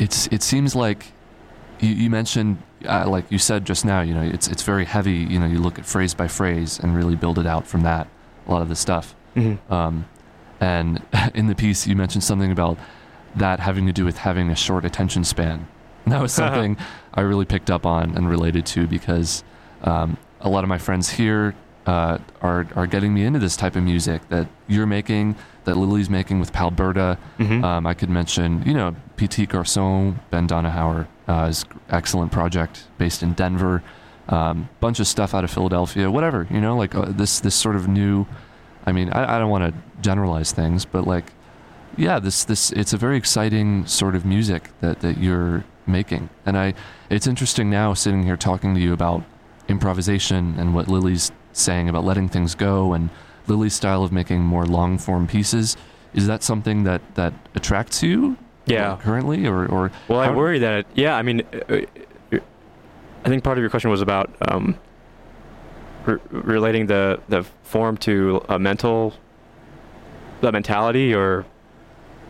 it's 0.00 0.26
it 0.28 0.42
seems 0.42 0.74
like 0.74 1.12
you, 1.78 1.90
you 1.90 2.10
mentioned 2.10 2.58
uh, 2.86 3.08
like 3.08 3.30
you 3.30 3.38
said 3.38 3.64
just 3.64 3.84
now. 3.84 4.00
You 4.00 4.14
know, 4.14 4.22
it's 4.22 4.48
it's 4.48 4.62
very 4.62 4.84
heavy. 4.84 5.12
You 5.12 5.38
know, 5.38 5.46
you 5.46 5.58
look 5.58 5.78
at 5.78 5.86
phrase 5.86 6.14
by 6.14 6.26
phrase 6.26 6.78
and 6.78 6.96
really 6.96 7.16
build 7.16 7.38
it 7.38 7.46
out 7.46 7.66
from 7.66 7.82
that. 7.82 8.08
A 8.48 8.50
lot 8.50 8.62
of 8.62 8.68
the 8.68 8.76
stuff. 8.76 9.14
Mm-hmm. 9.36 9.72
Um, 9.72 10.06
and 10.58 11.02
in 11.34 11.46
the 11.46 11.54
piece, 11.54 11.86
you 11.86 11.94
mentioned 11.94 12.24
something 12.24 12.50
about 12.50 12.78
that 13.36 13.60
having 13.60 13.86
to 13.86 13.92
do 13.92 14.04
with 14.04 14.18
having 14.18 14.50
a 14.50 14.56
short 14.56 14.84
attention 14.84 15.22
span. 15.22 15.68
And 16.04 16.12
that 16.14 16.22
was 16.22 16.32
something 16.32 16.76
I 17.14 17.20
really 17.20 17.44
picked 17.44 17.70
up 17.70 17.84
on 17.84 18.16
and 18.16 18.28
related 18.28 18.66
to 18.66 18.86
because 18.86 19.44
um, 19.82 20.16
a 20.40 20.48
lot 20.48 20.64
of 20.64 20.68
my 20.68 20.78
friends 20.78 21.10
here 21.10 21.54
uh, 21.86 22.18
are 22.40 22.66
are 22.74 22.86
getting 22.86 23.12
me 23.12 23.24
into 23.24 23.38
this 23.38 23.56
type 23.56 23.76
of 23.76 23.82
music 23.82 24.28
that 24.30 24.48
you're 24.66 24.86
making, 24.86 25.36
that 25.64 25.76
Lily's 25.76 26.10
making 26.10 26.40
with 26.40 26.52
Palberta. 26.52 27.18
Mm-hmm. 27.38 27.64
Um, 27.64 27.86
I 27.86 27.94
could 27.94 28.10
mention, 28.10 28.62
you 28.64 28.74
know, 28.74 28.94
Petit 29.16 29.46
Garçon, 29.46 30.16
Ben 30.30 30.46
Donahauer, 30.48 31.06
uh, 31.28 31.46
his 31.46 31.64
excellent 31.88 32.32
project 32.32 32.86
based 32.98 33.22
in 33.22 33.32
Denver. 33.32 33.82
Um, 34.28 34.68
bunch 34.78 35.00
of 35.00 35.08
stuff 35.08 35.34
out 35.34 35.42
of 35.42 35.50
Philadelphia, 35.50 36.08
whatever, 36.08 36.46
you 36.50 36.60
know, 36.60 36.76
like 36.76 36.94
uh, 36.94 37.06
this 37.06 37.40
this 37.40 37.54
sort 37.54 37.74
of 37.74 37.88
new. 37.88 38.26
I 38.86 38.92
mean, 38.92 39.10
I, 39.10 39.36
I 39.36 39.38
don't 39.38 39.50
want 39.50 39.74
to 39.74 39.80
generalize 40.00 40.52
things, 40.52 40.84
but 40.84 41.04
like, 41.04 41.32
yeah, 41.96 42.20
this 42.20 42.44
this 42.44 42.70
it's 42.72 42.92
a 42.92 42.96
very 42.96 43.16
exciting 43.16 43.86
sort 43.86 44.14
of 44.14 44.24
music 44.24 44.70
that 44.80 45.00
that 45.00 45.18
you're 45.18 45.64
making, 45.84 46.30
and 46.46 46.56
I 46.56 46.74
it's 47.08 47.26
interesting 47.26 47.70
now 47.70 47.92
sitting 47.92 48.22
here 48.22 48.36
talking 48.36 48.72
to 48.74 48.80
you 48.80 48.92
about 48.92 49.24
improvisation 49.66 50.54
and 50.58 50.74
what 50.74 50.86
Lily's 50.86 51.32
saying 51.52 51.88
about 51.88 52.04
letting 52.04 52.28
things 52.28 52.54
go 52.54 52.92
and 52.92 53.10
Lily's 53.46 53.74
style 53.74 54.02
of 54.02 54.12
making 54.12 54.42
more 54.42 54.64
long 54.66 54.98
form 54.98 55.26
pieces. 55.26 55.76
Is 56.14 56.26
that 56.26 56.42
something 56.42 56.84
that 56.84 57.00
that 57.14 57.32
attracts 57.54 58.02
you? 58.02 58.36
Yeah. 58.66 58.96
currently, 59.02 59.46
or 59.46 59.66
or 59.66 59.90
Well, 60.08 60.20
I 60.20 60.30
worry 60.30 60.58
that 60.60 60.80
it, 60.80 60.86
yeah. 60.94 61.16
I 61.16 61.22
mean, 61.22 61.42
uh, 61.68 61.74
uh, 62.32 62.38
I 63.24 63.28
think 63.28 63.42
part 63.42 63.58
of 63.58 63.62
your 63.62 63.70
question 63.70 63.90
was 63.90 64.00
about 64.00 64.30
um, 64.48 64.76
re- 66.06 66.18
relating 66.30 66.86
the 66.86 67.20
the 67.28 67.42
form 67.62 67.96
to 67.98 68.44
a 68.48 68.58
mental, 68.58 69.14
the 70.40 70.52
mentality, 70.52 71.14
or 71.14 71.44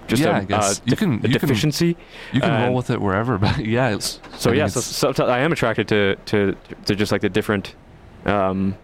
just 0.06 0.22
Yeah, 0.22 0.38
a, 0.38 0.40
I 0.40 0.44
guess. 0.44 0.78
uh, 0.78 0.82
You 0.86 0.96
can- 0.96 1.12
you 1.14 1.20
can- 1.20 1.32
deficiency. 1.32 1.96
you 2.32 2.40
can 2.40 2.64
roll 2.66 2.74
with 2.74 2.90
it 2.90 3.00
wherever, 3.00 3.38
but 3.38 3.58
yeah, 3.64 3.94
it's 3.94 4.20
So 4.38 4.50
I 4.50 4.54
yeah, 4.54 4.66
so 4.68 4.80
sometimes 4.80 5.28
I 5.28 5.40
am 5.40 5.52
attracted 5.52 5.88
to 5.88 6.16
to 6.26 6.56
to 6.86 6.94
just 6.96 7.12
like 7.12 7.20
the 7.20 7.28
different 7.28 7.74
um, 8.24 8.76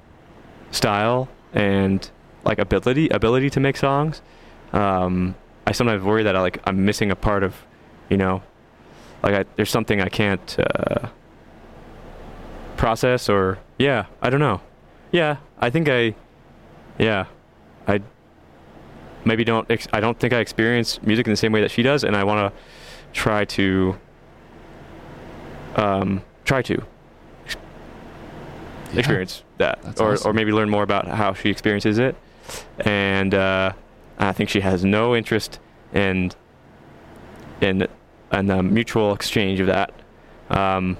style 0.70 1.28
and 1.54 2.08
like 2.46 2.58
ability 2.58 3.08
ability 3.08 3.50
to 3.50 3.60
make 3.60 3.76
songs. 3.76 4.22
Um, 4.72 5.34
I 5.66 5.72
sometimes 5.72 6.02
worry 6.02 6.22
that 6.22 6.36
I 6.36 6.40
like 6.40 6.60
I'm 6.64 6.84
missing 6.84 7.10
a 7.10 7.16
part 7.16 7.42
of, 7.42 7.54
you 8.08 8.16
know, 8.16 8.42
like 9.22 9.34
I, 9.34 9.44
there's 9.56 9.70
something 9.70 10.00
I 10.00 10.08
can't 10.08 10.56
uh, 10.58 11.08
process 12.76 13.28
or 13.28 13.58
yeah, 13.78 14.06
I 14.22 14.30
don't 14.30 14.40
know. 14.40 14.60
Yeah, 15.12 15.36
I 15.58 15.70
think 15.70 15.88
I, 15.88 16.14
yeah, 16.98 17.26
I 17.86 18.00
maybe 19.24 19.44
don't 19.44 19.68
ex- 19.70 19.88
I 19.92 20.00
don't 20.00 20.18
think 20.18 20.32
I 20.32 20.38
experience 20.38 21.02
music 21.02 21.26
in 21.26 21.32
the 21.32 21.36
same 21.36 21.52
way 21.52 21.60
that 21.60 21.70
she 21.70 21.82
does, 21.82 22.04
and 22.04 22.16
I 22.16 22.24
want 22.24 22.52
to 22.52 22.58
try 23.12 23.44
to 23.44 23.98
um, 25.74 26.22
try 26.44 26.62
to 26.62 26.82
yeah. 28.92 28.98
experience 28.98 29.42
that, 29.58 29.82
That's 29.82 30.00
or 30.00 30.12
awesome. 30.12 30.30
or 30.30 30.32
maybe 30.32 30.52
learn 30.52 30.70
more 30.70 30.82
about 30.84 31.08
how 31.08 31.34
she 31.34 31.50
experiences 31.50 31.98
it. 31.98 32.14
And 32.80 33.34
uh, 33.34 33.72
I 34.18 34.32
think 34.32 34.50
she 34.50 34.60
has 34.60 34.84
no 34.84 35.14
interest 35.16 35.58
in 35.92 36.32
in 37.60 37.86
in 38.32 38.46
the 38.46 38.62
mutual 38.62 39.12
exchange 39.14 39.60
of 39.60 39.66
that. 39.68 39.92
Um, 40.50 40.96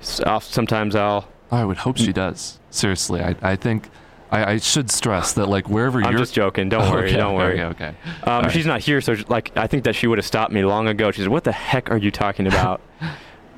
so 0.00 0.38
sometimes 0.40 0.94
I'll 0.94 1.28
I 1.50 1.64
would 1.64 1.78
hope 1.78 1.96
she 1.96 2.12
does. 2.12 2.58
Seriously, 2.70 3.22
I, 3.22 3.34
I 3.42 3.56
think 3.56 3.88
I, 4.30 4.52
I 4.52 4.56
should 4.58 4.90
stress 4.90 5.32
that 5.34 5.46
like 5.46 5.68
wherever 5.68 5.98
I'm 5.98 6.04
you're 6.04 6.12
I'm 6.12 6.18
just 6.18 6.34
joking. 6.34 6.68
Don't 6.68 6.90
worry. 6.92 7.08
Okay, 7.08 7.16
Don't 7.16 7.34
worry. 7.34 7.60
Okay, 7.60 7.84
okay. 7.86 7.94
Um, 8.24 8.44
right. 8.44 8.52
She's 8.52 8.66
not 8.66 8.80
here, 8.80 9.00
so 9.00 9.16
like 9.28 9.56
I 9.56 9.66
think 9.66 9.84
that 9.84 9.94
she 9.94 10.06
would 10.06 10.18
have 10.18 10.26
stopped 10.26 10.52
me 10.52 10.64
long 10.64 10.88
ago. 10.88 11.10
She 11.10 11.20
said, 11.22 11.30
"What 11.30 11.44
the 11.44 11.52
heck 11.52 11.90
are 11.90 11.96
you 11.96 12.10
talking 12.10 12.46
about? 12.52 12.80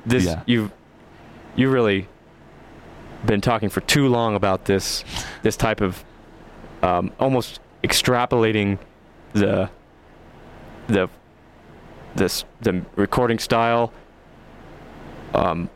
this 0.05 0.25
Yeah. 0.25 0.41
you've 0.47 0.71
you 1.55 1.69
really 1.69 2.07
been 3.25 3.41
talking 3.41 3.69
for 3.69 3.81
too 3.81 4.07
long 4.07 4.33
about 4.35 4.65
this 4.65 5.03
this 5.43 5.55
type 5.55 5.79
of 5.81 6.03
um, 6.81 7.11
almost 7.19 7.59
extrapolating 7.83 8.77
the 9.33 9.69
the 10.87 11.09
this 12.15 12.43
the 12.61 12.81
recording 12.95 13.39
style, 13.39 13.93
um, 15.33 15.69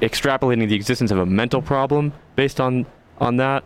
extrapolating 0.00 0.68
the 0.68 0.74
existence 0.74 1.10
of 1.10 1.18
a 1.18 1.26
mental 1.26 1.62
problem 1.62 2.12
based 2.36 2.60
on 2.60 2.86
on 3.18 3.36
that." 3.36 3.64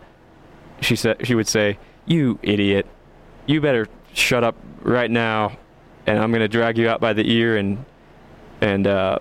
She 0.80 0.96
said 0.96 1.26
she 1.26 1.34
would 1.34 1.48
say, 1.48 1.78
"You 2.07 2.38
idiot." 2.42 2.86
you 3.46 3.61
better 3.61 3.88
shut 4.12 4.44
up 4.44 4.57
right 4.82 5.11
now 5.11 5.57
and 6.07 6.18
i'm 6.18 6.30
going 6.30 6.40
to 6.40 6.48
drag 6.48 6.76
you 6.76 6.88
out 6.88 7.00
by 7.00 7.12
the 7.12 7.28
ear 7.30 7.57
and 7.57 7.84
and 8.61 8.86
uh 8.86 9.18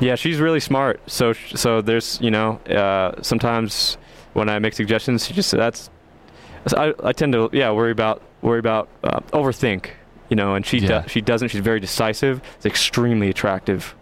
yeah 0.00 0.14
she's 0.14 0.38
really 0.38 0.60
smart 0.60 1.00
so 1.06 1.32
so 1.32 1.80
there's 1.80 2.20
you 2.20 2.30
know 2.30 2.52
uh 2.70 3.20
sometimes 3.22 3.98
when 4.36 4.48
i 4.48 4.58
make 4.58 4.74
suggestions 4.74 5.26
she 5.26 5.32
just 5.34 5.50
that's 5.50 5.90
i, 6.76 6.92
I 7.02 7.12
tend 7.12 7.32
to 7.32 7.48
yeah 7.52 7.70
worry 7.70 7.90
about 7.92 8.22
worry 8.42 8.58
about 8.58 8.88
uh, 9.02 9.20
overthink 9.32 9.90
you 10.28 10.36
know 10.36 10.54
and 10.54 10.64
she 10.66 10.78
Yeah. 10.78 11.02
do, 11.02 11.08
she 11.08 11.20
doesn't 11.20 11.48
she's 11.48 11.60
very 11.60 11.80
decisive 11.80 12.40
it's 12.56 12.66
extremely 12.66 13.28
attractive 13.30 13.94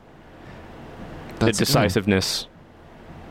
the 1.39 1.47
That's- 1.47 1.59
decisiveness 1.59 2.47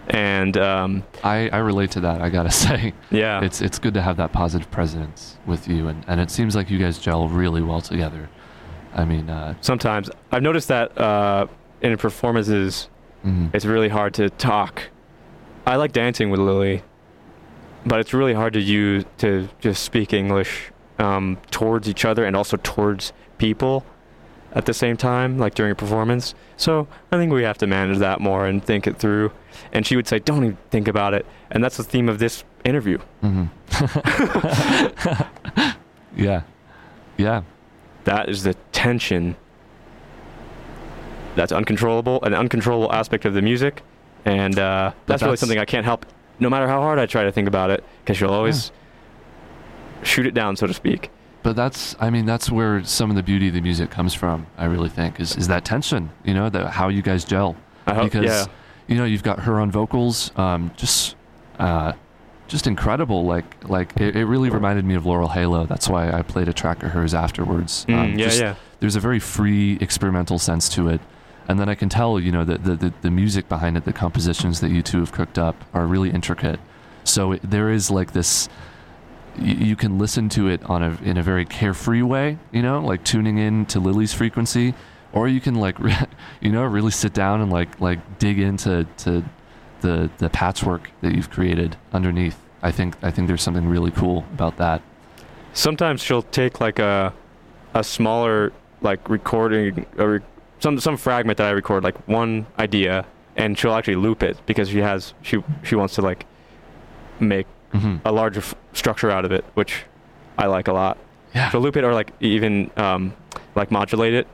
and 0.10 0.58
um 0.58 1.04
I, 1.24 1.48
I 1.48 1.60
relate 1.60 1.92
to 1.92 2.02
that. 2.02 2.22
I 2.22 2.28
gotta 2.30 2.52
say, 2.66 2.94
yeah 3.10 3.42
it's 3.42 3.62
it's 3.62 3.80
good 3.80 3.94
to 3.94 4.02
have 4.02 4.18
that 4.18 4.34
positive 4.34 4.70
presence 4.70 5.38
with 5.46 5.66
you, 5.70 5.88
and, 5.88 6.04
and 6.10 6.20
it 6.20 6.30
seems 6.30 6.58
like 6.58 6.70
you 6.70 6.78
guys 6.78 7.00
gel 7.00 7.30
really 7.30 7.62
well 7.62 7.80
together. 7.80 8.28
I 8.94 9.06
mean, 9.06 9.30
uh, 9.30 9.56
sometimes 9.62 10.10
i've 10.34 10.44
noticed 10.44 10.68
that 10.68 10.96
uh 10.98 11.48
in 11.82 11.96
performances 11.98 12.90
mhm. 13.26 13.50
it's 13.56 13.64
really 13.66 13.88
hard 13.90 14.14
to 14.16 14.30
talk. 14.30 14.84
I 15.66 15.78
like 15.78 15.94
dancing 15.94 16.30
with 16.30 16.42
Lily, 16.42 16.84
but 17.86 18.00
it's 18.00 18.14
really 18.14 18.34
hard 18.34 18.54
to 18.54 18.62
use 18.62 19.06
to 19.20 19.50
just 19.60 19.84
speak 19.84 20.14
English 20.14 20.72
um, 21.00 21.38
towards 21.52 21.90
each 21.90 22.06
other 22.06 22.26
and 22.26 22.36
also 22.36 22.58
towards 22.64 23.14
people 23.38 23.86
at 24.54 24.66
the 24.66 24.74
same 24.74 24.96
time, 24.96 25.40
like 25.40 25.56
during 25.56 25.72
a 25.72 25.76
performance. 25.76 26.36
So 26.58 26.88
I 27.12 27.18
think 27.18 27.34
we 27.34 27.42
have 27.44 27.58
to 27.58 27.68
manage 27.68 27.98
that 27.98 28.22
more 28.22 28.46
and 28.46 28.64
think 28.64 28.86
it 28.86 28.98
through. 29.00 29.32
And 29.72 29.86
she 29.86 29.96
would 29.96 30.08
say, 30.08 30.20
"Don't 30.20 30.44
even 30.44 30.58
think 30.70 30.88
about 30.88 31.16
it," 31.16 31.26
and 31.50 31.64
that's 31.64 31.78
the 31.78 31.84
theme 31.84 32.08
of 32.08 32.20
this 32.20 32.44
interview. 32.64 33.00
Mhm. 33.24 33.50
yeah, 36.16 36.42
yeah, 37.18 37.42
That 38.06 38.30
is 38.30 38.44
the 38.44 38.54
tension. 38.72 39.36
That's 41.36 41.52
uncontrollable, 41.52 42.22
an 42.24 42.36
uncontrollable 42.36 42.94
aspect 42.94 43.26
of 43.26 43.34
the 43.34 43.42
music, 43.42 43.82
and 44.24 44.58
uh, 44.60 44.92
that's, 45.08 45.24
really 45.24 45.38
something 45.38 45.58
I 45.58 45.66
can't 45.66 45.86
help. 45.86 46.06
No 46.44 46.50
matter 46.50 46.68
how 46.68 46.82
hard 46.82 47.00
I 47.00 47.06
try 47.08 47.24
to 47.24 47.32
think 47.32 47.48
about 47.48 47.70
it, 47.72 47.84
because 48.04 48.20
you'll 48.22 48.34
always 48.34 48.72
shoot 50.04 50.26
it 50.26 50.34
down, 50.34 50.56
so 50.56 50.68
to 50.68 50.74
speak. 50.74 51.10
but 51.42 51.56
that's 51.56 51.96
I 52.00 52.10
mean 52.10 52.26
that's 52.26 52.50
where 52.52 52.84
some 52.84 53.10
of 53.10 53.16
the 53.16 53.24
beauty 53.24 53.48
of 53.48 53.54
the 53.54 53.62
music 53.62 53.90
comes 53.90 54.14
from. 54.14 54.46
I 54.58 54.66
really 54.66 54.90
think 54.90 55.20
is 55.20 55.36
is 55.36 55.48
that 55.48 55.66
tension. 55.66 56.10
You 56.24 56.34
know, 56.34 56.50
that 56.50 56.68
how 56.72 56.90
you 56.90 57.02
guys 57.02 57.24
gel. 57.26 57.56
I 57.88 57.94
hope, 57.96 58.12
because 58.12 58.26
yeah, 58.26 58.46
you 58.88 58.96
know 58.96 59.06
you've 59.06 59.24
got 59.24 59.40
her 59.42 59.60
on 59.60 59.72
vocals, 59.72 60.32
um, 60.38 60.72
just 60.78 61.16
uh, 61.60 61.94
just 62.48 62.68
incredible. 62.68 63.26
Like 63.26 63.46
like 63.70 63.94
it, 64.00 64.16
it 64.16 64.26
really 64.26 64.50
reminded 64.50 64.86
me 64.86 64.96
of 64.96 65.06
Laurel 65.06 65.30
Halo. 65.30 65.66
That's 65.66 65.90
why 65.90 66.12
I 66.12 66.22
played 66.22 66.48
a 66.48 66.54
track 66.54 66.84
of 66.84 66.92
hers 66.92 67.14
afterwards. 67.14 67.86
Mm, 67.88 67.94
Um, 67.98 68.10
yeah, 68.20 68.26
just- 68.26 68.42
yeah. 68.42 68.56
there's 68.80 68.96
a 68.96 69.00
very 69.02 69.20
free 69.20 69.78
experimental 69.82 70.40
sense 70.40 70.68
to 70.76 70.90
it 70.90 71.02
and 71.48 71.60
then 71.60 71.70
i 71.70 71.76
can 71.76 71.90
tell 71.90 72.20
you 72.20 72.32
know 72.32 72.44
that 72.44 72.64
the, 72.64 72.76
the, 72.76 72.94
the 73.02 73.12
music 73.12 73.48
behind 73.50 73.78
it 73.78 73.86
the 73.86 73.94
compositions 73.94 74.60
that 74.60 74.70
you 74.70 74.82
two 74.82 75.00
have 75.00 75.12
cooked 75.12 75.38
up 75.38 75.56
are 75.74 75.86
really 75.86 76.10
intricate. 76.10 76.60
So 77.04 77.34
it, 77.34 77.42
there 77.44 77.70
is 77.70 77.92
like 77.92 78.14
this 78.14 78.50
you, 79.38 79.76
can 79.76 79.98
listen 79.98 80.30
to 80.30 80.48
it 80.48 80.64
on 80.70 80.84
a 80.84 80.98
in 81.04 81.18
a 81.18 81.24
very 81.24 81.44
carefree 81.44 82.04
way 82.04 82.38
you 82.52 82.62
know 82.62 82.80
like 82.80 83.04
tuning 83.04 83.40
in 83.40 83.66
to 83.66 83.80
lily's 83.80 84.14
frequency 84.14 84.76
or 85.12 85.28
you 85.28 85.42
can 85.42 85.56
like 85.56 85.80
re- 85.80 86.06
you 86.42 86.52
know 86.52 86.64
really 86.64 86.92
sit 86.92 87.14
down 87.14 87.42
and 87.42 87.52
like 87.52 87.82
like 87.82 88.20
dig 88.20 88.40
into 88.40 88.86
to 88.98 89.24
the 89.82 90.10
the 90.20 90.30
patchwork 90.30 90.92
that 91.02 91.14
you've 91.14 91.30
created 91.30 91.76
underneath. 91.92 92.40
I 92.62 92.72
think 92.72 92.96
i 93.02 93.12
think 93.12 93.28
there's 93.28 93.42
something 93.42 93.68
really 93.68 93.92
cool 93.92 94.24
about 94.34 94.58
that. 94.58 94.82
Sometimes 95.54 96.02
she'll 96.02 96.22
take 96.22 96.62
like 96.62 96.80
a 96.80 97.14
a 97.74 97.84
smaller 97.84 98.54
like 98.82 99.10
recording 99.10 99.86
or 99.98 100.22
some 100.64 100.80
some 100.80 100.98
fragment 100.98 101.38
that 101.40 101.48
I 101.48 101.52
record, 101.52 101.84
like 101.84 101.98
one 102.08 102.46
idea, 102.58 103.06
and 103.36 103.50
she'll 103.58 103.74
actually 103.80 103.98
loop 104.08 104.24
it 104.24 104.36
because 104.46 104.68
she 104.70 104.80
has 104.80 105.14
she 105.22 105.36
she 105.68 105.76
wants 105.76 105.94
to 105.96 106.02
like 106.10 106.26
make 107.20 107.48
hmm 107.74 107.98
a 108.06 108.12
larger 108.12 108.40
f- 108.40 108.56
structure 108.74 109.10
out 109.12 109.26
of 109.26 109.32
it, 109.32 109.44
which 109.60 109.84
I 110.38 110.46
like 110.48 110.68
a 110.68 110.74
lot. 110.74 110.98
yeah 111.36 111.50
She'll 111.50 111.62
loop 111.62 111.76
it 111.78 111.84
or 111.84 111.94
like 111.94 112.10
even 112.20 112.72
um, 112.78 113.14
like 113.56 113.70
modulate 113.72 114.14
it, 114.22 114.28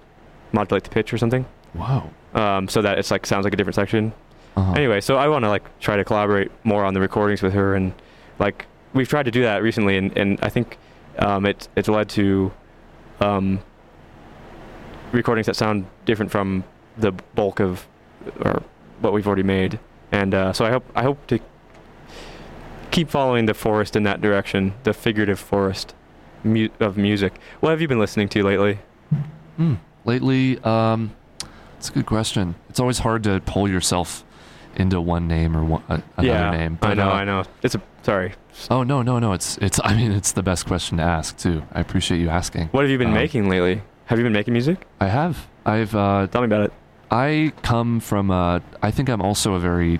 modulate 0.51 0.83
the 0.83 0.89
pitch 0.89 1.13
or 1.13 1.17
something, 1.17 1.45
whoa 1.73 2.01
um, 2.43 2.67
so 2.67 2.81
that 2.81 2.99
it's 2.99 3.11
like 3.11 3.25
sounds 3.25 3.43
like 3.45 3.53
a 3.53 3.57
different 3.57 3.75
section. 3.75 4.13
uh-huh. 4.55 4.73
Anyway, 4.81 4.99
so 5.01 5.15
I 5.17 5.27
want 5.33 5.43
to 5.45 5.49
like 5.49 5.65
try 5.79 5.95
to 5.97 6.03
collaborate 6.03 6.51
more 6.63 6.83
on 6.85 6.93
the 6.93 7.01
recordings 7.01 7.41
with 7.41 7.53
her, 7.53 7.75
and 7.75 7.93
like 8.39 8.65
we've 8.93 9.09
tried 9.09 9.23
to 9.25 9.31
do 9.31 9.41
that 9.49 9.63
recently, 9.63 9.97
and, 9.97 10.15
and 10.17 10.37
I 10.47 10.49
think 10.49 10.77
um, 11.17 11.45
it's 11.45 11.69
it's 11.75 11.87
led 11.89 12.07
to 12.19 12.51
um, 13.21 13.59
recordings 15.11 15.45
that 15.47 15.55
sound 15.55 15.85
different 16.05 16.31
from 16.31 16.63
the 16.97 17.11
bulk 17.35 17.59
of 17.59 17.87
or 18.41 18.61
what 19.01 19.13
we've 19.13 19.27
already 19.27 19.43
made, 19.43 19.79
and 20.11 20.33
uh, 20.33 20.53
so 20.53 20.65
I 20.65 20.69
hope 20.71 20.83
I 20.95 21.03
hope 21.03 21.25
to 21.27 21.39
keep 22.91 23.09
following 23.09 23.45
the 23.45 23.53
forest 23.53 23.95
in 23.95 24.03
that 24.03 24.21
direction, 24.21 24.73
the 24.83 24.93
figurative 24.93 25.39
forest 25.39 25.93
mu- 26.43 26.69
of 26.79 26.97
music. 26.97 27.33
What 27.59 27.69
have 27.69 27.81
you 27.81 27.87
been 27.87 27.99
listening 27.99 28.29
to 28.29 28.43
lately? 28.43 28.79
Hmm. 29.57 29.75
Lately, 30.05 30.57
um, 30.63 31.15
it's 31.77 31.89
a 31.89 31.91
good 31.93 32.05
question. 32.05 32.55
It's 32.69 32.79
always 32.79 32.99
hard 32.99 33.23
to 33.23 33.39
pull 33.41 33.67
yourself 33.69 34.23
into 34.75 34.99
one 35.01 35.27
name 35.27 35.55
or 35.55 35.63
one, 35.63 35.83
uh, 35.89 35.99
another 36.17 36.27
yeah, 36.27 36.51
name. 36.51 36.79
I 36.81 36.93
know, 36.93 37.09
uh, 37.09 37.13
I 37.13 37.23
know. 37.25 37.43
It's 37.63 37.75
a 37.75 37.81
sorry. 38.03 38.33
Oh 38.69 38.83
no, 38.83 39.01
no, 39.01 39.19
no. 39.19 39.33
It's 39.33 39.57
it's. 39.59 39.79
I 39.83 39.95
mean, 39.95 40.11
it's 40.11 40.31
the 40.33 40.43
best 40.43 40.65
question 40.65 40.97
to 40.97 41.03
ask 41.03 41.37
too. 41.37 41.63
I 41.73 41.79
appreciate 41.81 42.19
you 42.19 42.29
asking. 42.29 42.67
What 42.67 42.81
have 42.81 42.91
you 42.91 42.97
been 42.97 43.09
Um, 43.09 43.13
making 43.13 43.49
lately? 43.49 43.81
Have 44.09 44.17
you 44.17 44.23
been 44.23 44.33
making 44.33 44.53
music? 44.53 44.87
I 44.99 45.07
have. 45.07 45.47
I've. 45.65 45.93
Uh, 45.95 46.25
Tell 46.31 46.41
me 46.41 46.45
about 46.47 46.61
it. 46.63 46.73
I 47.11 47.53
come 47.61 47.99
from. 47.99 48.31
Uh, 48.31 48.59
I 48.81 48.89
think 48.89 49.07
I'm 49.07 49.21
also 49.21 49.53
a 49.53 49.59
very. 49.59 49.99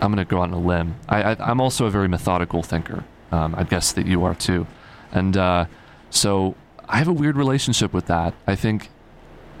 I'm 0.00 0.10
gonna 0.10 0.24
go 0.24 0.38
out 0.38 0.44
on 0.48 0.54
a 0.54 0.58
limb. 0.58 0.96
I, 1.06 1.22
I 1.34 1.36
I'm 1.50 1.60
also 1.60 1.84
a 1.84 1.90
very 1.90 2.08
methodical 2.08 2.62
thinker. 2.62 3.04
Um, 3.32 3.54
I 3.54 3.64
guess 3.64 3.92
that 3.92 4.06
you 4.06 4.24
are 4.24 4.34
too, 4.34 4.66
and 5.12 5.36
uh, 5.36 5.66
so 6.08 6.54
I 6.88 6.96
have 6.96 7.08
a 7.08 7.12
weird 7.12 7.36
relationship 7.36 7.92
with 7.92 8.06
that. 8.06 8.32
I 8.46 8.54
think 8.54 8.88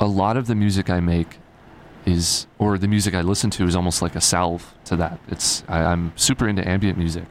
a 0.00 0.06
lot 0.06 0.38
of 0.38 0.46
the 0.46 0.54
music 0.54 0.88
I 0.88 1.00
make 1.00 1.38
is, 2.06 2.46
or 2.58 2.78
the 2.78 2.88
music 2.88 3.14
I 3.14 3.20
listen 3.20 3.50
to, 3.50 3.64
is 3.66 3.76
almost 3.76 4.00
like 4.00 4.16
a 4.16 4.20
salve 4.22 4.74
to 4.86 4.96
that. 4.96 5.18
It's 5.28 5.62
I, 5.68 5.80
I'm 5.84 6.12
super 6.16 6.48
into 6.48 6.66
ambient 6.66 6.96
music, 6.96 7.24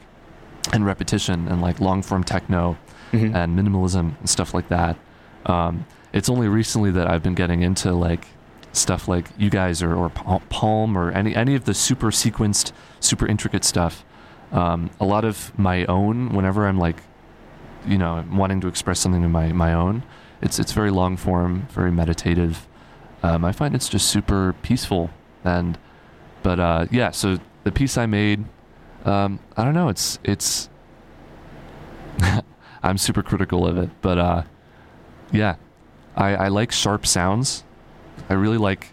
and 0.72 0.86
repetition, 0.86 1.48
and 1.48 1.60
like 1.60 1.80
long 1.80 2.00
form 2.02 2.22
techno, 2.22 2.76
Mhm. 3.12 3.34
and 3.34 3.58
minimalism 3.58 4.18
and 4.20 4.28
stuff 4.30 4.54
like 4.54 4.68
that. 4.68 4.96
Um, 5.46 5.86
it's 6.12 6.28
only 6.28 6.48
recently 6.48 6.90
that 6.92 7.08
I've 7.08 7.22
been 7.22 7.34
getting 7.34 7.62
into 7.62 7.92
like 7.92 8.26
stuff 8.72 9.08
like 9.08 9.26
you 9.38 9.50
guys 9.50 9.82
or, 9.82 9.94
or 9.94 10.10
Palm 10.10 10.96
or 10.96 11.10
any 11.10 11.34
any 11.34 11.54
of 11.54 11.64
the 11.64 11.74
super 11.74 12.10
sequenced, 12.10 12.72
super 13.00 13.26
intricate 13.26 13.64
stuff. 13.64 14.04
Um, 14.52 14.90
a 15.00 15.04
lot 15.04 15.24
of 15.24 15.56
my 15.58 15.84
own. 15.86 16.30
Whenever 16.30 16.66
I'm 16.66 16.78
like, 16.78 16.96
you 17.86 17.98
know, 17.98 18.24
wanting 18.30 18.60
to 18.62 18.68
express 18.68 19.00
something 19.00 19.22
in 19.22 19.32
my 19.32 19.52
my 19.52 19.72
own, 19.72 20.02
it's 20.40 20.58
it's 20.58 20.72
very 20.72 20.90
long 20.90 21.16
form, 21.16 21.66
very 21.70 21.90
meditative. 21.90 22.66
Um, 23.22 23.44
I 23.44 23.52
find 23.52 23.74
it's 23.74 23.88
just 23.88 24.08
super 24.08 24.54
peaceful 24.62 25.10
and, 25.44 25.78
but 26.42 26.60
uh, 26.60 26.86
yeah. 26.90 27.10
So 27.10 27.38
the 27.64 27.72
piece 27.72 27.96
I 27.96 28.06
made, 28.06 28.44
um, 29.04 29.38
I 29.56 29.64
don't 29.64 29.74
know. 29.74 29.88
It's 29.88 30.18
it's. 30.24 30.68
I'm 32.82 32.98
super 32.98 33.22
critical 33.22 33.66
of 33.66 33.78
it, 33.78 33.88
but 34.02 34.18
uh, 34.18 34.42
yeah, 35.34 35.56
I, 36.16 36.34
I 36.36 36.48
like 36.48 36.72
sharp 36.72 37.06
sounds. 37.06 37.64
I 38.30 38.34
really 38.34 38.58
like 38.58 38.88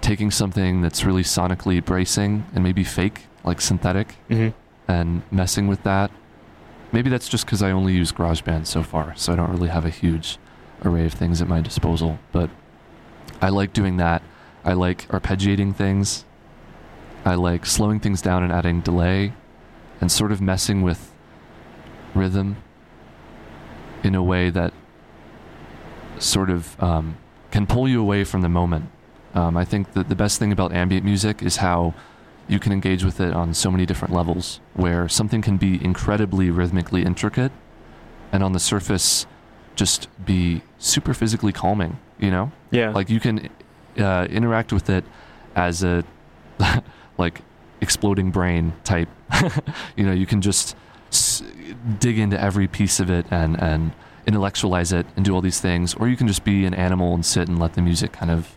taking 0.00 0.30
something 0.30 0.80
that's 0.82 1.04
really 1.04 1.22
sonically 1.22 1.84
bracing 1.84 2.44
and 2.54 2.62
maybe 2.62 2.84
fake, 2.84 3.22
like 3.44 3.60
synthetic, 3.60 4.16
Mhm. 4.28 4.52
and 4.88 5.22
messing 5.30 5.66
with 5.68 5.82
that. 5.84 6.10
Maybe 6.92 7.08
that's 7.10 7.28
just 7.28 7.44
because 7.46 7.62
I 7.62 7.70
only 7.70 7.92
use 7.94 8.12
GarageBand 8.12 8.66
so 8.66 8.82
far, 8.82 9.14
so 9.16 9.32
I 9.32 9.36
don't 9.36 9.50
really 9.50 9.68
have 9.68 9.84
a 9.84 9.90
huge 9.90 10.38
array 10.84 11.06
of 11.06 11.12
things 11.12 11.40
at 11.42 11.48
my 11.48 11.60
disposal. 11.60 12.18
But 12.32 12.50
I 13.40 13.48
like 13.48 13.72
doing 13.72 13.96
that. 13.98 14.22
I 14.64 14.72
like 14.72 15.06
arpeggiating 15.08 15.76
things. 15.76 16.24
I 17.24 17.34
like 17.34 17.64
slowing 17.66 18.00
things 18.00 18.20
down 18.22 18.42
and 18.42 18.52
adding 18.52 18.80
delay 18.80 19.32
and 20.00 20.10
sort 20.10 20.32
of 20.32 20.40
messing 20.40 20.82
with 20.82 21.12
rhythm 22.14 22.56
in 24.02 24.14
a 24.14 24.22
way 24.22 24.50
that 24.50 24.72
sort 26.20 26.50
of 26.50 26.80
um, 26.82 27.16
can 27.50 27.66
pull 27.66 27.88
you 27.88 28.00
away 28.00 28.24
from 28.24 28.42
the 28.42 28.48
moment. 28.48 28.90
Um, 29.34 29.56
I 29.56 29.64
think 29.64 29.92
that 29.92 30.08
the 30.08 30.14
best 30.14 30.38
thing 30.38 30.52
about 30.52 30.72
ambient 30.72 31.04
music 31.04 31.42
is 31.42 31.56
how 31.56 31.94
you 32.48 32.58
can 32.58 32.72
engage 32.72 33.04
with 33.04 33.20
it 33.20 33.32
on 33.32 33.54
so 33.54 33.70
many 33.70 33.86
different 33.86 34.12
levels, 34.12 34.60
where 34.74 35.08
something 35.08 35.40
can 35.40 35.56
be 35.56 35.82
incredibly 35.84 36.50
rhythmically 36.50 37.04
intricate 37.04 37.52
and 38.32 38.42
on 38.42 38.52
the 38.52 38.60
surface 38.60 39.26
just 39.76 40.08
be 40.24 40.62
super 40.78 41.14
physically 41.14 41.52
calming, 41.52 41.98
you 42.18 42.30
know? 42.30 42.50
Yeah. 42.70 42.90
Like 42.90 43.08
you 43.08 43.20
can 43.20 43.48
uh, 43.98 44.26
interact 44.30 44.72
with 44.72 44.90
it 44.90 45.04
as 45.54 45.82
a 45.82 46.04
like 47.18 47.40
exploding 47.80 48.30
brain 48.30 48.72
type. 48.84 49.08
you 49.96 50.04
know, 50.04 50.12
you 50.12 50.26
can 50.26 50.40
just 50.40 50.76
s- 51.10 51.42
dig 51.98 52.18
into 52.18 52.40
every 52.40 52.66
piece 52.68 53.00
of 53.00 53.10
it 53.10 53.26
and 53.30 53.60
and 53.60 53.92
intellectualize 54.34 54.92
it 54.92 55.06
and 55.16 55.24
do 55.24 55.34
all 55.34 55.40
these 55.40 55.60
things, 55.60 55.94
or 55.94 56.06
you 56.08 56.16
can 56.16 56.28
just 56.28 56.44
be 56.44 56.64
an 56.64 56.74
animal 56.74 57.14
and 57.14 57.26
sit 57.26 57.48
and 57.48 57.58
let 57.58 57.74
the 57.74 57.82
music 57.82 58.12
kind 58.12 58.30
of 58.30 58.56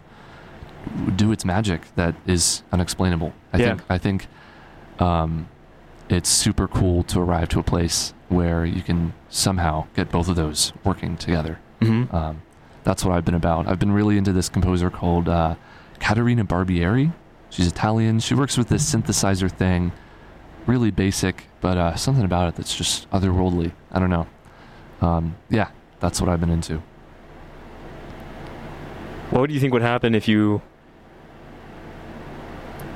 do 1.16 1.32
its 1.32 1.44
magic 1.44 1.82
that 1.96 2.14
is 2.28 2.62
unexplainable. 2.72 3.34
I 3.52 3.58
Yeah. 3.58 3.66
think 3.70 3.82
I 3.90 3.98
think 3.98 4.28
um, 5.00 5.48
it's 6.10 6.30
super 6.30 6.68
cool 6.68 7.04
to 7.12 7.20
arrive 7.20 7.50
to 7.50 7.60
a 7.60 7.64
place 7.64 8.14
where 8.30 8.66
you 8.66 8.82
can 8.82 9.14
somehow 9.30 9.86
get 9.96 10.12
both 10.12 10.28
of 10.30 10.36
those 10.36 10.72
working 10.84 11.18
together. 11.18 11.60
hmm 11.82 12.04
Um, 12.12 12.42
that's 12.84 13.04
what 13.06 13.16
I've 13.16 13.26
been 13.26 13.34
about. 13.46 13.68
I've 13.68 13.80
been 13.80 13.92
really 13.94 14.18
into 14.18 14.34
this 14.34 14.50
composer 14.50 14.90
called 14.90 15.28
uh, 15.30 15.56
Caterina 16.00 16.44
Barbieri. 16.46 17.14
She's 17.50 17.68
Italian. 17.68 18.20
She 18.20 18.36
works 18.36 18.58
with 18.58 18.68
this 18.70 18.84
synthesizer 18.94 19.50
thing, 19.50 19.92
really 20.68 20.92
basic, 20.92 21.36
but 21.62 21.78
uh, 21.78 21.96
something 21.96 22.26
about 22.26 22.50
it 22.50 22.56
that's 22.56 22.76
just 22.76 23.10
otherworldly. 23.12 23.72
I 23.92 24.00
don't 24.00 24.10
know. 24.10 24.28
Um, 25.04 25.36
yeah, 25.50 25.68
that's 26.00 26.22
what 26.22 26.30
I've 26.30 26.40
been 26.40 26.50
into. 26.50 26.82
What 29.32 29.48
do 29.48 29.54
you 29.54 29.60
think 29.60 29.74
would 29.74 29.82
happen 29.82 30.16
if 30.16 30.28
you 30.28 30.62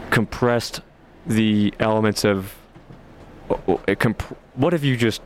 compressed 0.10 0.82
the 1.26 1.74
elements 1.80 2.24
of? 2.24 2.56
o- 3.50 3.60
o- 3.68 3.82
a 3.88 3.96
comp- 3.96 4.38
what 4.56 4.74
if 4.74 4.84
you 4.84 4.96
just 4.98 5.22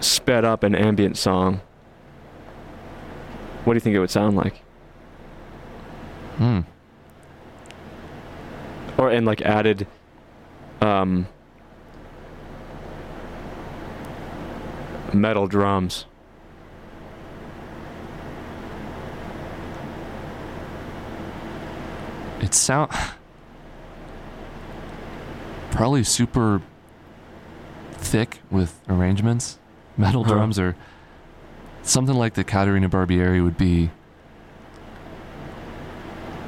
sped 0.00 0.44
up 0.44 0.62
an 0.62 0.74
ambient 0.74 1.16
song? 1.16 1.60
What 3.64 3.74
do 3.74 3.76
you 3.76 3.80
think 3.80 3.96
it 3.96 4.00
would 4.00 4.10
sound 4.10 4.36
like? 4.36 4.62
Hmm. 6.36 6.60
Or 8.96 9.10
and 9.10 9.26
like 9.26 9.42
added, 9.42 9.86
um, 10.80 11.26
metal 15.14 15.46
drums. 15.46 16.06
It 22.40 22.54
sound 22.54 22.90
probably 25.70 26.04
super 26.04 26.62
thick 27.92 28.38
with 28.50 28.80
arrangements. 28.88 29.58
Metal 29.96 30.22
Huh. 30.24 30.34
drums 30.34 30.58
or 30.58 30.76
something 31.82 32.14
like 32.14 32.34
the 32.34 32.44
Caterina 32.44 32.88
Barbieri 32.88 33.42
would 33.42 33.58
be. 33.58 33.90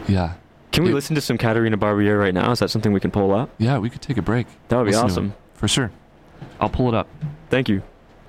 Yeah, 0.07 0.35
Can 0.73 0.85
we 0.85 0.91
It- 0.91 0.95
listen 0.95 1.17
to 1.17 1.21
some 1.21 1.37
Caterina 1.37 1.77
Barbieri 1.77 2.17
right 2.19 2.33
now? 2.33 2.53
Is 2.53 2.61
that 2.61 2.71
something 2.71 2.93
we 2.93 3.01
can 3.01 3.11
pull 3.11 3.33
up? 3.35 3.51
yeah, 3.59 3.79
we 3.79 3.91
could 3.91 4.01
take 4.01 4.17
a 4.17 4.23
break. 4.23 4.47
That 4.69 4.77
would 4.77 4.85
be 4.85 4.93
Listen 4.93 5.05
awesome. 5.07 5.33
for 5.55 5.67
sure. 5.67 5.91
I'll 6.61 6.69
pull 6.69 6.87
it 6.89 6.95
up. 6.95 7.09
Thank 7.51 7.69
you. 7.69 7.83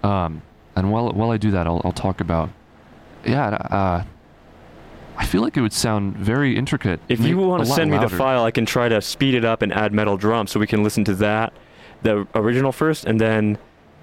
Um, 0.04 0.42
and 0.76 0.92
while 0.92 1.12
while 1.12 1.32
I 1.32 1.38
do 1.38 1.52
that, 1.52 1.68
I'll 1.68 1.82
I'll 1.84 1.92
talk 1.92 2.22
about. 2.22 2.50
Yeah, 3.26 3.50
uh, 3.50 4.04
I 5.18 5.26
feel 5.26 5.42
like 5.42 5.58
it 5.58 5.62
would 5.62 5.74
sound 5.74 6.16
very 6.18 6.56
intricate. 6.58 7.00
If 7.08 7.20
you 7.22 7.38
want 7.38 7.64
to 7.66 7.70
send 7.70 7.92
me 7.92 7.98
the 7.98 8.10
file, 8.10 8.44
I 8.44 8.52
can 8.52 8.66
try 8.66 8.90
to 8.90 9.02
speed 9.02 9.36
it 9.36 9.46
up 9.46 9.62
and 9.62 9.72
add 9.74 9.94
metal 9.94 10.18
drums 10.18 10.52
so 10.52 10.60
we 10.60 10.68
can 10.68 10.84
listen 10.84 11.04
to 11.06 11.16
that, 11.16 11.54
the 12.02 12.28
original 12.34 12.72
first, 12.72 13.06
and 13.06 13.20
then 13.22 13.58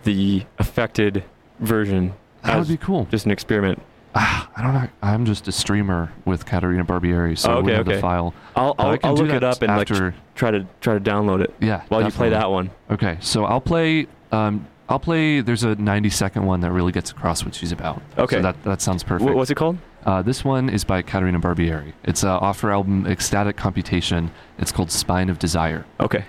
the 0.05 0.45
affected 0.59 1.25
version. 1.59 2.15
that 2.45 2.57
would 2.59 2.69
be 2.69 2.77
cool. 2.77 3.07
Just 3.11 3.25
an 3.25 3.33
experiment. 3.33 3.83
I 4.15 4.47
don't 4.63 4.75
know. 4.75 4.89
I'm 5.03 5.25
just 5.25 5.49
a 5.49 5.53
streamer 5.53 6.13
with 6.25 6.47
Caterina 6.47 6.85
Barbieri, 6.85 7.37
so 7.37 7.49
Oh, 7.49 7.53
okay, 7.55 7.63
wouldn't 7.63 7.77
have 7.79 7.87
okay. 7.89 7.97
the 7.97 8.01
file. 8.01 8.35
I'll 8.55 8.75
I'll, 8.79 8.99
I'll 9.03 9.15
look 9.17 9.31
it 9.31 9.43
up 9.43 9.61
and 9.63 9.77
like 9.77 9.91
after. 9.91 10.15
try 10.37 10.51
to 10.53 10.67
try 10.81 10.95
to 10.95 11.01
download 11.01 11.41
it 11.43 11.53
yeah, 11.61 11.83
while 11.89 12.03
you 12.05 12.11
play 12.11 12.29
that 12.31 12.51
one. 12.51 12.71
Okay, 12.91 13.19
so 13.21 13.45
I'll 13.45 13.61
play. 13.61 14.07
Um, 14.31 14.67
I'll 14.89 14.99
play. 14.99 15.41
There's 15.41 15.65
a 15.65 15.75
90 15.75 16.09
second 16.11 16.47
one 16.47 16.61
that 16.61 16.73
really 16.73 16.93
gets 16.93 17.11
across 17.11 17.45
what 17.45 17.55
she's 17.55 17.73
about. 17.73 18.01
Okay. 18.17 18.37
so 18.37 18.43
that 18.43 18.63
that 18.65 18.81
sounds 18.81 19.03
Wh- 19.03 19.07
perfect. 19.09 19.35
what's 19.35 19.51
it 19.51 19.57
called? 19.57 19.79
Uh, 20.07 20.23
this 20.23 20.45
one 20.45 20.71
is 20.71 20.85
by 20.85 21.03
Caterina 21.03 21.39
Barbieri. 21.41 21.93
It's 22.05 22.25
uh, 22.25 22.39
off 22.39 22.61
her 22.61 22.71
album 22.73 23.07
Ecstatic 23.07 23.57
Computation. 23.57 24.31
It's 24.59 24.73
called 24.73 24.91
Spine 24.91 25.29
of 25.29 25.39
Desire. 25.39 25.85
Okay. 26.01 26.25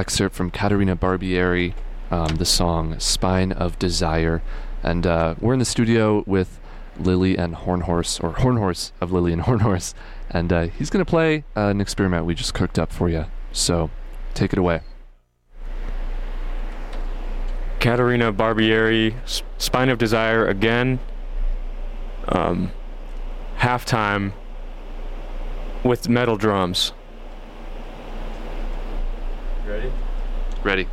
Excerpt 0.00 0.34
from 0.34 0.50
Caterina 0.50 0.96
Barbieri, 0.96 1.74
um, 2.10 2.36
the 2.36 2.46
song 2.46 2.98
Spine 2.98 3.52
of 3.52 3.78
Desire. 3.78 4.40
And 4.82 5.06
uh, 5.06 5.34
we're 5.38 5.52
in 5.52 5.58
the 5.58 5.66
studio 5.66 6.24
with 6.26 6.58
Lily 6.98 7.36
and 7.36 7.54
Horn 7.54 7.82
Horse, 7.82 8.18
or 8.18 8.30
Horn 8.30 8.56
Horse 8.56 8.92
of 9.02 9.12
Lily 9.12 9.34
and 9.34 9.42
Horn 9.42 9.60
Horse. 9.60 9.94
And 10.30 10.50
uh, 10.54 10.62
he's 10.68 10.88
going 10.88 11.04
to 11.04 11.08
play 11.08 11.44
uh, 11.54 11.66
an 11.66 11.82
experiment 11.82 12.24
we 12.24 12.34
just 12.34 12.54
cooked 12.54 12.78
up 12.78 12.90
for 12.90 13.10
you. 13.10 13.26
So 13.52 13.90
take 14.32 14.54
it 14.54 14.58
away. 14.58 14.80
Caterina 17.78 18.32
Barbieri, 18.32 19.14
Spine 19.58 19.90
of 19.90 19.98
Desire 19.98 20.48
again. 20.48 20.98
Um, 22.26 22.72
halftime 23.58 24.32
with 25.84 26.08
metal 26.08 26.38
drums. 26.38 26.94
Ready? 29.70 29.92
Ready. 30.64 30.88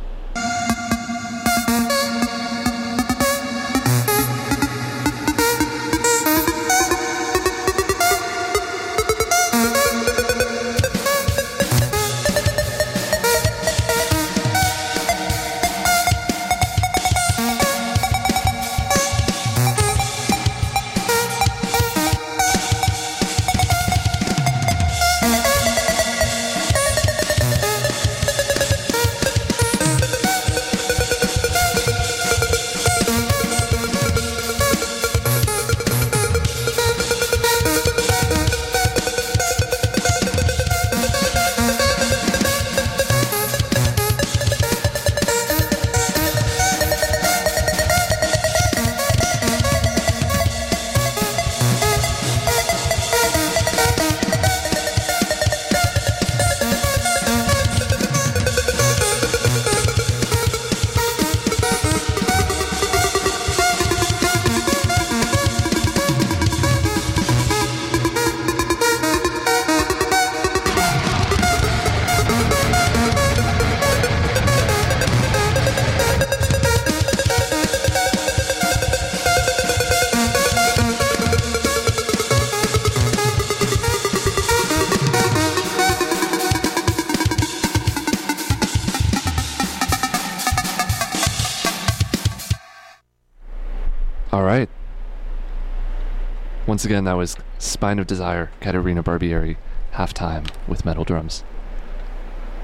Once 96.78 96.84
again, 96.84 97.02
that 97.02 97.14
was 97.14 97.36
Spine 97.58 97.98
of 97.98 98.06
Desire, 98.06 98.52
Caterina 98.60 99.02
Barbieri, 99.02 99.56
halftime 99.94 100.48
with 100.68 100.84
metal 100.84 101.02
drums. 101.02 101.42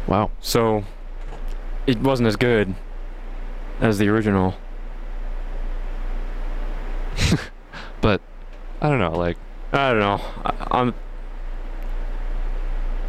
Wow. 0.07 0.31
So, 0.41 0.85
it 1.85 1.99
wasn't 1.99 2.28
as 2.28 2.36
good 2.36 2.77
as 3.81 3.99
the 3.99 4.09
original. 4.09 4.55
But 8.01 8.20
I 8.81 8.89
don't 8.89 9.01
know, 9.01 9.19
like, 9.19 9.36
I 9.73 9.91
don't 9.91 9.99
know. 9.99 10.20
I, 10.45 10.69
I'm. 10.70 10.95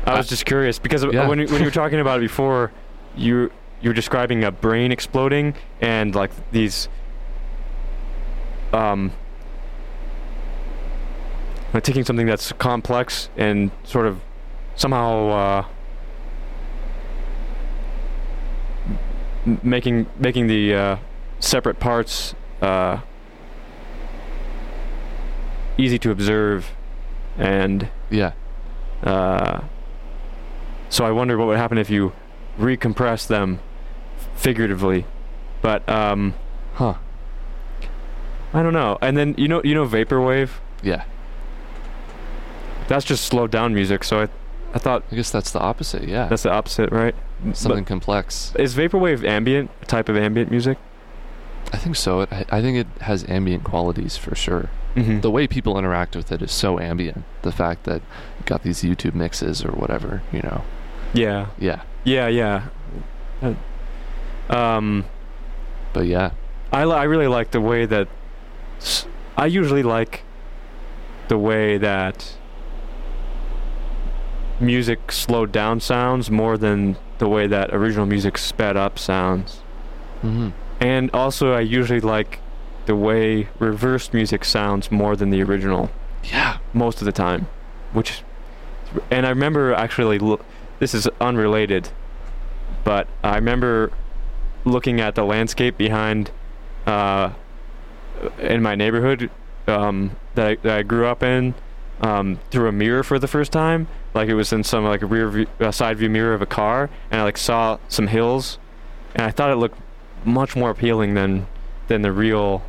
I 0.06 0.18
was 0.18 0.28
just 0.28 0.48
curious 0.48 0.80
because 0.80 1.04
Yeah. 1.04 1.28
when 1.28 1.38
you, 1.38 1.46
when 1.46 1.60
you 1.60 1.66
were 1.66 1.72
talking 1.72 2.00
about 2.00 2.18
it 2.18 2.22
before, 2.22 2.72
you 3.16 3.52
you 3.80 3.92
were 3.92 3.94
describing 3.94 4.44
a 4.44 4.52
brain 4.52 4.92
exploding 4.92 5.54
and 5.82 6.16
like 6.16 6.32
these 6.52 6.90
um 8.74 9.12
like 11.76 11.84
taking 11.84 12.06
something 12.06 12.26
that's 12.26 12.54
complex 12.54 13.30
and 13.36 13.70
sort 13.84 14.08
of 14.08 14.22
somehow 14.78 15.28
uh, 15.28 15.66
making 19.62 20.08
making 20.18 20.48
the 20.48 20.74
uh, 20.74 20.98
separate 21.42 21.78
parts 21.78 22.34
uh, 22.62 23.02
easy 25.78 26.00
to 26.00 26.12
observe 26.12 26.72
and 27.38 27.90
yeah. 28.10 28.32
uh, 29.04 29.60
so 30.88 31.04
I 31.04 31.12
wonder 31.12 31.38
what 31.38 31.48
would 31.48 31.58
happen 31.58 31.78
if 31.78 31.90
you 31.90 32.14
recompress 32.58 33.28
them 33.28 33.60
figuratively. 34.38 35.06
But 35.62 35.88
um, 35.90 36.36
Huh. 36.76 36.94
I 38.54 38.64
don't 38.64 38.72
know. 38.72 38.98
And 39.02 39.18
then 39.18 39.36
you 39.38 39.50
know 39.50 39.62
you 39.66 39.76
know 39.76 39.86
vaporwave. 39.86 40.52
Yeah. 40.82 41.04
That's 42.88 43.06
just 43.06 43.26
slowed 43.26 43.52
down 43.52 43.74
music. 43.74 44.04
So 44.04 44.22
I 44.24 44.28
I 44.74 44.78
thought 44.80 45.04
I 45.12 45.16
guess 45.16 45.32
that's 45.32 45.52
the 45.52 45.60
opposite, 45.60 46.04
yeah. 46.08 46.28
that's 46.28 46.44
the 46.44 46.52
opposite, 46.52 46.92
right? 46.92 47.16
Something 47.54 47.86
complex. 47.86 48.54
Is 48.60 48.76
vaporwave 48.76 49.24
ambient? 49.24 49.72
A 49.82 49.86
type 49.86 50.10
of 50.10 50.18
ambient 50.18 50.52
music? 50.52 50.78
I 51.74 51.78
think 51.78 51.96
so. 51.96 52.22
It, 52.22 52.30
I, 52.32 52.46
I 52.52 52.62
think 52.62 52.78
it 52.78 52.88
has 53.02 53.24
ambient 53.30 53.64
qualities 53.64 54.18
for 54.18 54.36
sure. 54.36 54.70
Mm-hmm. 54.96 55.22
The 55.22 55.32
way 55.32 55.48
people 55.48 55.78
interact 55.78 56.16
with 56.16 56.32
it 56.32 56.42
is 56.42 56.52
so 56.52 56.80
ambient. 56.80 57.24
The 57.42 57.52
fact 57.52 57.84
that 57.86 58.02
you 58.40 58.46
got 58.46 58.64
these 58.64 58.82
YouTube 58.82 59.14
mixes 59.16 59.64
or 59.64 59.72
whatever, 59.72 60.22
you 60.32 60.42
know. 60.42 60.64
yeah, 61.14 61.48
Yeah. 61.58 61.82
yeah, 62.04 62.28
yeah. 62.28 62.68
Uh, 63.42 63.54
um, 64.54 65.06
But 65.94 66.06
yeah. 66.08 66.32
I, 66.72 66.86
li- 66.86 66.96
I 66.96 67.04
really 67.04 67.28
like 67.28 67.52
the 67.52 67.62
way 67.62 67.86
that 67.86 68.08
s- 68.78 69.06
I 69.38 69.46
usually 69.48 69.84
like 69.84 70.24
the 71.28 71.38
way 71.38 71.78
that 71.78 72.38
music 74.60 75.12
slowed 75.12 75.52
down 75.52 75.80
sounds 75.80 76.32
more 76.32 76.58
than 76.58 76.96
the 77.18 77.28
way 77.28 77.48
that 77.48 77.74
original 77.74 78.06
music 78.06 78.38
sped 78.38 78.78
up 78.78 78.98
sounds. 79.00 79.62
hmm 80.22 80.50
And 80.80 81.10
also 81.14 81.54
I 81.54 81.62
usually 81.62 82.00
like 82.02 82.40
the 82.86 82.96
way 82.96 83.50
reversed 83.60 84.14
music 84.14 84.46
sounds 84.46 84.92
more 84.92 85.16
than 85.16 85.30
the 85.30 85.42
original 85.44 85.90
Yeah. 86.24 86.58
most 86.74 87.02
of 87.02 87.06
the 87.06 87.12
time, 87.12 87.48
which 87.94 88.24
and 89.12 89.26
I 89.26 89.30
remember 89.30 89.74
actually 89.74 90.20
this 90.80 90.94
is 90.94 91.08
unrelated, 91.20 91.90
but 92.84 93.08
I 93.24 93.36
remember 93.36 93.92
looking 94.64 95.02
at 95.02 95.16
the 95.16 95.24
landscape 95.24 95.78
behind 95.78 96.32
uh, 96.86 97.32
in 98.40 98.62
my 98.62 98.76
neighborhood 98.76 99.30
um, 99.68 100.12
that, 100.36 100.48
I, 100.48 100.56
that 100.64 100.78
I 100.80 100.84
grew 100.84 101.08
up 101.08 101.24
in 101.24 101.56
um, 102.02 102.40
through 102.52 102.68
a 102.68 102.72
mirror 102.72 103.04
for 103.04 103.20
the 103.20 103.28
first 103.28 103.52
time. 103.52 103.88
Like 104.14 104.30
it 104.30 104.34
was 104.36 104.52
in 104.54 104.64
some 104.64 104.84
like 104.86 105.02
a 105.02 105.06
rear 105.06 105.30
view, 105.30 105.48
uh, 105.60 105.72
side 105.72 105.98
view 105.98 106.10
mirror 106.10 106.34
of 106.34 106.42
a 106.42 106.46
car, 106.46 106.90
and 107.12 107.22
I 107.22 107.24
like 107.24 107.38
saw 107.38 107.78
some 107.90 108.08
hills, 108.08 108.58
and 109.16 109.26
I 109.26 109.32
thought 109.32 109.50
it 109.52 109.56
looked 109.56 109.78
much 110.24 110.56
more 110.56 110.70
appealing 110.70 111.14
than 111.14 111.48
than 111.88 112.02
the 112.02 112.12
real 112.12 112.64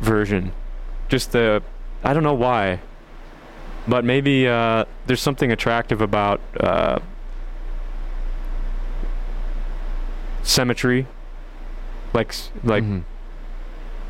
version. 0.00 0.52
Just 1.08 1.32
the 1.32 1.62
I 2.04 2.14
don't 2.14 2.22
know 2.22 2.34
why, 2.34 2.80
but 3.88 4.04
maybe 4.04 4.46
uh, 4.46 4.84
there's 5.06 5.20
something 5.20 5.50
attractive 5.50 6.00
about 6.00 6.40
uh, 6.60 6.98
symmetry, 10.42 11.06
like 12.12 12.34
like 12.62 12.84
Mhm. 12.84 13.02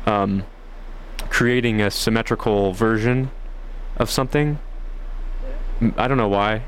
um, 0.05 0.43
creating 1.29 1.81
a 1.81 1.89
symmetrical 1.91 2.73
version 2.73 3.31
of 3.97 4.09
something. 4.09 4.59
I 5.97 6.07
don't 6.07 6.17
know 6.17 6.27
why, 6.27 6.63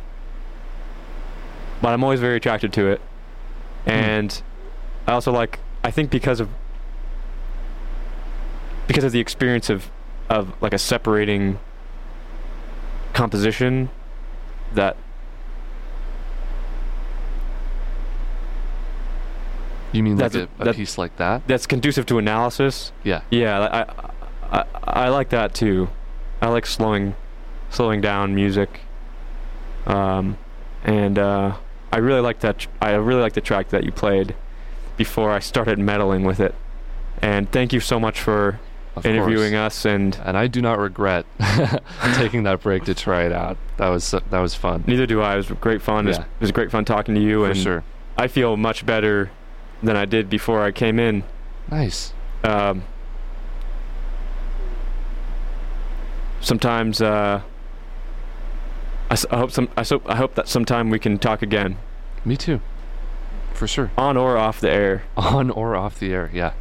but 1.81 1.89
I'm 1.89 2.03
always 2.03 2.19
very 2.19 2.37
attracted 2.37 2.73
to 2.73 2.87
it, 2.87 3.01
hmm. 3.85 3.89
and 3.89 4.41
I 5.07 5.13
also 5.13 5.31
like. 5.31 5.59
I 5.83 5.91
think 5.91 6.11
because 6.11 6.39
of 6.41 6.49
because 8.87 9.03
of 9.05 9.11
the 9.13 9.19
experience 9.19 9.69
of 9.69 9.89
of 10.29 10.53
like 10.61 10.73
a 10.73 10.77
separating 10.77 11.57
composition 13.13 13.89
that 14.73 14.95
You 19.91 20.03
mean 20.03 20.17
like 20.17 20.31
That's 20.31 20.35
a, 20.59 20.61
a- 20.61 20.65
that- 20.65 20.75
piece 20.75 20.97
like 20.97 21.17
that? 21.17 21.47
That's 21.47 21.65
conducive 21.65 22.05
to 22.07 22.17
analysis. 22.19 22.91
Yeah. 23.03 23.21
Yeah, 23.31 23.59
I, 24.51 24.59
I, 24.59 24.65
I 24.83 25.09
like 25.09 25.29
that 25.29 25.53
too. 25.53 25.89
I 26.41 26.47
like 26.49 26.65
slowing, 26.65 27.15
slowing 27.69 28.01
down 28.01 28.33
music. 28.35 28.81
Um, 29.85 30.37
and 30.83 31.17
uh, 31.17 31.55
I 31.91 31.97
really 31.97 32.21
like 32.21 32.39
that. 32.41 32.59
Tr- 32.59 32.69
I 32.81 32.91
really 32.91 33.21
like 33.21 33.33
the 33.33 33.41
track 33.41 33.69
that 33.69 33.83
you 33.83 33.91
played 33.91 34.35
before 34.97 35.31
I 35.31 35.39
started 35.39 35.79
meddling 35.79 36.23
with 36.23 36.39
it. 36.39 36.55
And 37.21 37.51
thank 37.51 37.73
you 37.73 37.79
so 37.79 37.99
much 37.99 38.19
for 38.21 38.59
Of 38.95 39.05
interviewing 39.05 39.53
course. 39.53 39.77
us. 39.79 39.85
And 39.85 40.17
And 40.23 40.37
I 40.37 40.47
do 40.47 40.61
not 40.61 40.79
regret 40.79 41.25
taking 42.15 42.43
that 42.43 42.61
break 42.61 42.85
to 42.85 42.93
try 42.93 43.23
it 43.23 43.31
out. 43.33 43.57
That 43.77 43.89
was 43.89 44.11
that 44.11 44.31
was 44.39 44.55
fun. 44.55 44.83
neither 44.87 45.05
do 45.05 45.21
I. 45.21 45.33
It 45.33 45.37
was 45.37 45.47
great 45.59 45.81
fun. 45.81 46.05
It, 46.05 46.09
was, 46.09 46.17
Yeah. 46.17 46.23
it 46.23 46.41
was 46.41 46.51
great 46.51 46.71
fun 46.71 46.85
talking 46.85 47.15
to 47.15 47.21
you. 47.21 47.43
For 47.43 47.51
and 47.51 47.57
sure. 47.59 47.83
I 48.17 48.27
feel 48.27 48.55
much 48.57 48.85
better 48.85 49.31
than 49.81 49.95
I 49.95 50.05
did 50.05 50.29
before 50.29 50.61
I 50.63 50.71
came 50.71 50.99
in. 50.99 51.23
Nice. 51.71 52.13
Um, 52.43 52.83
sometimes 56.41 57.01
uh, 57.01 57.41
I, 59.09 59.17
I 59.31 59.37
hope 59.37 59.51
some 59.51 59.69
I, 59.75 59.83
so, 59.83 60.01
I 60.05 60.15
hope 60.15 60.35
that 60.35 60.47
sometime 60.47 60.89
we 60.89 60.99
can 60.99 61.17
talk 61.17 61.41
again 61.41 61.77
Me 62.25 62.37
too. 62.37 62.61
For 63.53 63.67
sure. 63.67 63.91
on 63.97 64.15
or 64.15 64.37
off 64.37 64.61
the 64.61 64.71
air. 64.71 65.03
On 65.17 65.49
or 65.49 65.75
off 65.75 65.99
the 65.99 66.13
air. 66.13 66.29
Yeah. 66.33 66.53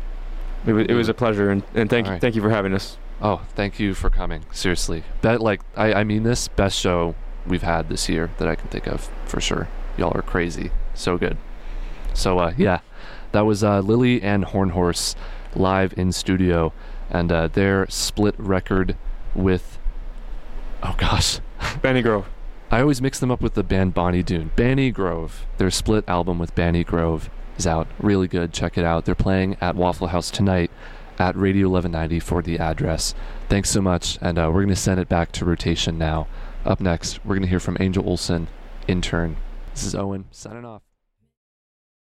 It 0.67 0.73
was, 0.73 0.87
it 0.89 0.95
was 0.95 1.09
a 1.09 1.15
pleasure 1.15 1.51
and, 1.51 1.63
and 1.75 1.89
thank 1.89 2.07
you 2.07 2.11
Alright. 2.11 2.21
thank 2.21 2.35
you 2.35 2.43
for 2.43 2.51
having 2.51 2.75
us. 2.75 2.99
Oh, 3.23 3.43
thank 3.55 3.79
you 3.79 3.95
for 3.95 4.11
coming. 4.11 4.45
Seriously. 4.53 5.05
Bet 5.23 5.41
like 5.41 5.61
I, 5.77 5.93
I 5.93 6.05
mean 6.05 6.23
this 6.25 6.49
best 6.49 6.79
show 6.79 7.15
we've 7.47 7.63
had 7.63 7.89
this 7.89 8.09
year 8.09 8.31
that 8.39 8.49
I 8.49 8.55
can 8.55 8.69
think 8.69 8.87
of 8.87 9.09
for 9.27 9.41
sure. 9.41 9.69
Y'all 9.97 10.17
are 10.17 10.23
crazy. 10.23 10.71
So 10.95 11.17
good. 11.19 11.37
So 12.15 12.39
uh 12.39 12.53
yeah. 12.57 12.81
That 13.33 13.43
was 13.43 13.63
uh 13.63 13.81
Lily 13.81 14.23
and 14.23 14.45
Horn 14.47 14.71
Horse 14.71 15.15
live 15.55 15.97
in 15.97 16.13
studio 16.13 16.73
and 17.11 17.31
uh 17.31 17.49
their 17.49 17.87
split 17.89 18.35
record 18.39 18.97
with 19.39 19.79
Oh 20.83 20.95
gosh. 20.97 21.41
Benny 21.83 22.03
Grove. 22.03 22.29
I 22.71 22.81
always 22.81 23.01
mix 23.01 23.19
them 23.19 23.31
up 23.31 23.41
with 23.41 23.55
the 23.55 23.63
band 23.63 23.95
Bonnie 23.95 24.23
Doon. 24.23 24.53
Banny 24.57 24.93
Grove. 24.93 25.47
Their 25.57 25.71
split 25.71 26.05
album 26.07 26.39
with 26.39 26.55
Banny 26.55 26.85
Grove 26.85 27.31
is 27.57 27.67
out. 27.67 27.89
Really 27.99 28.29
good. 28.29 28.53
Check 28.53 28.77
it 28.77 28.85
out. 28.85 29.05
They're 29.05 29.15
playing 29.15 29.57
at 29.61 29.75
Waffle 29.75 30.09
House 30.09 30.31
tonight 30.31 30.71
at 31.19 31.35
Radio 31.35 31.69
1190 31.69 32.21
for 32.21 32.43
the 32.43 32.59
address. 32.59 33.15
Thanks 33.49 33.71
so 33.71 33.81
much. 33.81 34.19
And 34.21 34.39
uh, 34.39 34.51
we're 34.53 34.61
going 34.61 34.69
to 34.69 34.77
send 34.77 35.01
it 35.01 35.09
back 35.09 35.33
to 35.33 35.45
rotation 35.45 35.99
now. 35.99 36.29
Up 36.65 36.81
next, 36.81 37.25
we're 37.25 37.35
going 37.35 37.43
to 37.43 37.49
hear 37.49 37.61
from 37.61 37.79
Angel 37.81 38.07
Olsen, 38.07 38.49
intern. 38.87 39.37
This 39.73 39.85
is 39.85 39.95
Owen, 39.95 40.27
signing 40.31 40.65
off. 40.65 40.88